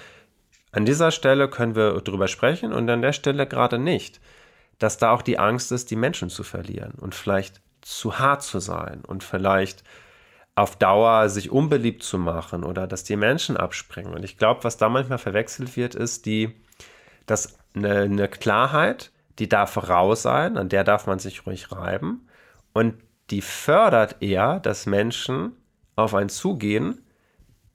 an 0.73 0.85
dieser 0.85 1.11
Stelle 1.11 1.49
können 1.49 1.77
wir 1.77 2.01
drüber 2.01 2.29
sprechen 2.29 2.73
und 2.73 2.89
an 2.91 3.03
der 3.03 3.13
Stelle 3.13 3.47
gerade 3.47 3.79
nicht, 3.79 4.21
dass 4.79 4.99
da 4.99 5.13
auch 5.13 5.23
die 5.23 5.39
Angst 5.39 5.73
ist, 5.73 5.91
die 5.91 5.97
Menschen 5.97 6.31
zu 6.31 6.43
verlieren 6.43 6.95
und 7.01 7.15
vielleicht 7.15 7.61
zu 7.81 8.19
hart 8.19 8.43
zu 8.43 8.59
sein 8.59 9.03
und 9.05 9.23
vielleicht 9.23 9.85
auf 10.57 10.77
Dauer 10.77 11.29
sich 11.29 11.51
unbeliebt 11.51 12.03
zu 12.03 12.19
machen 12.19 12.65
oder 12.65 12.87
dass 12.87 13.05
die 13.05 13.17
Menschen 13.17 13.57
abspringen. 13.57 14.15
Und 14.15 14.25
ich 14.25 14.37
glaube, 14.37 14.65
was 14.65 14.77
da 14.77 14.89
manchmal 14.89 15.19
verwechselt 15.19 15.77
wird, 15.77 15.95
ist 15.95 16.27
die, 16.27 16.55
dass 17.27 17.59
eine, 17.75 18.01
eine 18.01 18.29
Klarheit, 18.29 19.11
die 19.39 19.49
darf 19.49 19.77
raus 19.89 20.23
sein, 20.23 20.57
an 20.57 20.69
der 20.69 20.85
darf 20.85 21.07
man 21.07 21.19
sich 21.19 21.47
ruhig 21.47 21.73
reiben. 21.73 22.29
Und 22.73 22.95
die 23.31 23.41
fördert 23.41 24.17
eher, 24.21 24.61
dass 24.61 24.87
Menschen 24.87 25.53
auf 25.97 26.15
einen 26.15 26.29
zugehen, 26.29 27.01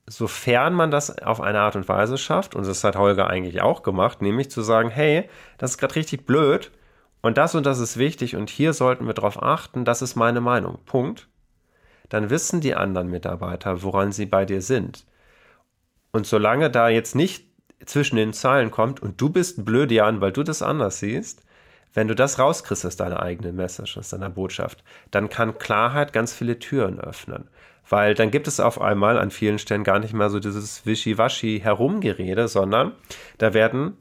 sofern 0.06 0.74
man 0.74 0.91
das 0.91 1.20
auf 1.20 1.41
eine 1.41 1.60
Art 1.60 1.76
und 1.76 1.88
Weise 1.88 2.18
schafft, 2.18 2.56
und 2.56 2.68
das 2.68 2.84
hat 2.84 2.95
Holger 2.95 3.28
eigentlich 3.28 3.62
auch 3.62 3.84
gemacht, 3.84 4.22
nämlich 4.22 4.50
zu 4.50 4.62
sagen, 4.62 4.89
hey, 4.89 5.30
das 5.58 5.72
ist 5.72 5.78
gerade 5.78 5.95
richtig 5.95 6.26
blöd 6.26 6.72
und 7.22 7.38
das 7.38 7.56
und 7.56 7.66
das 7.66 7.80
ist 7.80 7.97
wichtig 7.97 8.36
und 8.36 8.50
hier 8.50 8.74
sollten 8.74 9.06
wir 9.06 9.14
darauf 9.14 9.41
achten, 9.41 9.86
das 9.86 10.02
ist 10.02 10.16
meine 10.16 10.41
Meinung. 10.41 10.80
Punkt. 10.86 11.28
Dann 12.10 12.32
wissen 12.32 12.60
die 12.60 12.76
anderen 12.76 13.10
Mitarbeiter, 13.10 13.84
woran 13.84 14.12
sie 14.12 14.26
bei 14.26 14.45
dir 14.45 14.62
sind. 14.62 15.06
Und 16.12 16.26
solange 16.26 16.72
da 16.72 16.89
jetzt 16.89 17.14
nicht 17.14 17.49
zwischen 17.90 18.18
den 18.18 18.34
Zeilen 18.34 18.70
kommt 18.70 19.02
und 19.02 19.20
du 19.20 19.30
bist 19.30 19.66
blöd, 19.66 19.92
Jan, 19.92 20.22
weil 20.22 20.32
du 20.32 20.44
das 20.44 20.62
anders 20.62 21.00
siehst, 21.00 21.42
wenn 21.96 22.08
du 22.08 22.14
das 22.14 22.38
rauskriegst 22.38 22.86
aus 22.86 22.98
deiner 22.98 23.22
eigenen 23.22 23.56
Message, 23.56 23.98
aus 23.98 24.10
deiner 24.10 24.30
Botschaft, 24.30 24.84
dann 25.10 25.30
kann 25.30 25.58
Klarheit 25.58 26.14
ganz 26.14 26.32
viele 26.32 26.60
Türen 26.60 27.00
öffnen. 27.00 27.48
Weil 27.90 28.14
dann 28.14 28.30
gibt 28.30 28.48
es 28.48 28.60
auf 28.60 28.80
einmal 28.80 29.18
an 29.18 29.32
vielen 29.32 29.58
Stellen 29.58 29.84
gar 29.84 29.98
nicht 29.98 30.14
mehr 30.14 30.30
so 30.30 30.40
dieses 30.40 30.86
Wischiwaschi 30.86 31.62
herumgerede, 31.64 32.48
sondern 32.48 32.92
da 33.40 33.56
werden 33.56 33.98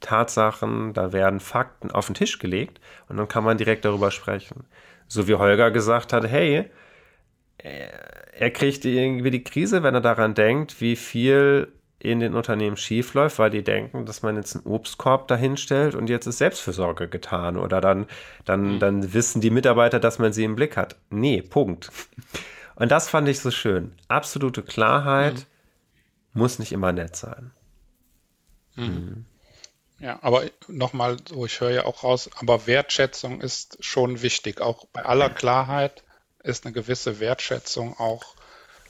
Tatsachen, 0.00 0.94
da 0.94 1.12
werden 1.12 1.40
Fakten 1.40 1.90
auf 1.90 2.06
den 2.06 2.14
Tisch 2.14 2.38
gelegt 2.38 2.80
und 3.10 3.18
dann 3.18 3.28
kann 3.28 3.44
man 3.44 3.58
direkt 3.58 3.84
darüber 3.84 4.10
sprechen. 4.10 4.64
So 5.08 5.28
wie 5.28 5.34
Holger 5.34 5.70
gesagt 5.70 6.14
hat, 6.14 6.26
hey, 6.26 6.70
er 7.58 8.50
kriegt 8.50 8.86
irgendwie 8.86 9.30
die 9.30 9.44
Krise, 9.44 9.82
wenn 9.82 9.94
er 9.94 10.00
daran 10.00 10.32
denkt, 10.32 10.80
wie 10.80 10.96
viel 10.96 11.68
in 11.98 12.20
den 12.20 12.34
Unternehmen 12.34 12.76
schiefläuft, 12.76 13.38
weil 13.38 13.50
die 13.50 13.64
denken, 13.64 14.04
dass 14.04 14.22
man 14.22 14.36
jetzt 14.36 14.54
einen 14.54 14.66
Obstkorb 14.66 15.28
dahinstellt 15.28 15.94
und 15.94 16.10
jetzt 16.10 16.26
ist 16.26 16.38
Selbstfürsorge 16.38 17.08
getan 17.08 17.56
oder 17.56 17.80
dann, 17.80 18.06
dann, 18.44 18.74
mhm. 18.74 18.78
dann 18.80 19.14
wissen 19.14 19.40
die 19.40 19.50
Mitarbeiter, 19.50 19.98
dass 19.98 20.18
man 20.18 20.32
sie 20.32 20.44
im 20.44 20.56
Blick 20.56 20.76
hat. 20.76 20.96
Nee, 21.08 21.42
Punkt. 21.42 21.90
Und 22.74 22.90
das 22.92 23.08
fand 23.08 23.28
ich 23.28 23.40
so 23.40 23.50
schön. 23.50 23.92
Absolute 24.08 24.62
Klarheit 24.62 25.46
mhm. 26.34 26.40
muss 26.40 26.58
nicht 26.58 26.72
immer 26.72 26.92
nett 26.92 27.16
sein. 27.16 27.50
Mhm. 28.74 28.84
mhm. 28.84 29.24
Ja, 29.98 30.18
aber 30.20 30.44
nochmal 30.68 31.16
so, 31.26 31.46
ich 31.46 31.58
höre 31.60 31.70
ja 31.70 31.84
auch 31.86 32.04
raus, 32.04 32.28
aber 32.36 32.66
Wertschätzung 32.66 33.40
ist 33.40 33.82
schon 33.82 34.20
wichtig. 34.20 34.60
Auch 34.60 34.84
bei 34.92 35.02
aller 35.02 35.30
Klarheit 35.30 36.04
ist 36.42 36.66
eine 36.66 36.74
gewisse 36.74 37.18
Wertschätzung 37.18 37.98
auch 37.98 38.36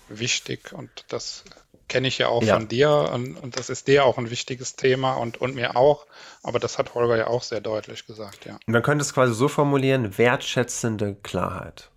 wichtig 0.08 0.72
und 0.72 1.04
das 1.08 1.44
kenne 1.88 2.08
ich 2.08 2.18
ja 2.18 2.28
auch 2.28 2.42
ja. 2.42 2.54
von 2.54 2.68
dir 2.68 3.10
und, 3.12 3.36
und, 3.36 3.56
das 3.56 3.70
ist 3.70 3.88
dir 3.88 4.04
auch 4.04 4.18
ein 4.18 4.30
wichtiges 4.30 4.76
Thema 4.76 5.14
und, 5.14 5.40
und 5.40 5.54
mir 5.54 5.76
auch, 5.76 6.06
aber 6.42 6.58
das 6.58 6.78
hat 6.78 6.94
Holger 6.94 7.16
ja 7.16 7.26
auch 7.28 7.42
sehr 7.42 7.60
deutlich 7.60 8.06
gesagt, 8.06 8.44
ja. 8.44 8.58
Man 8.66 8.82
könnte 8.82 9.02
es 9.02 9.14
quasi 9.14 9.34
so 9.34 9.48
formulieren, 9.48 10.18
wertschätzende 10.18 11.16
Klarheit. 11.22 11.90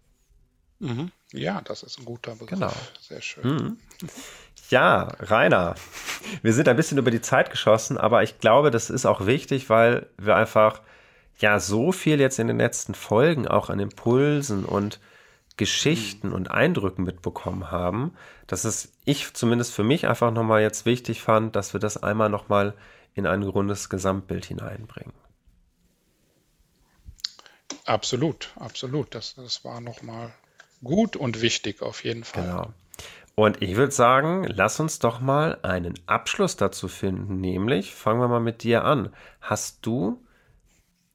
Mhm. 0.80 1.12
Ja, 1.32 1.62
das 1.62 1.84
ist 1.84 2.00
ein 2.00 2.06
guter 2.06 2.32
Begriff. 2.32 2.60
Genau. 2.60 2.74
Sehr 3.00 3.22
schön. 3.22 3.44
Mhm. 3.46 3.78
Ja, 4.70 5.10
Rainer, 5.20 5.76
wir 6.42 6.54
sind 6.54 6.68
ein 6.68 6.76
bisschen 6.76 6.98
über 6.98 7.12
die 7.12 7.22
Zeit 7.22 7.50
geschossen, 7.50 7.98
aber 7.98 8.24
ich 8.24 8.40
glaube, 8.40 8.72
das 8.72 8.90
ist 8.90 9.06
auch 9.06 9.26
wichtig, 9.26 9.70
weil 9.70 10.08
wir 10.18 10.36
einfach 10.36 10.82
ja 11.40 11.60
so 11.60 11.92
viel 11.92 12.20
jetzt 12.20 12.38
in 12.40 12.48
den 12.48 12.58
letzten 12.58 12.94
Folgen 12.94 13.48
auch 13.48 13.70
an 13.70 13.80
Impulsen 13.80 14.66
und 14.66 15.00
Geschichten 15.60 16.32
und 16.32 16.49
Eindrücken 16.49 17.03
mitbekommen 17.03 17.70
haben, 17.70 18.14
dass 18.47 18.64
es 18.64 18.93
ich 19.03 19.34
zumindest 19.34 19.74
für 19.74 19.84
mich 19.84 20.07
einfach 20.07 20.32
nochmal 20.32 20.62
jetzt 20.62 20.86
wichtig 20.86 21.22
fand, 21.22 21.53
dass 21.53 21.74
wir 21.74 21.82
das 21.82 22.01
einmal 22.01 22.30
nochmal 22.30 22.74
in 23.14 23.28
ein 23.28 23.43
rundes 23.43 23.89
Gesamtbild 23.89 24.45
hineinbringen. 24.45 25.12
Absolut, 27.84 28.51
absolut. 28.55 29.14
Das, 29.14 29.36
das 29.36 29.66
war 29.66 29.82
nochmal 29.82 30.32
gut 30.82 31.18
und 31.18 31.41
wichtig 31.41 31.82
auf 31.82 32.05
jeden 32.05 32.24
Fall. 32.24 32.43
Genau. 32.43 32.74
Und 33.36 33.62
ich 33.62 33.76
würde 33.76 33.91
sagen, 33.91 34.45
lass 34.45 34.80
uns 34.80 34.99
doch 34.99 35.20
mal 35.20 35.60
einen 35.64 35.99
Abschluss 36.05 36.55
dazu 36.55 36.88
finden, 36.88 37.41
nämlich 37.41 37.93
fangen 37.93 38.22
wir 38.22 38.30
mal 38.30 38.39
mit 38.39 38.64
dir 38.64 38.86
an. 38.86 39.14
Hast 39.41 39.86
du 39.86 40.26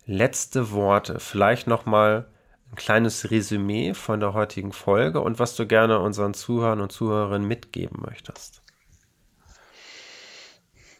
letzte 0.04 0.70
Worte, 0.70 1.18
vielleicht 1.18 1.66
noch 1.66 1.86
mal 1.86 2.26
ein 2.74 2.76
kleines 2.76 3.30
Resümee 3.30 3.94
von 3.94 4.18
der 4.20 4.34
heutigen 4.34 4.72
Folge 4.72 5.20
und 5.20 5.38
was 5.38 5.54
du 5.54 5.66
gerne 5.66 6.00
unseren 6.00 6.34
Zuhörern 6.34 6.80
und 6.80 6.90
Zuhörerinnen 6.90 7.46
mitgeben 7.46 8.02
möchtest? 8.04 8.62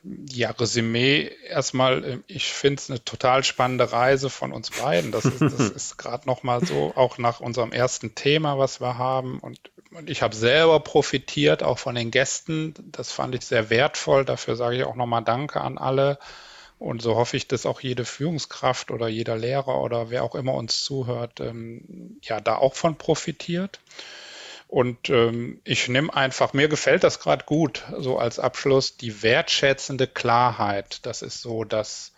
Ja, 0.04 0.50
Resümee 0.50 1.30
erstmal, 1.48 2.04
äh, 2.04 2.18
ich 2.26 2.52
finde 2.52 2.80
es 2.80 2.90
eine 2.90 3.02
total 3.04 3.42
spannende 3.42 3.90
Reise 3.90 4.28
von 4.30 4.52
uns 4.52 4.70
beiden. 4.70 5.12
Das 5.12 5.24
ist, 5.24 5.40
das 5.40 5.70
ist 5.70 5.96
gerade 5.96 6.26
nochmal 6.26 6.64
so, 6.64 6.92
auch 6.94 7.18
nach 7.18 7.40
unserem 7.40 7.72
ersten 7.72 8.14
Thema, 8.14 8.58
was 8.58 8.80
wir 8.80 8.98
haben. 8.98 9.40
Und, 9.40 9.58
und 9.92 10.10
ich 10.10 10.22
habe 10.22 10.36
selber 10.36 10.78
profitiert, 10.80 11.62
auch 11.62 11.78
von 11.78 11.94
den 11.94 12.10
Gästen. 12.10 12.74
Das 12.92 13.12
fand 13.12 13.34
ich 13.34 13.46
sehr 13.46 13.70
wertvoll. 13.70 14.26
Dafür 14.26 14.56
sage 14.56 14.76
ich 14.76 14.84
auch 14.84 14.94
nochmal 14.94 15.24
Danke 15.24 15.62
an 15.62 15.78
alle. 15.78 16.18
Und 16.84 17.00
so 17.00 17.16
hoffe 17.16 17.38
ich, 17.38 17.48
dass 17.48 17.64
auch 17.64 17.80
jede 17.80 18.04
Führungskraft 18.04 18.90
oder 18.90 19.08
jeder 19.08 19.38
Lehrer 19.38 19.80
oder 19.80 20.10
wer 20.10 20.22
auch 20.22 20.34
immer 20.34 20.52
uns 20.52 20.84
zuhört, 20.84 21.40
ähm, 21.40 22.18
ja, 22.20 22.42
da 22.42 22.56
auch 22.56 22.74
von 22.74 22.98
profitiert. 22.98 23.80
Und 24.68 25.08
ähm, 25.08 25.62
ich 25.64 25.88
nehme 25.88 26.14
einfach, 26.14 26.52
mir 26.52 26.68
gefällt 26.68 27.02
das 27.02 27.20
gerade 27.20 27.46
gut, 27.46 27.84
so 27.96 28.18
als 28.18 28.38
Abschluss, 28.38 28.98
die 28.98 29.22
wertschätzende 29.22 30.06
Klarheit. 30.06 31.06
Das 31.06 31.22
ist 31.22 31.40
so, 31.40 31.64
das 31.64 32.12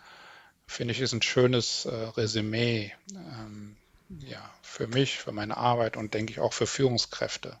finde 0.65 0.91
ich, 0.91 0.99
ist 0.99 1.13
ein 1.13 1.21
schönes 1.21 1.85
äh, 1.85 1.95
Resümee 2.17 2.91
ähm, 3.13 3.77
ja, 4.19 4.53
für 4.61 4.87
mich, 4.87 5.17
für 5.17 5.31
meine 5.31 5.55
Arbeit 5.55 5.95
und 5.95 6.13
denke 6.13 6.33
ich 6.33 6.41
auch 6.41 6.51
für 6.51 6.67
Führungskräfte. 6.67 7.57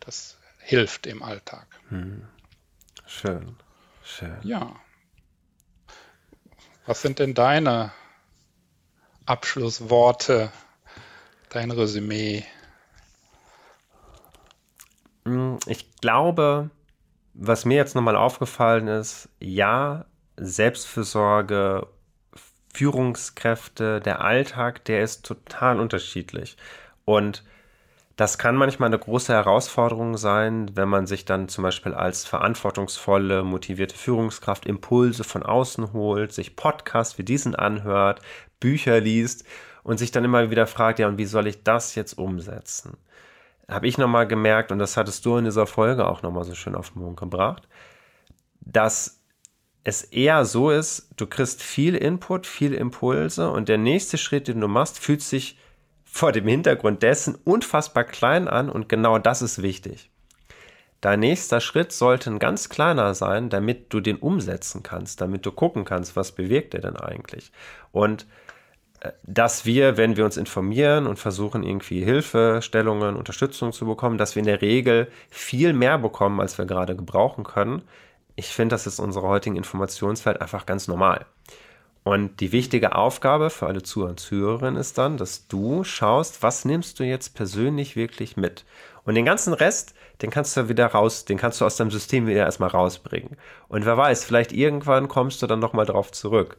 Das 0.00 0.38
hilft 0.58 1.06
im 1.06 1.22
Alltag. 1.22 1.68
Hm. 1.90 2.26
Schön, 3.06 3.54
schön. 4.02 4.36
Ja. 4.42 4.74
Was 6.86 7.00
sind 7.00 7.18
denn 7.18 7.32
deine 7.32 7.92
Abschlussworte, 9.24 10.52
dein 11.48 11.70
Resümee? 11.70 12.44
Hm, 15.24 15.58
ich 15.66 15.96
glaube, 15.96 16.70
was 17.32 17.64
mir 17.64 17.76
jetzt 17.76 17.94
nochmal 17.94 18.16
aufgefallen 18.16 18.88
ist, 18.88 19.30
ja, 19.40 20.04
Selbstfürsorge, 20.36 21.86
Führungskräfte, 22.74 24.00
der 24.00 24.20
Alltag, 24.20 24.84
der 24.84 25.02
ist 25.02 25.24
total 25.24 25.80
unterschiedlich. 25.80 26.56
Und 27.06 27.44
das 28.16 28.38
kann 28.38 28.56
manchmal 28.56 28.88
eine 28.88 28.98
große 28.98 29.32
Herausforderung 29.32 30.16
sein, 30.16 30.70
wenn 30.74 30.88
man 30.88 31.06
sich 31.06 31.24
dann 31.24 31.48
zum 31.48 31.62
Beispiel 31.62 31.94
als 31.94 32.24
verantwortungsvolle, 32.24 33.42
motivierte 33.42 33.96
Führungskraft 33.96 34.66
Impulse 34.66 35.24
von 35.24 35.42
außen 35.42 35.92
holt, 35.92 36.32
sich 36.32 36.56
Podcasts 36.56 37.18
wie 37.18 37.24
diesen 37.24 37.54
anhört, 37.54 38.20
Bücher 38.60 39.00
liest 39.00 39.44
und 39.82 39.98
sich 39.98 40.12
dann 40.12 40.24
immer 40.24 40.50
wieder 40.50 40.66
fragt, 40.66 40.98
ja, 40.98 41.08
und 41.08 41.18
wie 41.18 41.24
soll 41.24 41.46
ich 41.46 41.64
das 41.64 41.94
jetzt 41.94 42.16
umsetzen? 42.16 42.96
habe 43.68 43.86
ich 43.86 43.98
nochmal 43.98 44.26
gemerkt, 44.26 44.72
und 44.72 44.78
das 44.78 44.96
hattest 44.96 45.24
du 45.24 45.36
in 45.36 45.44
dieser 45.44 45.66
Folge 45.66 46.06
auch 46.06 46.22
nochmal 46.22 46.44
so 46.44 46.54
schön 46.54 46.74
auf 46.74 46.90
den 46.90 47.02
Punkt 47.02 47.20
gebracht, 47.20 47.68
dass 48.60 49.20
es 49.84 50.02
eher 50.02 50.44
so 50.44 50.70
ist, 50.70 51.10
du 51.16 51.26
kriegst 51.26 51.62
viel 51.62 51.94
Input, 51.94 52.46
viel 52.46 52.74
Impulse 52.74 53.50
und 53.50 53.68
der 53.68 53.78
nächste 53.78 54.18
Schritt, 54.18 54.48
den 54.48 54.60
du 54.60 54.68
machst, 54.68 54.98
fühlt 54.98 55.22
sich 55.22 55.58
vor 56.14 56.30
dem 56.30 56.46
Hintergrund 56.46 57.02
dessen 57.02 57.36
unfassbar 57.42 58.04
klein 58.04 58.46
an 58.46 58.70
und 58.70 58.88
genau 58.88 59.18
das 59.18 59.42
ist 59.42 59.62
wichtig. 59.62 60.10
Dein 61.00 61.18
nächster 61.18 61.60
Schritt 61.60 61.90
sollte 61.90 62.30
ein 62.30 62.38
ganz 62.38 62.68
kleiner 62.68 63.14
sein, 63.14 63.50
damit 63.50 63.92
du 63.92 63.98
den 63.98 64.18
umsetzen 64.18 64.84
kannst, 64.84 65.20
damit 65.20 65.44
du 65.44 65.50
gucken 65.50 65.84
kannst, 65.84 66.14
was 66.14 66.30
bewegt 66.30 66.72
er 66.72 66.82
denn 66.82 66.96
eigentlich. 66.96 67.50
Und 67.90 68.28
dass 69.24 69.66
wir, 69.66 69.96
wenn 69.96 70.16
wir 70.16 70.24
uns 70.24 70.36
informieren 70.36 71.08
und 71.08 71.18
versuchen, 71.18 71.64
irgendwie 71.64 72.04
Hilfestellungen, 72.04 73.16
Unterstützung 73.16 73.72
zu 73.72 73.84
bekommen, 73.84 74.16
dass 74.16 74.36
wir 74.36 74.40
in 74.40 74.46
der 74.46 74.62
Regel 74.62 75.08
viel 75.30 75.72
mehr 75.72 75.98
bekommen, 75.98 76.38
als 76.40 76.58
wir 76.58 76.64
gerade 76.64 76.94
gebrauchen 76.94 77.42
können, 77.42 77.82
ich 78.36 78.46
finde, 78.46 78.74
das 78.74 78.86
ist 78.86 79.00
unsere 79.00 79.26
heutigen 79.26 79.56
Informationswelt 79.56 80.40
einfach 80.40 80.64
ganz 80.64 80.86
normal. 80.86 81.26
Und 82.04 82.40
die 82.40 82.52
wichtige 82.52 82.94
Aufgabe 82.94 83.48
für 83.48 83.66
alle 83.66 83.82
Zuhörer 83.82 84.10
und 84.10 84.20
Zuhörerinnen 84.20 84.76
ist 84.76 84.98
dann, 84.98 85.16
dass 85.16 85.48
du 85.48 85.84
schaust, 85.84 86.42
was 86.42 86.66
nimmst 86.66 87.00
du 87.00 87.04
jetzt 87.04 87.34
persönlich 87.34 87.96
wirklich 87.96 88.36
mit? 88.36 88.66
Und 89.04 89.14
den 89.14 89.24
ganzen 89.24 89.54
Rest, 89.54 89.94
den 90.20 90.30
kannst 90.30 90.54
du 90.56 90.68
wieder 90.68 90.86
raus, 90.86 91.24
den 91.24 91.38
kannst 91.38 91.60
du 91.60 91.64
aus 91.64 91.76
deinem 91.76 91.90
System 91.90 92.26
wieder 92.26 92.40
erstmal 92.40 92.68
rausbringen. 92.68 93.38
Und 93.68 93.86
wer 93.86 93.96
weiß, 93.96 94.22
vielleicht 94.24 94.52
irgendwann 94.52 95.08
kommst 95.08 95.40
du 95.40 95.46
dann 95.46 95.60
nochmal 95.60 95.86
drauf 95.86 96.12
zurück. 96.12 96.58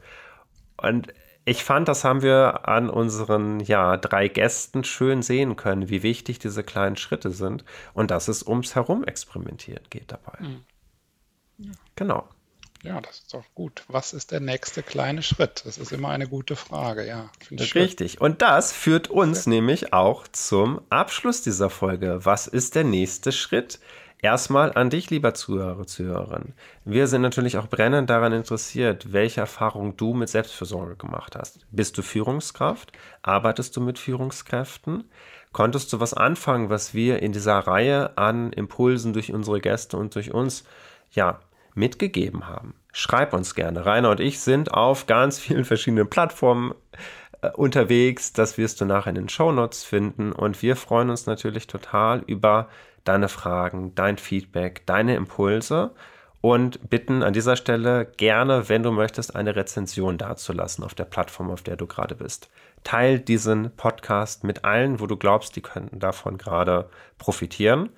Und 0.78 1.14
ich 1.46 1.64
fand, 1.64 1.88
das 1.88 2.04
haben 2.04 2.24
wir 2.24 2.68
an 2.68 2.90
unseren 2.90 3.60
ja, 3.60 3.98
drei 3.98 4.28
Gästen 4.28 4.84
schön 4.84 5.22
sehen 5.22 5.56
können, 5.56 5.90
wie 5.90 6.02
wichtig 6.02 6.40
diese 6.40 6.64
kleinen 6.64 6.96
Schritte 6.96 7.30
sind 7.30 7.64
und 7.94 8.10
dass 8.10 8.28
es 8.28 8.42
ums 8.42 8.74
Herumexperimentieren 8.74 9.84
geht 9.92 10.12
dabei. 10.12 10.40
Mhm. 10.40 10.66
Ja. 11.60 11.72
Genau. 11.96 12.28
Ja, 12.86 13.02
das 13.02 13.20
ist 13.20 13.34
doch 13.34 13.44
gut. 13.56 13.84
Was 13.88 14.14
ist 14.14 14.32
der 14.32 14.40
nächste 14.40 14.84
kleine 14.84 15.24
Schritt? 15.24 15.64
Das 15.66 15.78
ist 15.78 15.92
immer 15.92 16.10
eine 16.10 16.28
gute 16.28 16.56
Frage, 16.56 17.06
ja. 17.06 17.30
Richtig. 17.52 18.14
Schön. 18.14 18.22
Und 18.22 18.42
das 18.42 18.72
führt 18.72 19.10
uns 19.10 19.46
ja. 19.46 19.52
nämlich 19.52 19.94
auch 19.94 20.28
zum 20.28 20.82
Abschluss 20.90 21.42
dieser 21.42 21.70
Folge. 21.70 22.20
Was 22.24 22.48
ist 22.48 22.76
der 22.76 22.84
nächste 22.84 23.32
Schritt? 23.32 23.80
Erstmal 24.22 24.74
an 24.74 24.90
dich, 24.90 25.10
lieber 25.10 25.34
Zuhörer, 25.34 25.86
Zuhörerin. 25.86 26.54
Wir 26.84 27.08
sind 27.08 27.22
natürlich 27.22 27.58
auch 27.58 27.68
brennend 27.68 28.10
daran 28.10 28.34
interessiert, 28.34 29.12
welche 29.14 29.42
Erfahrungen 29.42 29.98
du 29.98 30.14
mit 30.14 30.30
Selbstfürsorge 30.30 30.96
gemacht 30.96 31.36
hast. 31.36 31.66
Bist 31.72 31.98
du 31.98 32.02
Führungskraft? 32.02 32.92
Arbeitest 33.22 33.76
du 33.76 33.82
mit 33.82 34.00
Führungskräften? 34.00 35.04
Konntest 35.52 35.94
du 35.94 36.00
was 36.00 36.14
anfangen, 36.14 36.70
was 36.70 36.94
wir 36.94 37.22
in 37.22 37.34
dieser 37.34 37.60
Reihe 37.60 38.18
an 38.18 38.52
Impulsen 38.52 39.14
durch 39.14 39.32
unsere 39.32 39.62
Gäste 39.62 39.96
und 39.98 40.16
durch 40.16 40.34
uns 40.34 40.64
ja 41.12 41.40
mitgegeben 41.76 42.48
haben. 42.48 42.74
Schreib 42.92 43.34
uns 43.34 43.56
gerne. 43.56 43.86
Rainer 43.86 44.10
und 44.10 44.20
ich 44.20 44.40
sind 44.40 44.74
auf 44.74 45.06
ganz 45.06 45.38
vielen 45.40 45.66
verschiedenen 45.66 46.10
Plattformen 46.10 46.74
äh, 47.42 47.50
unterwegs. 47.52 48.34
Das 48.34 48.58
wirst 48.58 48.82
du 48.82 48.86
nachher 48.86 49.10
in 49.10 49.16
den 49.16 49.30
Show 49.30 49.52
Notes 49.52 49.84
finden. 49.84 50.32
Und 50.32 50.62
wir 50.62 50.76
freuen 50.76 51.10
uns 51.10 51.26
natürlich 51.26 51.68
total 51.68 52.24
über 52.26 52.70
deine 53.04 53.30
Fragen, 53.30 53.94
dein 53.96 54.18
Feedback, 54.18 54.86
deine 54.86 55.16
Impulse 55.16 55.92
und 56.42 56.90
bitten 56.92 57.24
an 57.24 57.34
dieser 57.34 57.56
Stelle 57.56 58.06
gerne, 58.06 58.70
wenn 58.70 58.84
du 58.84 58.92
möchtest, 58.92 59.36
eine 59.36 59.56
Rezension 59.56 60.20
dazulassen 60.20 60.84
auf 60.84 60.94
der 60.94 61.06
Plattform, 61.06 61.50
auf 61.50 61.64
der 61.64 61.76
du 61.76 61.88
gerade 61.88 62.14
bist. 62.14 62.50
Teil 62.84 63.20
diesen 63.20 63.76
Podcast 63.76 64.44
mit 64.44 64.64
allen, 64.64 65.00
wo 65.00 65.08
du 65.08 65.18
glaubst, 65.18 65.56
die 65.56 65.62
könnten 65.62 66.00
davon 66.00 66.38
gerade 66.38 66.88
profitieren. 67.18 67.90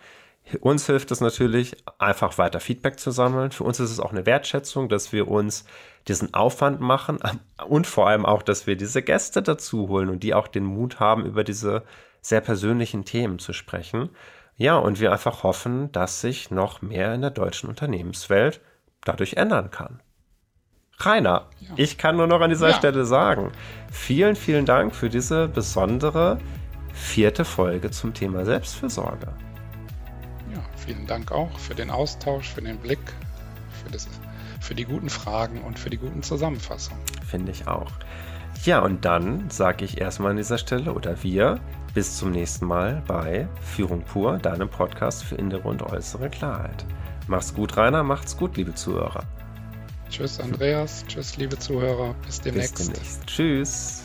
Uns 0.61 0.85
hilft 0.85 1.11
es 1.11 1.19
natürlich, 1.19 1.75
einfach 1.99 2.37
weiter 2.37 2.59
Feedback 2.59 2.99
zu 2.99 3.11
sammeln. 3.11 3.51
Für 3.51 3.65
uns 3.65 3.79
ist 3.79 3.91
es 3.91 3.99
auch 3.99 4.11
eine 4.11 4.25
Wertschätzung, 4.25 4.87
dass 4.87 5.11
wir 5.11 5.27
uns 5.27 5.65
diesen 6.07 6.33
Aufwand 6.33 6.79
machen 6.79 7.19
und 7.67 7.87
vor 7.87 8.07
allem 8.07 8.25
auch, 8.25 8.41
dass 8.41 8.67
wir 8.67 8.77
diese 8.77 9.01
Gäste 9.01 9.41
dazu 9.41 9.89
holen 9.89 10.09
und 10.09 10.23
die 10.23 10.33
auch 10.33 10.47
den 10.47 10.63
Mut 10.63 10.99
haben, 10.99 11.25
über 11.25 11.43
diese 11.43 11.83
sehr 12.21 12.41
persönlichen 12.41 13.03
Themen 13.05 13.39
zu 13.39 13.53
sprechen. 13.53 14.09
Ja, 14.55 14.77
und 14.77 14.99
wir 14.99 15.11
einfach 15.11 15.43
hoffen, 15.43 15.91
dass 15.91 16.21
sich 16.21 16.49
noch 16.49 16.81
mehr 16.81 17.13
in 17.13 17.21
der 17.21 17.29
deutschen 17.29 17.69
Unternehmenswelt 17.69 18.61
dadurch 19.03 19.33
ändern 19.33 19.69
kann. 19.69 20.01
Rainer, 20.99 21.47
ja. 21.59 21.69
ich 21.75 21.99
kann 21.99 22.17
nur 22.17 22.25
noch 22.25 22.41
an 22.41 22.49
dieser 22.49 22.69
ja. 22.69 22.75
Stelle 22.75 23.05
sagen, 23.05 23.51
vielen, 23.91 24.35
vielen 24.35 24.65
Dank 24.65 24.95
für 24.95 25.09
diese 25.09 25.47
besondere 25.47 26.39
vierte 26.91 27.45
Folge 27.45 27.91
zum 27.91 28.15
Thema 28.15 28.45
Selbstfürsorge 28.45 29.31
vielen 30.87 31.05
Dank 31.05 31.31
auch 31.31 31.59
für 31.59 31.75
den 31.75 31.89
Austausch, 31.89 32.49
für 32.49 32.61
den 32.61 32.77
Blick, 32.77 32.99
für, 33.83 33.91
das, 33.91 34.07
für 34.61 34.73
die 34.73 34.85
guten 34.85 35.09
Fragen 35.09 35.61
und 35.61 35.77
für 35.77 35.89
die 35.89 35.97
guten 35.97 36.23
Zusammenfassungen. 36.23 37.01
Finde 37.29 37.51
ich 37.51 37.67
auch. 37.67 37.91
Ja, 38.63 38.79
und 38.79 39.03
dann 39.05 39.49
sage 39.49 39.83
ich 39.85 39.99
erstmal 39.99 40.31
an 40.31 40.37
dieser 40.37 40.57
Stelle 40.57 40.93
oder 40.93 41.21
wir 41.23 41.59
bis 41.93 42.17
zum 42.17 42.31
nächsten 42.31 42.65
Mal 42.65 43.03
bei 43.05 43.47
Führung 43.61 44.01
pur, 44.01 44.37
deinem 44.37 44.69
Podcast 44.69 45.23
für 45.23 45.35
innere 45.35 45.67
und 45.67 45.83
äußere 45.83 46.29
Klarheit. 46.29 46.85
Mach's 47.27 47.53
gut, 47.53 47.75
Rainer, 47.75 48.03
macht's 48.03 48.37
gut, 48.37 48.55
liebe 48.55 48.73
Zuhörer. 48.73 49.23
Tschüss, 50.09 50.39
Andreas. 50.39 51.03
Tschüss, 51.07 51.35
liebe 51.35 51.59
Zuhörer. 51.59 52.15
Bis 52.25 52.39
demnächst. 52.39 52.77
Bis 52.77 52.87
demnächst. 52.87 53.27
Tschüss. 53.27 54.03